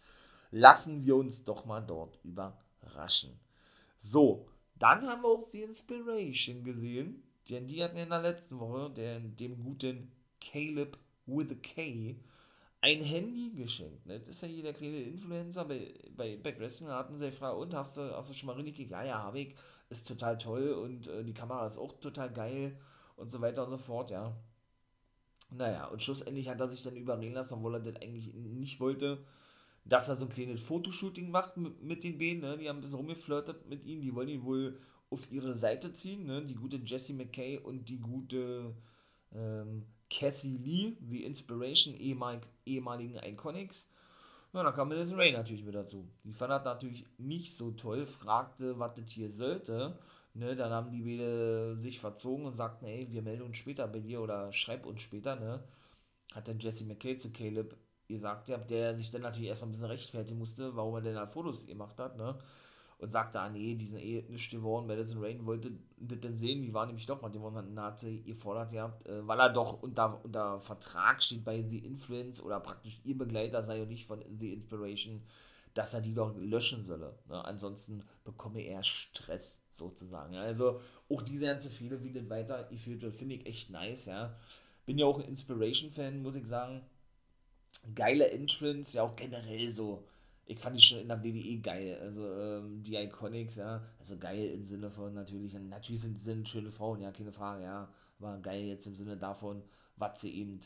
Lassen 0.51 1.05
wir 1.05 1.15
uns 1.15 1.45
doch 1.45 1.63
mal 1.63 1.79
dort 1.79 2.19
überraschen. 2.25 3.39
So, 4.01 4.49
dann 4.75 5.07
haben 5.07 5.21
wir 5.21 5.29
auch 5.29 5.49
die 5.49 5.61
Inspiration 5.61 6.65
gesehen, 6.65 7.23
denn 7.49 7.65
die 7.65 7.81
hatten 7.81 7.95
in 7.95 8.09
der 8.09 8.21
letzten 8.21 8.59
Woche 8.59 8.89
den, 8.89 9.37
dem 9.37 9.63
guten 9.63 10.11
Caleb 10.41 10.97
with 11.25 11.49
a 11.51 11.55
K 11.55 12.17
ein 12.81 13.01
Handy 13.01 13.51
geschenkt. 13.55 14.05
Ne? 14.05 14.19
Das 14.19 14.29
ist 14.29 14.41
ja 14.41 14.47
hier 14.47 14.63
der 14.63 14.73
kleine 14.73 15.01
Influencer. 15.01 15.65
Bei, 15.65 15.93
bei 16.15 16.37
Back 16.37 16.59
Wrestling 16.59 16.89
hatten 16.89 17.17
sie 17.17 17.27
gefragt, 17.27 17.57
und 17.57 17.73
hast 17.73 17.97
du, 17.97 18.15
hast 18.15 18.29
du 18.29 18.33
schon 18.33 18.47
mal 18.47 18.55
richtig? 18.55 18.89
Ja, 18.89 19.03
ja, 19.03 19.19
habe 19.19 19.39
ich. 19.39 19.55
Ist 19.89 20.07
total 20.07 20.37
toll 20.37 20.71
und 20.71 21.07
äh, 21.07 21.23
die 21.23 21.33
Kamera 21.33 21.65
ist 21.65 21.77
auch 21.77 21.93
total 21.99 22.31
geil 22.31 22.77
und 23.15 23.31
so 23.31 23.39
weiter 23.39 23.63
und 23.63 23.71
so 23.71 23.77
fort, 23.77 24.11
ja. 24.11 24.35
Naja, 25.49 25.85
und 25.87 26.01
schlussendlich 26.01 26.49
hat 26.49 26.59
er 26.59 26.67
sich 26.67 26.83
dann 26.83 26.97
überreden 26.97 27.33
lassen, 27.33 27.55
obwohl 27.55 27.75
er 27.75 27.79
das 27.79 27.95
eigentlich 28.01 28.33
nicht 28.33 28.81
wollte, 28.81 29.23
dass 29.85 30.09
er 30.09 30.17
so 30.17 30.25
ein 30.25 30.29
kleines 30.29 30.61
Fotoshooting 30.61 31.31
macht 31.31 31.55
mit, 31.55 31.81
mit 31.81 32.03
den 32.03 32.17
Beinen. 32.17 32.41
Ne? 32.41 32.57
Die 32.57 32.67
haben 32.67 32.79
ein 32.79 32.81
bisschen 32.81 32.97
rumgeflirtet 32.97 33.67
mit 33.69 33.85
ihm. 33.85 34.01
Die 34.01 34.13
wollen 34.13 34.27
ihn 34.27 34.43
wohl 34.43 34.77
auf 35.09 35.31
ihre 35.31 35.57
Seite 35.57 35.93
ziehen. 35.93 36.25
Ne? 36.25 36.45
Die 36.45 36.55
gute 36.55 36.77
Jessie 36.77 37.13
McKay 37.13 37.59
und 37.59 37.87
die 37.87 37.99
gute 37.99 38.75
ähm, 39.33 39.85
Cassie 40.09 40.57
Lee, 40.57 40.97
The 41.09 41.23
Inspiration, 41.23 41.95
ehemalig, 41.95 42.43
ehemaligen 42.65 43.15
Iconics. 43.23 43.89
Ja, 44.53 44.63
dann 44.63 44.73
kam 44.73 44.89
Madison 44.89 45.17
Ray 45.17 45.31
natürlich 45.33 45.63
mit 45.63 45.75
dazu. 45.75 46.07
Die 46.23 46.33
fand 46.33 46.51
das 46.51 46.63
natürlich 46.63 47.05
nicht 47.17 47.55
so 47.55 47.71
toll, 47.71 48.05
fragte, 48.05 48.79
was 48.79 48.95
das 48.95 49.11
hier 49.11 49.29
sollte. 49.29 49.99
Ne, 50.33 50.55
dann 50.55 50.71
haben 50.71 50.91
die 50.91 51.01
beide 51.01 51.75
sich 51.77 51.99
verzogen 51.99 52.45
und 52.45 52.55
sagten, 52.55 52.85
ey, 52.85 53.07
wir 53.11 53.23
melden 53.23 53.41
uns 53.41 53.57
später 53.57 53.87
bei 53.87 53.99
dir 53.99 54.21
oder 54.21 54.53
schreib 54.53 54.85
uns 54.85 55.01
später, 55.01 55.35
ne? 55.35 55.63
Hat 56.33 56.47
dann 56.47 56.59
Jesse 56.59 56.85
McKay 56.85 57.17
zu 57.17 57.31
Caleb 57.31 57.75
gesagt, 58.07 58.49
der 58.69 58.95
sich 58.95 59.09
dann 59.11 59.23
natürlich 59.23 59.49
erstmal 59.49 59.69
ein 59.69 59.71
bisschen 59.71 59.87
rechtfertigen 59.87 60.37
musste, 60.37 60.75
warum 60.75 60.95
er 60.95 61.01
denn 61.01 61.15
da 61.15 61.25
Fotos 61.25 61.65
gemacht 61.65 61.97
hat, 61.99 62.17
ne? 62.17 62.37
Und 62.99 63.09
sagte, 63.09 63.39
ah 63.39 63.49
nee, 63.49 63.75
die 63.75 63.85
sind 63.85 63.99
eh 63.99 64.23
nicht 64.27 64.49
geworden. 64.49 64.87
Madison 64.87 65.23
Rain 65.23 65.45
wollte 65.45 65.71
das 65.97 66.19
denn 66.19 66.37
sehen, 66.37 66.63
die 66.63 66.73
war 66.73 66.85
nämlich 66.85 67.05
doch 67.05 67.21
mal, 67.21 67.29
die 67.29 67.39
wurden 67.39 67.73
Nazi 67.73 68.23
gefordert 68.25 68.71
gehabt, 68.71 69.05
äh, 69.07 69.27
weil 69.27 69.39
er 69.39 69.49
doch 69.49 69.83
unter, 69.83 70.23
unter 70.23 70.59
Vertrag 70.61 71.21
steht 71.21 71.43
bei 71.43 71.63
The 71.67 71.79
Influence 71.79 72.41
oder 72.41 72.59
praktisch 72.59 72.99
ihr 73.03 73.17
Begleiter 73.17 73.63
sei 73.63 73.83
und 73.83 73.89
nicht 73.89 74.05
von 74.05 74.23
The 74.39 74.53
Inspiration, 74.53 75.21
dass 75.75 75.93
er 75.93 76.01
die 76.01 76.15
doch 76.15 76.35
löschen 76.35 76.83
solle. 76.83 77.13
Ne? 77.29 77.43
Ansonsten 77.45 78.03
bekomme 78.23 78.61
er 78.61 78.83
Stress 78.83 79.61
sozusagen. 79.73 80.35
Also 80.35 80.81
auch 81.07 81.21
diese 81.21 81.45
ganze 81.45 81.69
Fehler, 81.69 82.03
wie 82.03 82.11
das 82.11 82.27
weitergeführt 82.29 83.03
wird, 83.03 83.15
finde 83.15 83.35
ich 83.35 83.45
echt 83.45 83.69
nice, 83.69 84.07
ja. 84.07 84.35
Bin 84.87 84.97
ja 84.97 85.05
auch 85.05 85.19
ein 85.19 85.25
Inspiration-Fan, 85.25 86.23
muss 86.23 86.35
ich 86.35 86.47
sagen. 86.47 86.81
Geile 87.93 88.31
Entrance, 88.31 88.97
ja 88.97 89.03
auch 89.03 89.15
generell 89.15 89.69
so 89.69 90.03
ich 90.47 90.59
fand 90.59 90.77
die 90.77 90.81
schon 90.81 90.99
in 90.99 91.09
der 91.09 91.23
WWE 91.23 91.59
geil. 91.59 91.99
Also 92.01 92.25
ähm, 92.25 92.81
die 92.81 92.95
Iconics, 92.95 93.57
ja. 93.57 93.83
Also 93.99 94.17
geil 94.17 94.45
im 94.47 94.65
Sinne 94.65 94.89
von 94.89 95.13
natürlich, 95.13 95.53
natürlich 95.53 96.01
sind, 96.01 96.17
sind 96.17 96.47
schöne 96.47 96.71
Frauen, 96.71 97.01
ja, 97.01 97.11
keine 97.11 97.33
Frage, 97.33 97.63
ja. 97.63 97.89
Aber 98.19 98.37
geil 98.39 98.63
jetzt 98.63 98.87
im 98.87 98.95
Sinne 98.95 99.17
davon, 99.17 99.61
was 99.97 100.21
sie 100.21 100.33
eben 100.33 100.59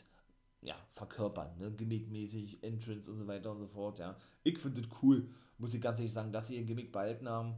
ja, 0.62 0.76
verkörpern, 0.92 1.58
ne? 1.58 1.72
Gimmickmäßig, 1.72 2.62
Entrance 2.62 3.10
und 3.10 3.18
so 3.18 3.26
weiter 3.26 3.50
und 3.50 3.58
so 3.58 3.66
fort, 3.66 3.98
ja. 3.98 4.16
Ich 4.44 4.58
finde 4.58 4.82
es 4.82 4.88
cool, 5.02 5.28
muss 5.58 5.74
ich 5.74 5.80
ganz 5.80 5.98
ehrlich 5.98 6.12
sagen, 6.12 6.32
dass 6.32 6.46
sie 6.46 6.56
ihr 6.56 6.64
Gimmick 6.64 6.92
behalten 6.92 7.28
haben. 7.28 7.56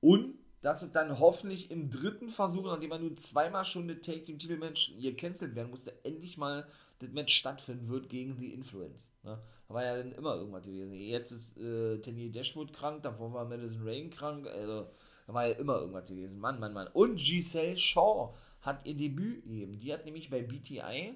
Und 0.00 0.34
dass 0.60 0.82
es 0.82 0.92
dann 0.92 1.18
hoffentlich 1.18 1.70
im 1.70 1.90
dritten 1.90 2.28
Versuch, 2.28 2.64
nachdem 2.64 2.90
man 2.90 3.02
nun 3.02 3.16
zweimal 3.16 3.64
schon 3.64 3.84
eine 3.84 4.00
Take 4.00 4.24
Team 4.24 4.38
Titelmatch 4.38 4.92
hier 4.96 5.16
cancelt 5.16 5.54
werden 5.54 5.70
musste, 5.70 6.04
endlich 6.04 6.36
mal 6.36 6.68
das 7.00 7.10
Match 7.10 7.34
stattfinden 7.34 7.88
wird 7.88 8.08
gegen 8.08 8.36
The 8.36 8.52
Influence. 8.52 9.10
Ne? 9.24 9.40
War 9.72 9.84
ja 9.84 9.96
dann 9.96 10.12
immer 10.12 10.36
irgendwas 10.36 10.64
gewesen. 10.64 10.92
Jetzt 10.94 11.32
ist 11.32 11.58
äh, 11.58 11.98
Tennille 11.98 12.30
Dashwood 12.30 12.72
krank, 12.72 13.02
davor 13.02 13.32
war 13.32 13.44
Madison 13.44 13.86
Rain 13.86 14.10
krank, 14.10 14.46
also 14.46 14.88
da 15.26 15.34
war 15.34 15.46
ja 15.46 15.54
immer 15.54 15.78
irgendwas 15.78 16.08
gewesen. 16.08 16.38
Mann, 16.38 16.60
Mann, 16.60 16.72
Mann. 16.72 16.88
Und 16.92 17.16
Giselle 17.16 17.76
Shaw 17.76 18.34
hat 18.60 18.86
ihr 18.86 18.96
Debüt 18.96 19.44
gegeben. 19.44 19.78
Die 19.80 19.92
hat 19.92 20.04
nämlich 20.04 20.30
bei 20.30 20.42
BTI 20.42 21.14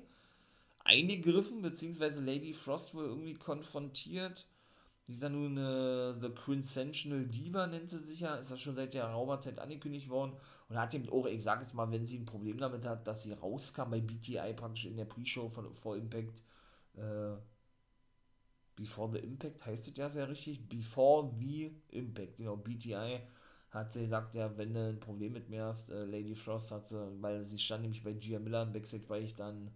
eingegriffen, 0.85 1.63
beziehungsweise 1.63 2.25
Lady 2.25 2.53
Frost 2.53 2.95
wohl 2.95 3.05
irgendwie 3.05 3.35
konfrontiert. 3.35 4.47
Die 5.07 5.13
ist 5.13 5.23
ja 5.23 5.29
nun 5.29 5.57
äh, 5.57 6.21
The 6.21 6.31
Quintessential 6.31 7.27
Diva, 7.27 7.67
nennt 7.67 7.89
sie 7.89 7.99
sich 7.99 8.21
ja. 8.21 8.37
Ist 8.37 8.51
ja 8.51 8.57
schon 8.57 8.75
seit 8.75 8.95
der 8.95 9.07
Raumerzeit 9.07 9.59
angekündigt 9.59 10.09
worden. 10.09 10.33
Und 10.69 10.79
hat 10.79 10.95
eben 10.95 11.09
auch, 11.11 11.27
ich 11.27 11.43
sag 11.45 11.61
jetzt 11.61 11.75
mal, 11.75 11.91
wenn 11.93 12.07
sie 12.07 12.19
ein 12.19 12.27
Problem 12.27 12.59
damit 12.59 12.85
hat, 12.85 13.07
dass 13.07 13.23
sie 13.23 13.33
rauskam 13.33 13.91
bei 13.91 14.01
BTI 14.01 14.53
praktisch 14.55 14.87
in 14.87 14.97
der 14.97 15.05
Pre-Show 15.05 15.49
von 15.49 15.73
vor 15.77 15.97
Impact. 15.97 16.43
Äh, 16.97 17.37
Before 18.77 19.11
the 19.11 19.19
Impact 19.19 19.65
heißt 19.65 19.89
es 19.89 19.97
ja 19.97 20.09
sehr 20.09 20.29
richtig. 20.29 20.69
Before 20.69 21.35
the 21.41 21.75
Impact, 21.91 22.37
genau. 22.37 22.57
BTI 22.57 23.21
hat 23.71 23.93
sie 23.93 24.03
gesagt, 24.03 24.35
ja, 24.35 24.57
wenn 24.57 24.75
du 24.75 24.89
ein 24.89 25.01
Problem 25.01 25.33
mit 25.33 25.49
mir 25.49 25.65
hast, 25.65 25.91
äh, 25.91 26.05
Lady 26.05 26.35
Frost 26.35 26.71
hat 26.71 26.87
sie, 26.87 27.23
weil 27.23 27.47
sie 27.47 27.59
stand 27.59 27.83
nämlich 27.83 28.05
bei 28.05 28.13
Gia 28.13 28.39
Miller 28.39 28.63
im 28.63 28.73
Backstage, 28.73 29.09
weil 29.09 29.25
ich 29.25 29.35
dann, 29.35 29.71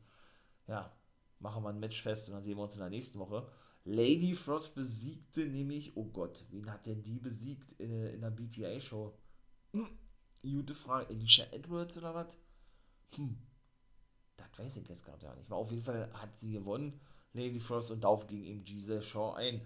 ja, 0.67 0.95
machen 1.39 1.63
wir 1.63 1.71
ein 1.71 1.81
Match 1.81 2.03
fest 2.03 2.29
und 2.29 2.35
dann 2.35 2.43
sehen 2.43 2.57
wir 2.57 2.63
uns 2.63 2.75
in 2.75 2.81
der 2.81 2.91
nächsten 2.91 3.19
Woche. 3.19 3.51
Lady 3.85 4.35
Frost 4.35 4.75
besiegte 4.75 5.47
nämlich, 5.47 5.97
oh 5.97 6.05
Gott, 6.05 6.45
wen 6.51 6.71
hat 6.71 6.87
denn 6.87 7.03
die 7.03 7.19
besiegt 7.19 7.73
in, 7.81 7.91
in 8.07 8.21
der 8.21 8.31
BTA-Show? 8.31 9.15
Hm, 9.73 9.89
gute 10.43 10.75
Frage. 10.75 11.09
Alicia 11.09 11.47
Edwards 11.53 11.97
oder 11.97 12.15
was? 12.15 12.37
Hm. 13.17 13.39
Das 14.37 14.59
weiß 14.59 14.77
ich 14.77 14.89
jetzt 14.89 15.05
gerade 15.05 15.25
ja 15.25 15.35
nicht. 15.35 15.51
War 15.51 15.59
auf 15.59 15.71
jeden 15.71 15.83
Fall 15.83 16.11
hat 16.13 16.37
sie 16.37 16.53
gewonnen, 16.53 17.01
Lady 17.35 17.61
Frost, 17.61 17.91
und 17.91 18.05
darauf 18.05 18.27
ging 18.27 18.45
eben 18.45 18.65
Giselle 18.65 19.03
Shaw 19.03 19.35
ein. 19.35 19.61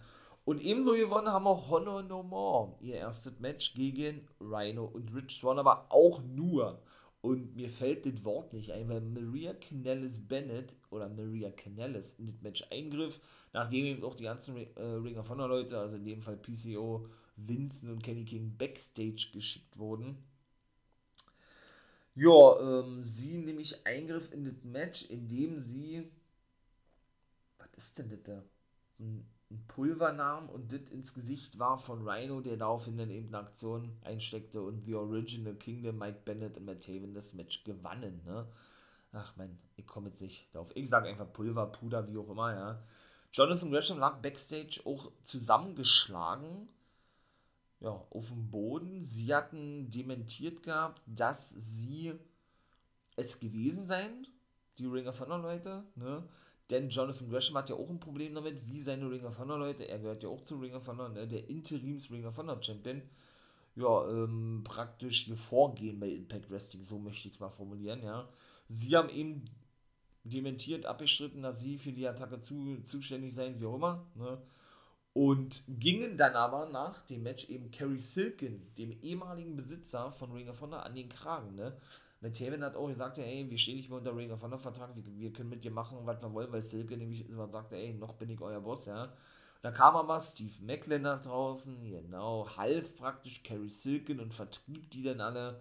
Und 0.45 0.61
ebenso 0.61 0.93
gewonnen 0.93 1.29
haben 1.29 1.47
auch 1.47 1.71
Honor 1.71 2.03
No 2.03 2.23
More 2.23 2.75
ihr 2.81 2.97
erstes 2.97 3.41
Match 3.41 3.75
gegen 3.75 4.29
Rhino 4.41 4.85
und 4.85 5.15
Rich 5.15 5.39
Swan, 5.39 5.59
aber 5.59 5.87
auch 5.91 6.23
nur. 6.23 6.83
Und 7.23 7.57
mir 7.57 7.71
fällt 7.71 8.05
das 8.05 8.23
Wort 8.23 8.53
nicht 8.53 8.71
ein, 8.71 8.87
weil 8.91 9.01
Maria 9.01 9.55
Canellis 9.55 10.21
Bennett 10.29 10.77
oder 10.91 11.09
Maria 11.09 11.51
Canellis 11.51 12.12
in 12.19 12.27
das 12.27 12.43
Match 12.43 12.67
eingriff, 12.71 13.19
nachdem 13.55 13.87
eben 13.87 14.05
auch 14.05 14.15
die 14.15 14.25
ganzen 14.25 14.59
äh, 14.59 14.83
Ring 14.83 15.17
of 15.17 15.31
Honor 15.31 15.49
Leute, 15.49 15.79
also 15.79 15.97
in 15.97 16.05
dem 16.05 16.21
Fall 16.21 16.37
PCO, 16.37 17.09
Vincent 17.37 17.91
und 17.91 18.03
Kenny 18.03 18.27
King 18.27 18.55
backstage 18.59 19.31
geschickt 19.33 19.79
wurden. 19.79 20.19
Ja, 22.15 22.61
ähm, 22.61 23.05
sie 23.05 23.39
nämlich 23.39 23.87
Eingriff 23.87 24.33
in 24.33 24.45
das 24.45 24.62
Match, 24.62 25.07
indem 25.07 25.61
sie. 25.61 26.11
Was 27.75 27.87
ist 27.87 27.99
denn 27.99 28.09
das 28.09 28.22
da? 28.22 28.43
Ein, 28.99 29.27
ein 29.51 29.66
Pulver 29.66 30.12
nahm 30.12 30.49
und 30.49 30.72
das 30.72 30.91
ins 30.91 31.14
Gesicht 31.14 31.59
war 31.59 31.79
von 31.79 32.07
Rhino, 32.07 32.41
der 32.41 32.57
daraufhin 32.57 32.97
dann 32.97 33.11
eben 33.11 33.29
eine 33.29 33.39
Aktion 33.39 33.97
einsteckte 34.03 34.62
und 34.62 34.85
The 34.85 34.95
Original 34.95 35.55
Kingdom, 35.55 35.99
Mike 35.99 36.20
Bennett 36.25 36.57
und 36.57 36.64
Matt 36.64 36.87
Haven 36.87 37.14
das 37.14 37.35
Match 37.35 37.64
gewannen, 37.64 38.22
ne? 38.25 38.47
Ach 39.12 39.37
man, 39.37 39.59
ich 39.77 39.87
komme 39.87 40.09
jetzt 40.09 40.20
nicht 40.20 40.53
darauf. 40.53 40.75
Ich 40.75 40.89
sage 40.89 41.09
einfach 41.09 41.33
Pulver, 41.33 41.66
Puder, 41.66 42.09
wie 42.09 42.18
auch 42.18 42.29
immer, 42.29 42.53
ja. 42.53 42.83
Jonathan 43.33 43.70
Gresham 43.70 43.99
lag 43.99 44.20
backstage 44.20 44.81
auch 44.85 45.11
zusammengeschlagen 45.22 46.68
ja, 47.81 47.91
auf 48.11 48.29
dem 48.29 48.51
Boden. 48.51 49.05
Sie 49.05 49.35
hatten 49.35 49.91
dementiert 49.91 50.62
gehabt, 50.62 51.03
dass 51.07 51.51
sie 51.51 52.14
es 53.16 53.39
gewesen 53.39 53.85
seien, 53.85 54.27
die 54.79 54.87
Ring 54.87 55.07
of 55.07 55.20
Honor 55.20 55.39
Leute, 55.39 55.85
ne? 55.95 56.29
Denn 56.71 56.89
Jonathan 56.89 57.29
Gresham 57.29 57.57
hat 57.57 57.69
ja 57.69 57.77
auch 57.77 57.91
ein 57.91 58.01
Problem 58.01 58.35
damit, 58.35 58.67
wie 58.67 58.81
seine 58.81 59.11
Ring 59.11 59.25
of 59.25 59.39
Honor 59.39 59.59
Leute, 59.59 59.87
er 59.87 59.99
gehört 59.99 60.23
ja 60.23 60.31
auch 60.31 60.43
zu 60.43 60.57
Ring 60.57 60.75
of 60.75 60.87
Honor, 60.89 61.11
ne? 61.11 61.29
der 61.29 61.49
Interims 61.49 62.11
Ring 62.11 62.25
of 62.25 62.39
Honor 62.39 62.62
Champion, 62.62 63.03
ja, 63.77 64.09
ähm, 64.09 64.62
praktisch 64.65 65.25
hier 65.25 65.37
vorgehen 65.37 66.01
bei 66.01 66.09
Impact 66.09 66.51
Wrestling, 66.51 66.85
so 66.85 66.99
möchte 66.99 67.29
ich 67.29 67.35
es 67.35 67.41
mal 67.41 67.51
formulieren, 67.51 68.03
ja. 68.03 68.29
Sie 68.69 68.97
haben 68.97 69.11
eben 69.11 69.45
dementiert, 70.23 70.87
abgestritten, 70.87 71.43
dass 71.43 71.61
sie 71.61 71.77
für 71.77 71.93
die 71.93 72.09
Attacke 72.09 72.41
zu, 72.41 72.83
zuständig 72.85 73.35
seien, 73.35 73.61
wie 73.61 73.67
auch 73.67 73.75
immer, 73.75 74.07
ne? 74.15 74.41
Und 75.15 75.62
gingen 75.69 76.17
dann 76.17 76.35
aber 76.35 76.69
nach 76.71 77.03
dem 77.03 77.23
Match 77.23 77.49
eben 77.49 77.71
Kerry 77.71 78.01
Silken, 78.01 78.75
dem 78.75 78.91
ehemaligen 78.91 79.55
Besitzer 79.55 80.11
von 80.11 80.33
Ring 80.33 80.49
of 80.49 80.61
Honor, 80.61 80.85
an 80.85 80.97
den 80.97 81.09
Kragen. 81.09 81.55
Ne? 81.55 81.77
Matt 82.25 82.39
Taven 82.39 82.64
hat 82.64 82.75
auch 82.75 82.89
gesagt, 82.89 83.18
ey, 83.18 83.47
wir 83.51 83.59
stehen 83.59 83.77
nicht 83.77 83.91
mehr 83.91 83.99
unter 83.99 84.16
Ring 84.16 84.33
of 84.33 84.43
Honor 84.43 84.59
Vertrag, 84.59 84.97
wir, 84.97 85.05
wir 85.05 85.31
können 85.31 85.51
mit 85.51 85.62
dir 85.62 85.70
machen, 85.70 85.99
was 86.05 86.22
wir 86.22 86.33
wollen, 86.33 86.51
weil 86.51 86.62
Silke 86.62 86.97
nämlich 86.97 87.27
sagte, 87.53 87.77
ey, 87.77 87.93
noch 87.93 88.14
bin 88.14 88.31
ich 88.31 88.41
euer 88.41 88.61
Boss, 88.61 88.87
ja. 88.87 89.12
Da 89.61 89.70
kam 89.70 89.95
aber 89.95 90.20
Steve 90.20 90.55
Macklin 90.62 91.03
nach 91.03 91.20
draußen, 91.20 91.85
genau, 91.85 92.49
half 92.57 92.97
praktisch 92.97 93.43
Kerry 93.43 93.68
Silken 93.68 94.20
und 94.20 94.33
vertrieb 94.33 94.91
die 94.91 95.03
dann 95.03 95.20
alle 95.20 95.61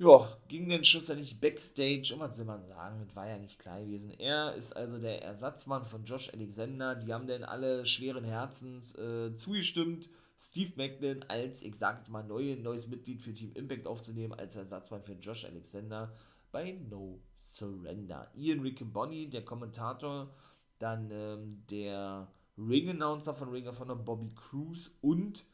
ja, 0.00 0.26
ging 0.48 0.66
den 0.70 0.82
Schuss 0.82 1.08
ja 1.08 1.14
nicht 1.14 1.42
backstage, 1.42 2.14
und 2.14 2.20
was 2.20 2.34
soll 2.34 2.46
man 2.46 2.66
sagen, 2.66 3.04
das 3.04 3.14
war 3.14 3.28
ja 3.28 3.36
nicht 3.36 3.58
klar 3.58 3.80
gewesen. 3.80 4.10
Er 4.18 4.54
ist 4.54 4.74
also 4.74 4.98
der 4.98 5.22
Ersatzmann 5.22 5.84
von 5.84 6.04
Josh 6.04 6.32
Alexander, 6.32 6.94
die 6.94 7.12
haben 7.12 7.26
dann 7.26 7.44
alle 7.44 7.84
schweren 7.84 8.24
Herzens 8.24 8.94
äh, 8.96 9.34
zugestimmt, 9.34 10.08
Steve 10.42 10.72
Macklin 10.76 11.22
als, 11.28 11.60
ich 11.60 11.76
sag 11.76 11.98
jetzt 11.98 12.10
mal, 12.10 12.22
neue, 12.22 12.56
neues 12.56 12.88
Mitglied 12.88 13.20
für 13.20 13.34
Team 13.34 13.52
Impact 13.52 13.86
aufzunehmen, 13.86 14.32
als 14.32 14.56
Ersatzmann 14.56 15.02
für 15.02 15.12
Josh 15.12 15.44
Alexander 15.44 16.16
bei 16.50 16.72
No 16.88 17.20
Surrender. 17.36 18.32
Ian 18.34 18.60
Riccoboni, 18.60 19.28
der 19.28 19.44
Kommentator, 19.44 20.34
dann 20.78 21.10
ähm, 21.10 21.62
der 21.70 22.32
Ring-Announcer 22.56 23.34
von 23.34 23.50
Ring 23.50 23.68
of 23.68 23.80
Honor, 23.80 23.96
Bobby 23.96 24.30
Cruz 24.34 24.98
und 25.02 25.46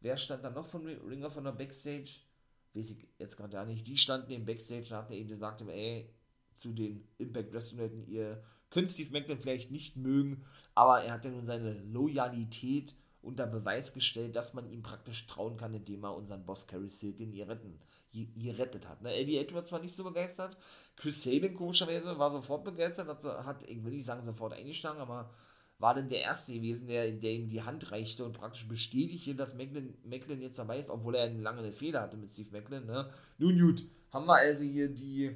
wer 0.00 0.16
stand 0.16 0.44
da 0.44 0.50
noch 0.50 0.66
von 0.66 0.86
Ring 0.86 1.24
of 1.24 1.36
Honor 1.36 1.52
Backstage? 1.52 2.20
weiß 2.74 2.90
ich 2.90 3.06
jetzt 3.18 3.36
gerade 3.36 3.52
gar 3.52 3.66
nicht, 3.66 3.86
die 3.86 3.96
standen 3.96 4.32
im 4.32 4.44
Backstage 4.44 4.86
und 4.90 4.96
hatten 4.96 5.12
eben 5.12 5.28
gesagt, 5.28 5.60
ey, 5.60 6.10
zu 6.54 6.72
den 6.72 7.06
Impact 7.18 7.52
Wrestling 7.52 7.80
Leuten, 7.80 8.06
ihr 8.08 8.42
könnt 8.70 8.90
Steve 8.90 9.12
Macklin 9.12 9.38
vielleicht 9.38 9.70
nicht 9.70 9.96
mögen, 9.96 10.44
aber 10.74 11.02
er 11.02 11.12
hat 11.12 11.24
ja 11.24 11.30
nun 11.30 11.46
seine 11.46 11.74
Loyalität 11.74 12.94
unter 13.22 13.46
Beweis 13.46 13.94
gestellt, 13.94 14.34
dass 14.36 14.52
man 14.52 14.68
ihm 14.68 14.82
praktisch 14.82 15.26
trauen 15.26 15.56
kann, 15.56 15.74
indem 15.74 16.04
er 16.04 16.16
unseren 16.16 16.44
Boss 16.44 16.66
Carrie 16.66 16.88
Silken 16.88 17.30
hier, 17.30 17.48
retten, 17.48 17.78
hier, 18.10 18.26
hier 18.34 18.58
rettet 18.58 18.88
hat. 18.88 19.00
Ne? 19.02 19.14
Eddie 19.14 19.38
Edwards 19.38 19.70
war 19.72 19.80
nicht 19.80 19.94
so 19.94 20.04
begeistert, 20.04 20.56
Chris 20.96 21.22
Sabin 21.22 21.54
komischerweise 21.54 22.18
war 22.18 22.30
sofort 22.30 22.64
begeistert, 22.64 23.08
hat, 23.08 23.24
hat 23.46 23.68
ich 23.68 23.82
will 23.84 23.92
nicht 23.92 24.04
sagen 24.04 24.24
sofort 24.24 24.52
eingeschlagen, 24.52 25.00
aber 25.00 25.30
war 25.78 25.94
denn 25.94 26.08
der 26.08 26.20
Erste 26.20 26.54
gewesen, 26.54 26.86
der, 26.86 27.10
der 27.10 27.32
ihm 27.32 27.48
die 27.48 27.62
Hand 27.62 27.90
reichte 27.90 28.24
und 28.24 28.34
praktisch 28.34 28.68
bestätigte, 28.68 29.34
dass 29.34 29.54
Macklin, 29.54 29.96
Macklin 30.04 30.40
jetzt 30.40 30.58
dabei 30.58 30.78
ist, 30.78 30.90
obwohl 30.90 31.16
er 31.16 31.24
eine 31.24 31.40
lange 31.40 31.72
Fehler 31.72 32.02
hatte 32.02 32.16
mit 32.16 32.30
Steve 32.30 32.50
Macklin. 32.52 32.86
Ne? 32.86 33.10
Nun 33.38 33.58
gut, 33.58 33.84
haben 34.10 34.26
wir 34.26 34.36
also 34.36 34.62
hier 34.64 34.88
die, 34.88 35.34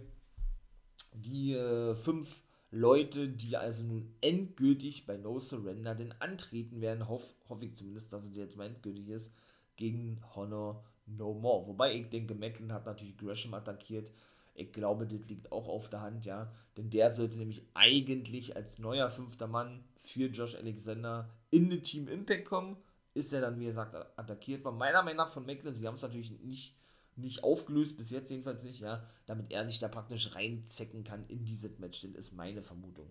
die 1.15 1.53
äh, 1.55 1.97
fünf 1.97 2.43
Leute, 2.71 3.29
die 3.29 3.57
also 3.57 3.85
nun 3.85 4.15
endgültig 4.21 5.07
bei 5.07 5.17
No 5.17 5.39
Surrender 5.39 5.95
denn 5.95 6.13
antreten 6.21 6.81
werden, 6.81 7.09
hoff, 7.09 7.35
hoffe 7.49 7.67
ich 7.67 7.77
zumindest, 7.77 8.13
dass 8.13 8.27
es 8.27 8.37
jetzt 8.37 8.57
mal 8.57 8.67
endgültig 8.67 9.09
ist, 9.09 9.33
gegen 9.77 10.21
Honor 10.35 10.85
No 11.07 11.33
More. 11.35 11.67
Wobei 11.69 11.95
ich 11.95 12.09
denke, 12.09 12.35
Macklin 12.35 12.73
hat 12.73 12.87
natürlich 12.87 13.17
Gresham 13.17 13.55
attackiert. 13.55 14.11
Ich 14.55 14.73
glaube, 14.73 15.07
das 15.07 15.21
liegt 15.29 15.53
auch 15.53 15.69
auf 15.69 15.91
der 15.91 16.01
Hand, 16.01 16.27
ja. 16.27 16.51
Denn 16.77 16.91
der 16.91 17.13
sollte 17.13 17.39
nämlich 17.39 17.63
eigentlich 17.75 18.57
als 18.57 18.79
neuer 18.79 19.11
fünfter 19.11 19.47
Mann 19.47 19.85
für 19.99 20.27
Josh 20.27 20.57
Alexander 20.57 21.29
in 21.51 21.71
den 21.71 21.83
Team 21.83 22.09
Impact 22.09 22.47
kommen. 22.47 22.77
Ist 23.15 23.33
er 23.33 23.41
dann, 23.41 23.61
wie 23.61 23.67
gesagt, 23.67 23.95
attackiert 24.19 24.65
worden. 24.65 24.79
Meiner 24.79 25.03
Meinung 25.03 25.19
nach 25.19 25.31
von 25.31 25.47
Macklin, 25.47 25.75
sie 25.75 25.87
haben 25.87 25.95
es 25.95 26.03
natürlich 26.03 26.31
nicht, 26.43 26.75
nicht 27.17 27.45
aufgelöst, 27.45 27.97
bis 27.97 28.11
jetzt 28.11 28.31
jedenfalls 28.31 28.65
nicht, 28.65 28.81
ja, 28.81 29.09
damit 29.27 29.51
er 29.51 29.67
sich 29.67 29.79
da 29.79 29.89
praktisch 29.89 30.35
reinzecken 30.35 31.05
kann 31.05 31.27
in 31.29 31.45
dieses 31.45 31.79
Match. 31.79 32.03
Das 32.03 32.11
ist 32.13 32.33
meine 32.33 32.63
Vermutung. 32.63 33.11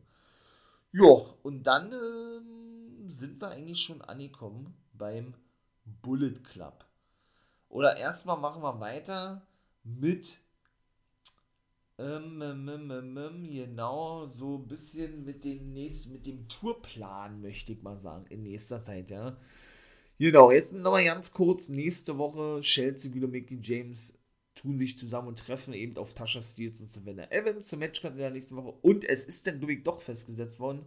Ja, 0.91 1.11
und 1.43 1.63
dann 1.63 1.91
äh, 1.91 3.09
sind 3.09 3.41
wir 3.41 3.49
eigentlich 3.49 3.81
schon 3.81 4.01
angekommen 4.01 4.75
beim 4.93 5.33
Bullet 6.01 6.39
Club. 6.43 6.85
Oder 7.69 7.97
erstmal 7.97 8.37
machen 8.37 8.63
wir 8.63 8.79
weiter 8.79 9.45
mit 9.83 10.39
ähm, 11.97 12.41
ähm, 12.41 12.67
ähm, 12.67 12.91
ähm, 12.91 13.17
ähm, 13.17 13.49
genau, 13.49 14.27
so 14.27 14.57
ein 14.57 14.67
bisschen 14.67 15.23
mit 15.23 15.45
dem 15.45 15.71
nächsten, 15.71 16.11
mit 16.11 16.27
dem 16.27 16.47
Tourplan, 16.49 17.41
möchte 17.41 17.71
ich 17.71 17.81
mal 17.81 17.97
sagen, 17.97 18.25
in 18.27 18.43
nächster 18.43 18.83
Zeit, 18.83 19.11
ja. 19.11 19.37
Genau, 20.17 20.49
jetzt 20.51 20.73
nochmal 20.73 21.03
ganz 21.03 21.33
kurz, 21.33 21.67
nächste 21.67 22.17
Woche, 22.17 22.61
Chelsea 22.61 23.13
wieder 23.13 23.27
Mickey 23.27 23.59
James 23.61 24.17
tun 24.55 24.77
sich 24.79 24.97
zusammen 24.97 25.27
und 25.27 25.37
treffen 25.37 25.73
eben 25.73 25.97
auf 25.97 26.13
Tasha 26.13 26.41
Steels 26.41 26.81
und 26.81 26.89
Savannah 26.89 27.29
Evans 27.31 27.67
zum 27.67 27.79
Match 27.79 28.01
in 28.03 28.15
der 28.15 28.31
nächsten 28.31 28.55
Woche. 28.55 28.73
Und 28.81 29.03
es 29.03 29.25
ist 29.25 29.45
dann, 29.45 29.59
glaube 29.59 29.73
ich, 29.73 29.83
doch 29.83 30.01
festgesetzt 30.01 30.61
worden, 30.61 30.85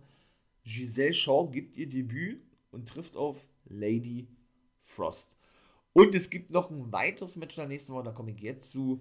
Giselle 0.64 1.12
Shaw 1.12 1.48
gibt 1.50 1.76
ihr 1.76 1.88
Debüt 1.88 2.42
und 2.70 2.88
trifft 2.88 3.16
auf 3.16 3.46
Lady 3.66 4.28
Frost. 4.82 5.36
Und 5.92 6.14
es 6.14 6.30
gibt 6.30 6.50
noch 6.50 6.70
ein 6.70 6.90
weiteres 6.92 7.36
Match 7.36 7.56
in 7.58 7.62
der 7.62 7.68
nächsten 7.68 7.92
Woche, 7.92 8.04
da 8.04 8.12
komme 8.12 8.30
ich 8.32 8.40
jetzt 8.40 8.72
zu. 8.72 9.00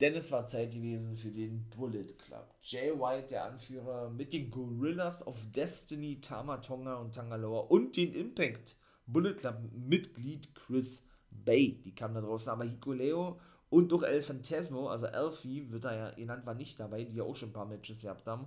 Denn 0.00 0.14
es 0.14 0.32
war 0.32 0.46
Zeit 0.46 0.72
gewesen 0.72 1.16
für 1.16 1.30
den 1.30 1.68
Bullet 1.70 2.06
Club. 2.18 2.52
Jay 2.62 2.90
White, 2.90 3.28
der 3.28 3.44
Anführer, 3.44 4.10
mit 4.10 4.32
den 4.32 4.50
Gorillas 4.50 5.24
of 5.26 5.38
Destiny, 5.52 6.20
Tamatonga 6.20 6.96
und 6.96 7.14
Tangaloa 7.14 7.60
und 7.60 7.96
den 7.96 8.12
Impact 8.14 8.76
Bullet 9.06 9.34
Club 9.34 9.58
Mitglied 9.72 10.54
Chris 10.54 11.02
Bay. 11.30 11.80
Die 11.84 11.94
kamen 11.94 12.14
da 12.14 12.20
draußen, 12.20 12.50
aber 12.50 12.64
Hikuleo 12.64 13.38
und 13.70 13.92
auch 13.92 14.02
El 14.02 14.22
Fantasmo, 14.22 14.88
also 14.88 15.06
Elfie 15.06 15.70
wird 15.70 15.84
da 15.84 15.94
ja 15.94 16.10
genannt, 16.10 16.46
war 16.46 16.54
nicht 16.54 16.78
dabei, 16.78 17.04
die 17.04 17.16
ja 17.16 17.24
auch 17.24 17.34
schon 17.34 17.48
ein 17.50 17.54
paar 17.54 17.66
Matches 17.66 18.02
gehabt 18.02 18.26
haben. 18.26 18.46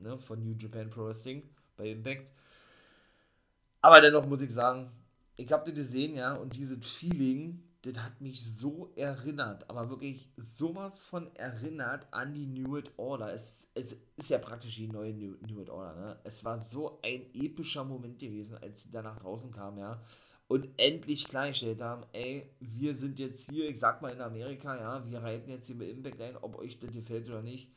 Ne, 0.00 0.18
von 0.18 0.42
New 0.42 0.56
Japan 0.58 0.90
Pro 0.90 1.06
Wrestling 1.06 1.42
bei 1.76 1.90
Impact. 1.90 2.32
Aber 3.80 4.00
dennoch 4.00 4.26
muss 4.26 4.42
ich 4.42 4.50
sagen, 4.50 4.90
ich 5.36 5.52
habe 5.52 5.64
das 5.64 5.74
gesehen, 5.74 6.16
ja, 6.16 6.34
und 6.34 6.56
dieses 6.56 6.84
Feeling, 6.84 7.62
das 7.84 8.02
hat 8.02 8.20
mich 8.20 8.44
so 8.44 8.92
erinnert, 8.96 9.68
aber 9.68 9.90
wirklich 9.90 10.30
sowas 10.36 11.02
von 11.02 11.34
erinnert 11.36 12.06
an 12.12 12.32
die 12.32 12.46
New 12.46 12.70
World 12.70 12.92
Order. 12.96 13.32
Es, 13.32 13.70
es 13.74 13.96
ist 14.16 14.30
ja 14.30 14.38
praktisch 14.38 14.76
die 14.76 14.88
neue 14.88 15.12
New, 15.12 15.36
New 15.46 15.56
World 15.56 15.70
Order, 15.70 15.94
ne? 15.94 16.20
Es 16.24 16.44
war 16.44 16.60
so 16.60 17.00
ein 17.02 17.26
epischer 17.34 17.84
Moment 17.84 18.18
gewesen, 18.18 18.56
als 18.56 18.82
sie 18.82 18.90
da 18.90 19.02
nach 19.02 19.18
draußen 19.18 19.50
kamen, 19.50 19.78
ja. 19.78 20.02
Und 20.46 20.68
endlich 20.78 21.26
klargestellt 21.26 21.80
haben, 21.80 22.04
ey, 22.12 22.54
wir 22.60 22.94
sind 22.94 23.18
jetzt 23.18 23.50
hier, 23.50 23.68
ich 23.68 23.78
sag 23.78 24.02
mal 24.02 24.12
in 24.12 24.20
Amerika, 24.20 24.76
ja, 24.76 25.06
wir 25.06 25.22
reiten 25.22 25.50
jetzt 25.50 25.66
hier 25.66 25.76
mit 25.76 25.88
Impact 25.88 26.20
ein, 26.20 26.36
ob 26.36 26.56
euch 26.56 26.78
das 26.78 26.92
gefällt 26.92 27.28
oder 27.28 27.42
nicht. 27.42 27.70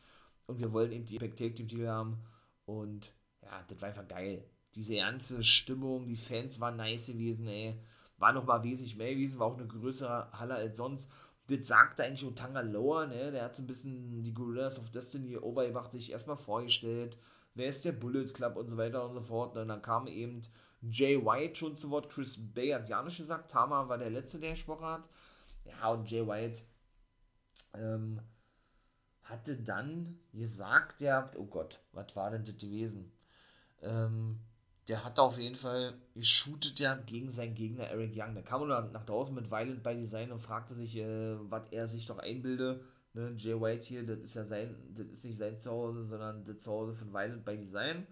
Und 0.46 0.60
wir 0.60 0.72
wollen 0.74 0.92
eben 0.92 1.06
die 1.06 1.16
Impact 1.16 1.38
Take 1.38 1.54
Team 1.56 1.68
Titel 1.68 1.88
haben. 1.88 2.18
Und 2.66 3.14
ja, 3.42 3.64
das 3.68 3.82
war 3.82 3.90
einfach 3.90 4.08
geil. 4.08 4.44
Diese 4.76 4.96
ganze 4.96 5.44
Stimmung, 5.44 6.08
die 6.08 6.18
Fans 6.18 6.60
waren 6.60 6.78
nice 6.78 7.08
gewesen, 7.08 7.48
ey 7.48 7.80
war 8.18 8.34
nochmal 8.34 8.64
wesentlich 8.64 8.96
mehr 8.96 9.14
gewesen, 9.14 9.40
war 9.40 9.48
auch 9.48 9.58
eine 9.58 9.68
größere 9.68 10.32
Halle 10.34 10.56
als 10.56 10.78
sonst. 10.78 11.12
das 11.48 11.68
sagte 11.68 12.04
eigentlich 12.04 12.26
Otanga 12.26 12.62
Lower, 12.62 13.08
ne? 13.08 13.32
Der 13.32 13.44
hat 13.44 13.56
so 13.56 13.64
ein 13.64 13.68
bisschen 13.68 14.24
die 14.24 14.34
Gorillas 14.34 14.80
of 14.80 14.90
Destiny 14.92 15.38
overgebracht, 15.38 15.92
sich 15.92 16.12
erstmal 16.12 16.38
vorgestellt, 16.38 17.18
wer 17.56 17.68
ist 17.68 17.86
der 17.86 17.94
Bullet 17.94 18.34
Club 18.34 18.58
und 18.58 18.68
so 18.68 18.78
weiter 18.78 19.06
und 19.06 19.14
so 19.14 19.22
fort. 19.22 19.56
Und 19.58 19.68
dann 19.68 19.82
kam 19.82 20.08
eben 20.08 20.42
Jay 20.82 21.24
White 21.24 21.56
schon 21.56 21.78
zu 21.78 21.90
Wort, 21.90 22.10
Chris 22.10 22.38
Bay 22.54 22.70
hat 22.70 22.90
ja 22.90 23.02
nicht 23.02 23.18
gesagt, 23.18 23.52
Tama 23.52 23.88
war 23.90 23.98
der 23.98 24.10
Letzte, 24.10 24.40
der 24.40 24.52
gesprochen 24.52 24.86
hat. 24.86 25.10
Ja, 25.66 25.90
und 25.90 26.10
Jay 26.10 26.26
White 26.26 26.62
ähm, 27.74 28.22
hatte 29.24 29.58
dann 29.58 30.20
gesagt, 30.34 31.02
ja, 31.02 31.32
oh 31.36 31.46
Gott, 31.46 31.80
was 31.92 32.16
war 32.16 32.32
denn 32.32 32.46
das 32.46 32.58
gewesen? 32.58 33.12
Ähm, 33.82 34.40
der 34.88 35.04
hat 35.04 35.20
auf 35.20 35.38
jeden 35.38 35.56
Fall 35.56 35.96
geshootet 36.14 36.80
ja 36.80 36.96
gegen 36.96 37.30
seinen 37.30 37.56
Gegner 37.56 37.86
Eric 37.86 38.14
Young. 38.16 38.34
Der 38.34 38.44
kam 38.44 38.68
dann 38.70 38.92
nach 38.92 39.06
draußen 39.06 39.36
mit 39.36 39.52
Violent 39.52 39.84
by 39.84 39.96
Design 39.96 40.32
und 40.32 40.40
fragte 40.40 40.76
sich, 40.76 40.96
äh, 40.96 41.36
was 41.50 41.68
er 41.72 41.88
sich 41.88 42.06
doch 42.06 42.20
einbilde. 42.20 42.84
Ne, 43.14 43.34
Jay 43.38 43.60
White 43.60 43.86
hier, 43.86 44.06
das 44.06 44.20
ist 44.20 44.36
ja 44.36 44.46
sein, 44.46 44.76
das 44.94 45.08
ist 45.08 45.26
nicht 45.26 45.38
sein 45.38 45.60
Zuhause, 45.60 46.06
sondern 46.06 46.46
das 46.46 46.60
Zuhause 46.60 46.94
von 46.94 47.12
Violent 47.12 47.44
by 47.44 47.58
Design. 47.58 48.08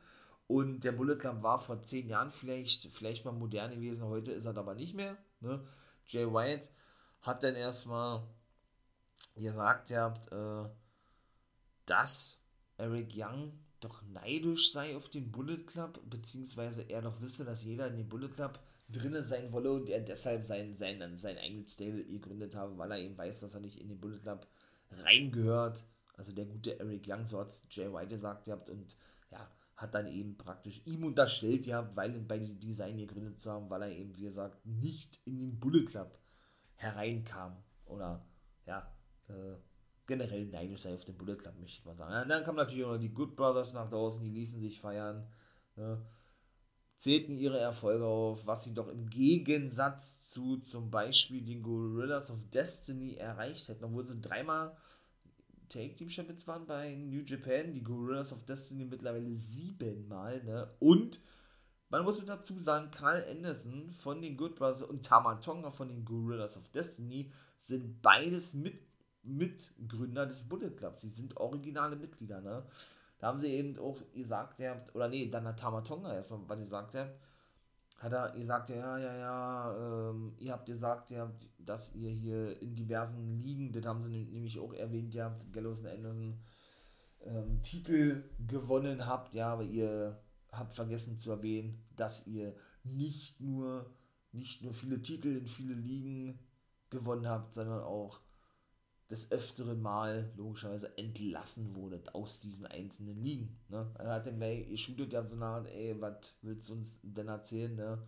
Und 0.48 0.84
der 0.84 0.92
Bullet 0.92 1.18
Club 1.18 1.42
war 1.42 1.60
vor 1.60 1.82
zehn 1.82 2.10
Jahren 2.10 2.32
vielleicht, 2.32 2.92
vielleicht 2.92 3.26
mal 3.26 3.32
modern 3.32 3.72
gewesen, 3.72 4.08
heute 4.08 4.32
ist 4.32 4.46
er 4.46 4.58
aber 4.58 4.76
nicht 4.76 4.96
mehr. 4.96 5.18
Ne? 5.40 5.64
Jay 6.08 6.26
White 6.32 6.70
hat 7.22 7.44
dann 7.44 7.56
erstmal 7.56 8.24
gesagt, 9.36 9.90
ihr 9.92 10.02
habt, 10.02 10.32
äh, 10.32 10.70
dass 11.86 12.42
Eric 12.78 13.14
Young 13.16 13.54
doch 13.80 14.02
neidisch 14.04 14.72
sei 14.72 14.96
auf 14.96 15.10
den 15.10 15.32
Bullet 15.32 15.64
Club, 15.66 16.00
beziehungsweise 16.10 16.82
er 16.84 17.02
doch 17.02 17.22
wisse, 17.22 17.46
dass 17.46 17.64
jeder 17.64 17.88
in 17.88 17.98
den 17.98 18.10
Bullet 18.10 18.30
Club 18.30 18.60
drinnen 18.90 19.24
sein 19.24 19.52
wolle 19.52 19.72
und 19.72 19.90
er 19.90 20.02
deshalb 20.02 20.46
sein, 20.46 20.74
sein, 20.74 21.18
sein 21.18 21.38
eigenes 21.38 21.74
Stable 21.74 22.06
gegründet 22.06 22.56
habe, 22.56 22.78
weil 22.78 22.92
er 22.92 23.00
eben 23.00 23.18
weiß, 23.18 23.42
dass 23.42 23.54
er 23.54 23.60
nicht 23.60 23.80
in 23.80 23.90
den 23.90 24.00
Bullet 24.00 24.20
Club 24.20 24.48
reingehört. 24.92 25.86
Also 26.18 26.32
der 26.32 26.46
gute 26.46 26.80
Eric 26.80 27.08
Young, 27.08 27.26
so 27.26 27.40
hat 27.40 27.50
es 27.50 27.66
Jay 27.70 27.92
White 27.92 28.10
gesagt 28.10 28.46
gehabt 28.46 28.70
und 28.70 28.96
ja, 29.32 29.50
hat 29.76 29.94
dann 29.94 30.08
eben 30.08 30.38
praktisch 30.38 30.82
ihm 30.86 31.04
unterstellt 31.04 31.64
gehabt, 31.64 31.96
weil 31.96 32.12
bei 32.22 32.38
diesem 32.38 32.60
Design 32.60 32.98
gegründet 32.98 33.40
zu 33.40 33.52
haben, 33.52 33.70
weil 33.70 33.82
er 33.82 33.90
eben, 33.90 34.16
wie 34.16 34.24
gesagt, 34.24 34.66
nicht 34.66 35.20
in 35.26 35.40
den 35.40 35.60
Bullet 35.60 35.86
Club 35.86 36.18
hereinkam 36.76 37.58
oder 37.86 38.26
ja, 38.66 38.92
äh, 39.28 39.56
generell 40.08 40.46
neidisch 40.46 40.82
sei 40.82 40.94
auf 40.94 41.06
den 41.06 41.18
Bullet 41.18 41.36
Club, 41.36 41.54
möchte 41.60 41.80
ich 41.80 41.86
mal 41.86 41.96
sagen. 41.96 42.24
Und 42.24 42.30
dann 42.30 42.44
kamen 42.44 42.58
natürlich 42.58 42.86
auch 42.86 42.94
noch 42.94 43.00
die 43.00 43.14
Good 43.14 43.36
Brothers 43.36 43.74
nach 43.74 43.90
draußen, 43.90 44.24
die 44.24 44.32
ließen 44.32 44.60
sich 44.60 44.80
feiern, 44.80 45.28
ne? 45.76 46.02
zählten 46.98 47.38
ihre 47.38 47.60
Erfolge 47.60 48.06
auf, 48.06 48.48
was 48.48 48.64
sie 48.64 48.74
doch 48.74 48.88
im 48.88 49.10
Gegensatz 49.10 50.22
zu 50.22 50.58
zum 50.58 50.90
Beispiel 50.90 51.44
den 51.44 51.62
Gorillas 51.62 52.32
of 52.32 52.40
Destiny 52.54 53.16
erreicht 53.16 53.68
hätten, 53.68 53.84
obwohl 53.84 54.06
sie 54.06 54.20
dreimal 54.22 54.76
Take 55.68 55.96
Team 55.96 56.10
Champions 56.10 56.48
waren 56.48 56.66
bei 56.66 56.96
New 56.96 57.22
Japan, 57.22 57.74
die 57.74 57.84
Gorillas 57.84 58.32
of 58.32 58.46
Destiny 58.46 58.86
mittlerweile 58.86 59.36
siebenmal, 59.36 60.44
ne? 60.44 60.72
Und 60.80 61.22
man 61.90 62.04
muss 62.04 62.20
mit 62.20 62.30
dazu 62.30 62.58
sagen, 62.58 62.92
Carl 62.92 63.26
Anderson 63.30 63.92
von 63.92 64.22
den 64.22 64.38
Good 64.38 64.56
Brothers 64.56 64.84
und 64.84 65.06
Tamatonga 65.06 65.72
von 65.72 65.90
den 65.90 66.04
Gorillas 66.04 66.58
of 66.58 66.68
Destiny 66.70 67.32
sind 67.58 68.02
beides 68.02 68.54
mit 68.54 68.85
Mitgründer 69.26 70.26
des 70.26 70.44
Bullet 70.44 70.72
Clubs. 70.72 71.02
Sie 71.02 71.10
sind 71.10 71.38
originale 71.38 71.96
Mitglieder, 71.96 72.42
ne? 72.42 72.64
Da 73.20 73.28
haben 73.28 73.40
sie 73.40 73.48
eben 73.48 73.78
auch 73.80 73.98
gesagt, 74.14 74.60
ja, 74.60 74.82
oder 74.94 75.08
nee, 75.08 75.30
dann 75.30 75.48
hat 75.48 75.60
Tamatonga 75.60 76.14
erstmal, 76.14 76.40
was 76.48 76.60
gesagt 76.60 76.94
hat, 76.96 77.16
hat 77.98 78.12
er 78.12 78.32
gesagt, 78.32 78.70
ja, 78.70 78.98
ja, 78.98 79.16
ja, 79.16 80.10
ähm, 80.10 80.34
ihr 80.38 80.52
habt 80.52 80.66
gesagt, 80.66 81.12
ja, 81.12 81.32
dass 81.58 81.96
ihr 81.96 82.10
hier 82.10 82.62
in 82.62 82.76
diversen 82.76 83.42
Ligen, 83.42 83.72
das 83.72 83.86
haben 83.86 84.02
sie 84.02 84.10
nämlich 84.10 84.60
auch 84.60 84.74
erwähnt, 84.74 85.16
ja, 85.16 85.36
Gallows 85.52 85.80
und 85.80 85.88
Anderson, 85.88 86.40
ähm, 87.24 87.62
Titel 87.62 88.24
gewonnen 88.48 89.06
habt, 89.06 89.34
ja, 89.34 89.54
aber 89.54 89.64
ihr 89.64 90.20
habt 90.52 90.76
vergessen 90.76 91.18
zu 91.18 91.32
erwähnen, 91.32 91.84
dass 91.96 92.28
ihr 92.28 92.54
nicht 92.84 93.40
nur, 93.40 93.90
nicht 94.34 94.62
nur 94.62 94.74
viele 94.74 95.02
Titel 95.02 95.38
in 95.38 95.48
viele 95.48 95.74
Ligen 95.74 96.38
gewonnen 96.90 97.28
habt, 97.28 97.54
sondern 97.54 97.82
auch 97.82 98.20
des 99.10 99.32
öfteren 99.32 99.82
Mal 99.82 100.32
logischerweise 100.36 100.98
entlassen 100.98 101.76
wurde 101.76 102.02
aus 102.14 102.40
diesen 102.40 102.66
einzelnen 102.66 103.22
Ligen. 103.22 103.60
Ne? 103.70 103.92
Er 104.00 104.14
hat 104.14 104.26
dann 104.26 104.38
gleich, 104.38 104.68
ihr 104.68 104.78
shootet 104.78 105.14
ja 105.14 105.28
so 105.28 105.36
nach, 105.36 105.66
ey, 105.66 105.96
was 106.00 106.36
willst 106.42 106.70
du 106.70 106.74
uns 106.74 107.00
denn 107.04 107.28
erzählen, 107.28 107.76
ne? 107.76 108.02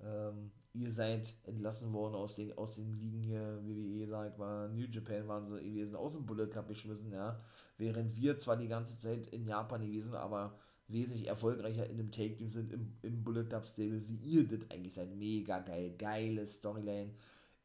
Ähm, 0.00 0.52
ihr 0.74 0.92
seid 0.92 1.32
entlassen 1.44 1.92
worden 1.92 2.14
aus 2.14 2.36
den, 2.36 2.56
aus 2.56 2.74
den 2.74 2.92
Ligen 3.00 3.22
hier, 3.22 3.60
WWE, 3.64 4.06
sag 4.08 4.38
mal, 4.38 4.68
New 4.68 4.86
Japan 4.86 5.26
waren 5.26 5.48
sie 5.48 5.62
gewesen, 5.62 5.96
aus 5.96 6.12
dem 6.12 6.26
Bullet 6.26 6.48
Club 6.48 6.68
geschmissen, 6.68 7.10
ja. 7.10 7.40
Während 7.78 8.16
wir 8.16 8.36
zwar 8.36 8.56
die 8.56 8.68
ganze 8.68 8.98
Zeit 8.98 9.26
in 9.28 9.46
Japan 9.46 9.80
gewesen, 9.80 10.14
aber 10.14 10.58
wesentlich 10.88 11.26
erfolgreicher 11.26 11.88
in 11.88 11.96
dem 11.96 12.12
Take-Team 12.12 12.50
sind 12.50 12.72
im, 12.72 12.92
im 13.02 13.24
Bullet 13.24 13.44
Club 13.44 13.66
Stable, 13.66 14.06
wie 14.06 14.16
ihr 14.16 14.46
das 14.46 14.70
eigentlich 14.70 14.94
seid. 14.94 15.16
Mega 15.16 15.58
geil, 15.60 15.94
geile 15.98 16.46
Storyline 16.46 17.10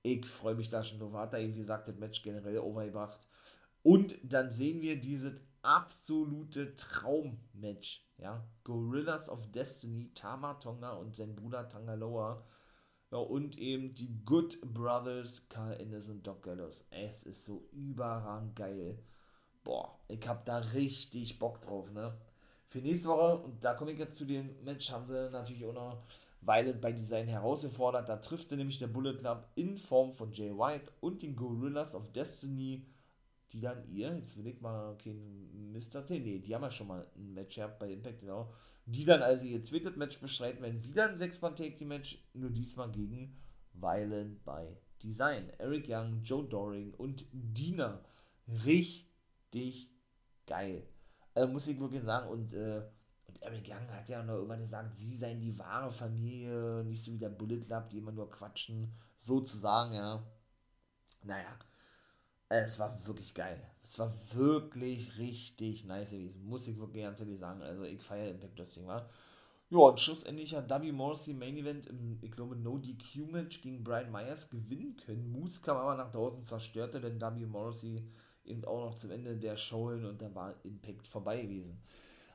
ich 0.04 0.26
freue 0.26 0.56
mich 0.56 0.70
da 0.70 0.84
schon 0.84 1.00
drauf. 1.00 1.14
Hat 1.14 1.34
er 1.34 1.40
eben, 1.40 1.56
wie 1.56 1.60
gesagt, 1.60 1.88
das 1.88 1.98
Match 1.98 2.22
generell 2.22 2.60
overgebracht. 2.60 3.20
Und 3.84 4.16
dann 4.24 4.52
sehen 4.52 4.82
wir 4.82 5.00
dieses 5.00 5.34
absolute 5.62 6.76
Traummatch. 6.76 8.08
Ja, 8.18 8.46
Gorillas 8.64 9.30
of 9.30 9.52
Destiny, 9.52 10.12
Tama 10.14 10.56
Tonga 10.56 10.94
und 10.94 11.16
sein 11.16 11.36
Bruder 11.36 11.68
Tangaloa. 11.68 12.46
Ja, 13.12 13.18
und 13.18 13.58
eben 13.58 13.94
die 13.94 14.24
Good 14.26 14.62
Brothers, 14.62 15.50
Carl 15.50 15.74
Ennis 15.74 16.08
und 16.08 16.26
Doc 16.26 16.44
Gallows. 16.44 16.84
Es 16.92 17.24
ist 17.24 17.46
so 17.46 17.68
überragend 17.72 18.56
geil. 18.56 19.04
Boah, 19.64 20.00
ich 20.08 20.26
hab 20.28 20.46
da 20.46 20.58
richtig 20.60 21.38
Bock 21.38 21.62
drauf, 21.62 21.92
ne? 21.92 22.18
Für 22.68 22.80
nächste 22.80 23.10
Woche, 23.10 23.44
und 23.44 23.64
da 23.64 23.74
komme 23.74 23.92
ich 23.92 24.00
jetzt 24.00 24.16
zu 24.16 24.26
dem 24.26 24.64
Match, 24.64 24.92
haben 24.92 25.06
sie 25.06 25.30
natürlich 25.30 25.66
auch 25.66 25.74
noch 25.74 26.04
Violent 26.42 26.82
by 26.82 26.94
Design 26.94 27.28
herausgefordert. 27.28 28.10
Da 28.10 28.18
trifft 28.18 28.52
nämlich 28.52 28.80
der 28.80 28.88
Bullet 28.88 29.18
Club 29.18 29.48
in 29.56 29.78
Form 29.78 30.12
von 30.12 30.32
Jay 30.32 30.52
White 30.52 30.92
und 31.00 31.22
den 31.22 31.36
Gorillas 31.36 31.96
of 31.96 32.12
Destiny, 32.12 32.88
die 33.54 33.62
dann 33.62 33.88
ihr, 33.88 34.16
jetzt 34.16 34.38
will 34.38 34.48
ich 34.48 34.60
mal 34.62 34.98
kein 34.98 35.72
Mr. 35.72 36.04
10, 36.04 36.24
nee, 36.24 36.40
die 36.40 36.56
haben 36.56 36.64
ja 36.64 36.72
schon 36.72 36.88
mal 36.88 37.08
ein 37.16 37.34
Match 37.34 37.56
gehabt 37.56 37.80
bei 37.80 37.92
Impact, 37.92 38.22
genau, 38.22 38.52
die 38.86 39.06
dann 39.06 39.22
also 39.22 39.46
ihr 39.46 39.62
zweites 39.62 39.96
Match 39.96 40.20
bestreiten 40.20 40.62
werden, 40.62 40.84
wieder 40.84 41.10
ein 41.10 41.16
6-Mann-Take-Team-Match, 41.16 42.24
nur 42.34 42.50
diesmal 42.50 42.92
gegen 42.92 43.38
Violent 43.74 44.44
by 44.44 44.76
Design. 45.04 45.50
Eric 45.58 45.88
Young, 45.88 46.22
Joe 46.24 46.48
Doring 46.48 46.94
und 46.96 47.26
Dina. 47.32 48.04
Richtig 48.66 49.90
geil. 50.48 50.84
Äh, 51.36 51.48
muss 51.48 51.68
ich 51.68 51.80
wirklich 51.80 52.04
sagen, 52.04 52.30
und 52.30 52.54
äh, 52.54 52.82
Eric 53.42 53.68
Young 53.68 53.90
hat 53.92 54.08
ja 54.08 54.24
noch 54.24 54.36
irgendwann 54.36 54.62
gesagt, 54.62 54.96
sie 54.96 55.16
seien 55.16 55.42
die 55.42 55.58
wahre 55.58 55.92
Familie, 55.92 56.84
nicht 56.84 57.04
so 57.04 57.12
wie 57.12 57.18
der 57.18 57.30
Bullet 57.30 57.62
Club, 57.62 57.90
die 57.90 57.98
immer 57.98 58.12
nur 58.12 58.30
quatschen, 58.30 58.94
sozusagen, 59.18 59.94
ja. 59.94 60.24
Naja, 61.24 61.58
es 62.50 62.80
war 62.80 63.06
wirklich 63.06 63.34
geil. 63.34 63.62
Es 63.84 63.98
war 63.98 64.14
wirklich 64.34 65.18
richtig 65.18 65.86
nice 65.86 66.12
gewesen. 66.12 66.46
Muss 66.46 66.68
ich 66.68 66.78
wirklich 66.78 67.04
ganz 67.04 67.20
ehrlich 67.20 67.40
sagen. 67.40 67.62
Also, 67.62 67.84
ich 67.84 68.02
feiere 68.02 68.30
Impact 68.30 68.60
Wrestling, 68.60 68.88
war. 68.88 69.10
Ja, 69.70 69.78
und 69.78 70.00
schlussendlich 70.00 70.54
hat 70.54 70.70
W. 70.70 70.92
Morrissey 70.92 71.34
Main 71.34 71.58
Event 71.58 71.88
im, 71.88 72.20
ich 72.22 72.32
glaube, 72.32 72.58
No 72.58 72.78
DQ 72.78 73.32
Match 73.32 73.62
gegen 73.62 73.84
Brian 73.84 74.12
Myers 74.12 74.50
gewinnen 74.50 74.98
können. 74.98 75.32
Moose 75.32 75.62
kam 75.62 75.78
aber 75.78 75.96
nach 75.96 76.12
draußen, 76.12 76.44
zerstörte 76.44 77.00
denn 77.00 77.22
W. 77.22 77.46
Morrissey 77.46 78.04
eben 78.44 78.66
auch 78.66 78.86
noch 78.86 78.96
zum 78.96 79.12
Ende 79.12 79.38
der 79.38 79.56
Show 79.56 79.92
hin 79.92 80.06
und 80.06 80.22
dann 80.22 80.36
war 80.36 80.54
Impact 80.64 81.08
vorbei 81.08 81.42
gewesen. 81.42 81.82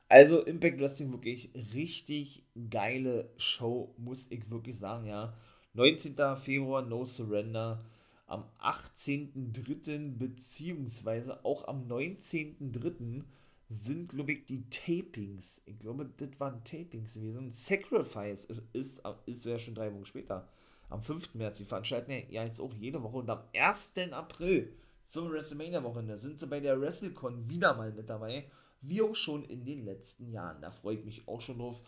Also 0.09 0.41
Impact 0.41 0.79
Wrestling 0.79 1.11
wirklich 1.11 1.51
richtig 1.73 2.43
geile 2.69 3.29
Show, 3.37 3.93
muss 3.97 4.31
ich 4.31 4.49
wirklich 4.49 4.77
sagen, 4.77 5.05
ja. 5.05 5.33
19. 5.73 6.15
Februar 6.37 6.81
No 6.81 7.03
Surrender, 7.03 7.83
am 8.25 8.45
18.03. 8.61 10.17
beziehungsweise 10.17 11.43
auch 11.45 11.67
am 11.67 11.87
19.03. 11.87 13.23
sind, 13.69 14.09
glaube 14.09 14.31
ich, 14.31 14.45
die 14.45 14.69
Tapings. 14.69 15.61
Ich 15.65 15.77
glaube, 15.79 16.09
das 16.17 16.29
waren 16.39 16.63
Tapings 16.63 17.13
gewesen. 17.13 17.51
Sacrifice 17.51 18.45
ist, 18.45 18.61
ist, 18.73 19.01
ist 19.25 19.45
ja 19.45 19.59
schon 19.59 19.75
drei 19.75 19.93
Wochen 19.93 20.05
später. 20.05 20.47
Am 20.89 21.03
5. 21.03 21.35
März. 21.35 21.57
Die 21.57 21.65
veranstalten 21.65 22.11
ja 22.11 22.43
jetzt 22.43 22.61
auch 22.61 22.73
jede 22.73 23.03
Woche. 23.03 23.17
Und 23.17 23.29
am 23.29 23.43
1. 23.53 23.93
April 24.11 24.73
zum 25.03 25.31
WrestleMania-Wochenende 25.31 26.17
sind 26.17 26.39
sie 26.39 26.47
bei 26.47 26.61
der 26.61 26.79
WrestleCon 26.79 27.49
wieder 27.49 27.75
mal 27.75 27.91
mit 27.91 28.09
dabei 28.09 28.45
wie 28.81 29.01
auch 29.01 29.15
schon 29.15 29.43
in 29.43 29.65
den 29.65 29.85
letzten 29.85 30.29
Jahren. 30.31 30.61
Da 30.61 30.71
freue 30.71 30.95
ich 30.95 31.05
mich 31.05 31.27
auch 31.27 31.41
schon 31.41 31.59
drauf. 31.59 31.81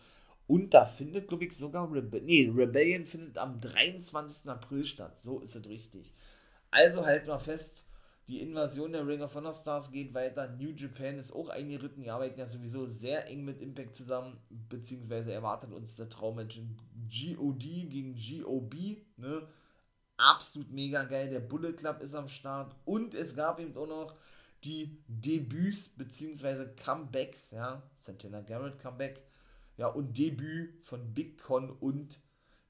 Und 0.46 0.74
da 0.74 0.84
findet, 0.84 1.28
glaube 1.28 1.44
ich, 1.44 1.56
sogar 1.56 1.92
Rebe 1.92 2.20
nee, 2.20 2.50
Rebellion 2.52 3.06
findet 3.06 3.38
am 3.38 3.60
23. 3.60 4.50
April 4.50 4.84
statt. 4.84 5.20
So 5.20 5.40
ist 5.40 5.54
es 5.54 5.68
richtig. 5.68 6.12
Also 6.70 7.06
halt 7.06 7.26
mal 7.26 7.38
fest, 7.38 7.86
die 8.28 8.40
Invasion 8.40 8.92
der 8.92 9.06
Ring 9.06 9.22
of 9.22 9.34
Honor 9.34 9.52
Stars 9.52 9.92
geht 9.92 10.12
weiter. 10.12 10.48
New 10.48 10.70
Japan 10.70 11.18
ist 11.18 11.32
auch 11.32 11.48
eingeritten. 11.48 12.02
Die 12.02 12.10
arbeiten 12.10 12.38
ja 12.38 12.46
sowieso 12.46 12.86
sehr 12.86 13.26
eng 13.26 13.44
mit 13.44 13.60
Impact 13.60 13.94
zusammen, 13.94 14.38
beziehungsweise 14.68 15.32
erwartet 15.32 15.72
uns 15.72 15.96
der 15.96 16.08
Traummatch 16.08 16.60
GOD 17.08 17.88
gegen 17.88 18.14
GOB. 18.14 18.74
Ne? 19.16 19.46
absolut 20.20 20.70
mega 20.70 21.04
geil. 21.04 21.30
Der 21.30 21.40
Bullet 21.40 21.72
Club 21.72 22.00
ist 22.00 22.14
am 22.14 22.28
Start 22.28 22.74
und 22.84 23.14
es 23.14 23.34
gab 23.34 23.58
eben 23.58 23.76
auch 23.76 23.86
noch 23.86 24.14
die 24.64 24.98
Debüts 25.08 25.88
bzw. 25.90 26.66
Comebacks, 26.82 27.50
ja, 27.50 27.82
Santana 27.94 28.40
Garrett 28.42 28.78
Comeback, 28.78 29.22
ja, 29.76 29.86
und 29.88 30.16
Debüt 30.18 30.84
von 30.84 31.14
Big 31.14 31.38
Con 31.38 31.70
und 31.70 32.20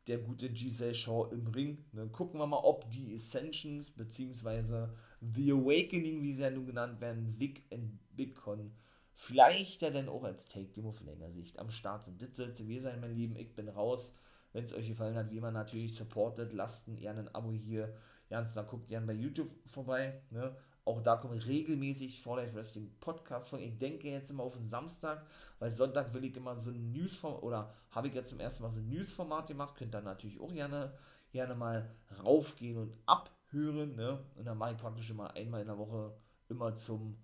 der 0.07 0.18
gute 0.18 0.51
Giselle 0.51 0.95
Shaw 0.95 1.30
im 1.32 1.47
Ring. 1.49 1.84
Ne, 1.93 2.09
gucken 2.09 2.41
wir 2.41 2.47
mal, 2.47 2.61
ob 2.62 2.91
die 2.91 3.14
Ascensions 3.14 3.91
bzw. 3.91 4.88
The 5.20 5.53
Awakening, 5.53 6.22
wie 6.22 6.34
sie 6.34 6.43
ja 6.43 6.51
nun 6.51 6.66
genannt 6.66 7.01
werden, 7.01 7.38
Vic 7.38 7.62
und 7.70 7.99
Big 8.16 8.34
Con, 8.34 8.72
vielleicht 9.14 9.82
ja 9.82 9.91
dann 9.91 10.09
auch 10.09 10.24
als 10.24 10.47
Take-Demo 10.47 10.93
von 10.93 11.07
länger 11.07 11.30
Sicht 11.30 11.59
am 11.59 11.70
Start 11.70 12.07
sind. 12.07 12.22
Das 12.22 12.36
soll 12.36 12.53
wir 12.57 12.82
sein, 12.82 13.01
mein 13.01 13.14
Lieben. 13.14 13.36
Ich 13.36 13.55
bin 13.55 13.68
raus. 13.68 14.14
Wenn 14.53 14.64
es 14.64 14.74
euch 14.74 14.88
gefallen 14.88 15.14
hat, 15.14 15.30
wie 15.30 15.36
immer 15.36 15.53
natürlich 15.53 15.95
supportet, 15.95 16.53
lasst 16.53 16.88
ein, 16.88 16.97
gerne 16.97 17.20
ein 17.20 17.34
Abo 17.34 17.53
hier. 17.53 17.95
Jans, 18.30 18.55
dann 18.55 18.66
guckt 18.66 18.88
gerne 18.88 19.07
bei 19.07 19.12
YouTube 19.12 19.51
vorbei. 19.66 20.22
Ne? 20.30 20.57
Auch 20.85 21.03
da 21.03 21.16
kommen 21.16 21.39
regelmäßig 21.39 22.22
For 22.22 22.37
Life 22.37 22.55
Wrestling 22.55 22.91
Podcasts 23.01 23.49
von. 23.49 23.61
Ich 23.61 23.78
denke 23.78 24.09
jetzt 24.09 24.31
immer 24.31 24.43
auf 24.43 24.57
den 24.57 24.66
Samstag, 24.66 25.26
weil 25.59 25.70
Sonntag 25.70 26.12
will 26.14 26.24
ich 26.24 26.37
immer 26.37 26.59
so 26.59 26.70
ein 26.70 26.93
Newsformat 26.93 27.43
oder 27.43 27.74
habe 27.91 28.09
ich 28.09 28.14
jetzt 28.14 28.31
zum 28.31 28.41
ersten 28.41 28.62
Mal 28.62 28.70
so 28.70 28.81
ein 28.81 28.89
Newsformat 28.89 29.47
gemacht. 29.49 29.76
Könnt 29.76 29.95
dann 29.95 30.05
natürlich 30.05 30.41
auch 30.41 30.53
gerne, 30.53 30.93
gerne 31.33 31.55
mal 31.55 31.91
raufgehen 32.24 32.78
und 32.78 32.95
abhören. 33.07 33.95
Ne? 33.95 34.24
Und 34.37 34.47
dann 34.47 34.59
mache 34.59 34.72
ich 34.72 34.78
praktisch 34.78 35.11
immer 35.11 35.35
einmal 35.35 35.61
in 35.61 35.66
der 35.66 35.78
Woche 35.78 36.14
immer 36.49 36.74
zum, 36.76 37.16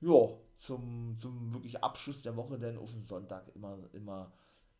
ja, 0.00 0.28
zum, 0.56 1.16
zum 1.16 1.52
wirklich 1.54 1.82
Abschluss 1.82 2.22
der 2.22 2.36
Woche, 2.36 2.58
denn 2.58 2.78
auf 2.78 2.92
den 2.92 3.04
Sonntag 3.04 3.54
immer, 3.54 3.78
immer, 3.92 4.32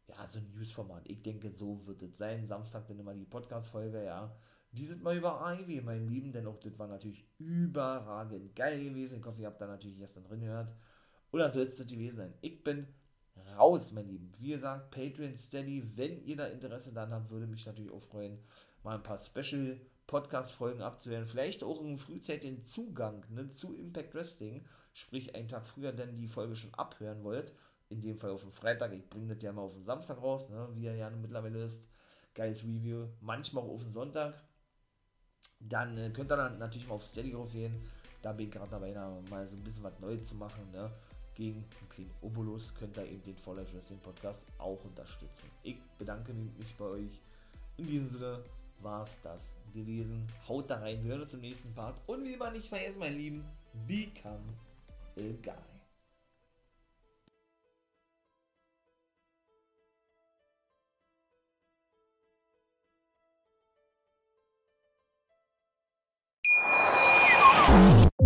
ja, 0.07 0.27
so 0.27 0.39
ein 0.39 0.53
Newsformat. 0.55 1.09
Ich 1.09 1.23
denke, 1.23 1.51
so 1.51 1.85
wird 1.87 2.03
es 2.03 2.19
sein. 2.19 2.47
Samstag 2.47 2.87
dann 2.87 2.99
immer 2.99 3.15
die 3.15 3.25
Podcast-Folge, 3.25 4.05
ja. 4.05 4.35
Die 4.73 4.85
sind 4.85 5.03
mal 5.03 5.17
über 5.17 5.41
Ivy, 5.59 5.81
mein 5.81 6.09
Lieben, 6.09 6.33
denn 6.33 6.47
auch 6.47 6.59
das 6.59 6.79
war 6.79 6.87
natürlich 6.87 7.27
überragend 7.39 8.55
geil 8.55 8.83
gewesen. 8.83 9.19
Ich 9.19 9.25
hoffe, 9.25 9.41
ihr 9.41 9.47
habt 9.47 9.61
da 9.61 9.67
natürlich 9.67 9.99
erst 9.99 10.17
drin 10.17 10.41
gehört. 10.41 10.73
Oder 11.33 11.51
soll 11.51 11.65
es 11.65 11.77
das 11.77 11.87
gewesen 11.87 12.17
sein? 12.17 12.35
Ich 12.41 12.63
bin 12.63 12.87
raus, 13.57 13.93
mein 13.93 14.09
Lieben. 14.09 14.33
Wie 14.39 14.51
gesagt, 14.51 14.91
Patreon 14.91 15.37
Steady, 15.37 15.97
wenn 15.97 16.23
ihr 16.25 16.37
da 16.37 16.47
Interesse 16.47 16.93
daran 16.93 17.13
habt, 17.13 17.31
würde 17.31 17.47
mich 17.47 17.65
natürlich 17.67 17.91
auch 17.91 18.03
freuen, 18.03 18.39
mal 18.83 18.97
ein 18.97 19.03
paar 19.03 19.19
Special 19.19 19.81
Podcast-Folgen 20.07 20.83
abzuhören. 20.83 21.27
Vielleicht 21.27 21.63
auch 21.63 21.81
einen 21.81 21.99
frühzeitigen 21.99 22.65
Zugang 22.65 23.25
ne, 23.31 23.49
zu 23.49 23.77
Impact 23.77 24.15
Wrestling, 24.15 24.65
sprich 24.93 25.35
einen 25.35 25.49
Tag 25.49 25.67
früher, 25.67 25.93
denn 25.93 26.15
die 26.15 26.29
Folge 26.29 26.57
schon 26.57 26.75
abhören 26.75 27.25
wollt. 27.25 27.53
In 27.91 28.03
dem 28.03 28.19
Fall 28.19 28.31
auf 28.31 28.43
den 28.43 28.53
Freitag. 28.53 28.93
Ich 28.93 29.09
bringe 29.09 29.35
das 29.35 29.43
ja 29.43 29.53
mal 29.53 29.63
auf 29.63 29.73
den 29.73 29.85
Samstag 29.85 30.21
raus, 30.21 30.49
ne, 30.51 30.69
wie 30.75 30.85
ihr 30.85 30.95
ja 30.95 31.09
mittlerweile 31.11 31.65
wisst. 31.65 31.87
Geiles 32.35 32.63
Review. 32.63 33.09
Manchmal 33.21 33.65
auch 33.65 33.75
auf 33.75 33.83
den 33.83 33.93
Sonntag 33.93 34.35
dann 35.61 35.97
äh, 35.99 36.11
könnt 36.11 36.31
ihr 36.31 36.37
dann 36.37 36.59
natürlich 36.59 36.89
mal 36.89 36.95
auf 36.95 37.05
Steady 37.05 37.35
gehen. 37.53 37.75
Da 38.23 38.33
bin 38.33 38.47
ich 38.47 38.53
gerade 38.53 38.71
dabei, 38.71 38.93
mal 39.31 39.47
so 39.47 39.55
ein 39.55 39.63
bisschen 39.63 39.83
was 39.85 39.99
Neues 40.01 40.25
zu 40.25 40.35
machen. 40.37 40.71
Ne? 40.73 40.91
Gegen 41.35 41.65
einen 41.79 41.89
kleinen 41.89 42.11
Obolus 42.21 42.75
könnt 42.75 42.97
ihr 42.97 43.07
eben 43.07 43.23
den 43.23 43.37
For 43.37 43.55
Life 43.55 43.73
Wrestling 43.75 44.01
Podcast 44.01 44.47
auch 44.59 44.83
unterstützen. 44.85 45.49
Ich 45.63 45.77
bedanke 45.99 46.33
mich 46.33 46.75
bei 46.77 46.85
euch. 46.85 47.21
In 47.77 47.87
diesem 47.87 48.09
Sinne 48.09 48.43
war 48.81 49.05
es 49.05 49.21
das 49.23 49.55
gewesen. 49.73 50.27
Haut 50.49 50.69
da 50.69 50.79
rein, 50.79 51.03
wir 51.05 51.13
hören 51.13 51.21
uns 51.21 51.35
im 51.35 51.41
nächsten 51.41 51.73
Part. 51.75 52.01
Und 52.07 52.25
wie 52.25 52.35
immer 52.35 52.51
nicht 52.51 52.69
vergessen, 52.69 52.99
mein 52.99 53.17
Lieben, 53.17 53.45
become 53.87 54.43
a 55.17 55.33
guy. 55.43 55.78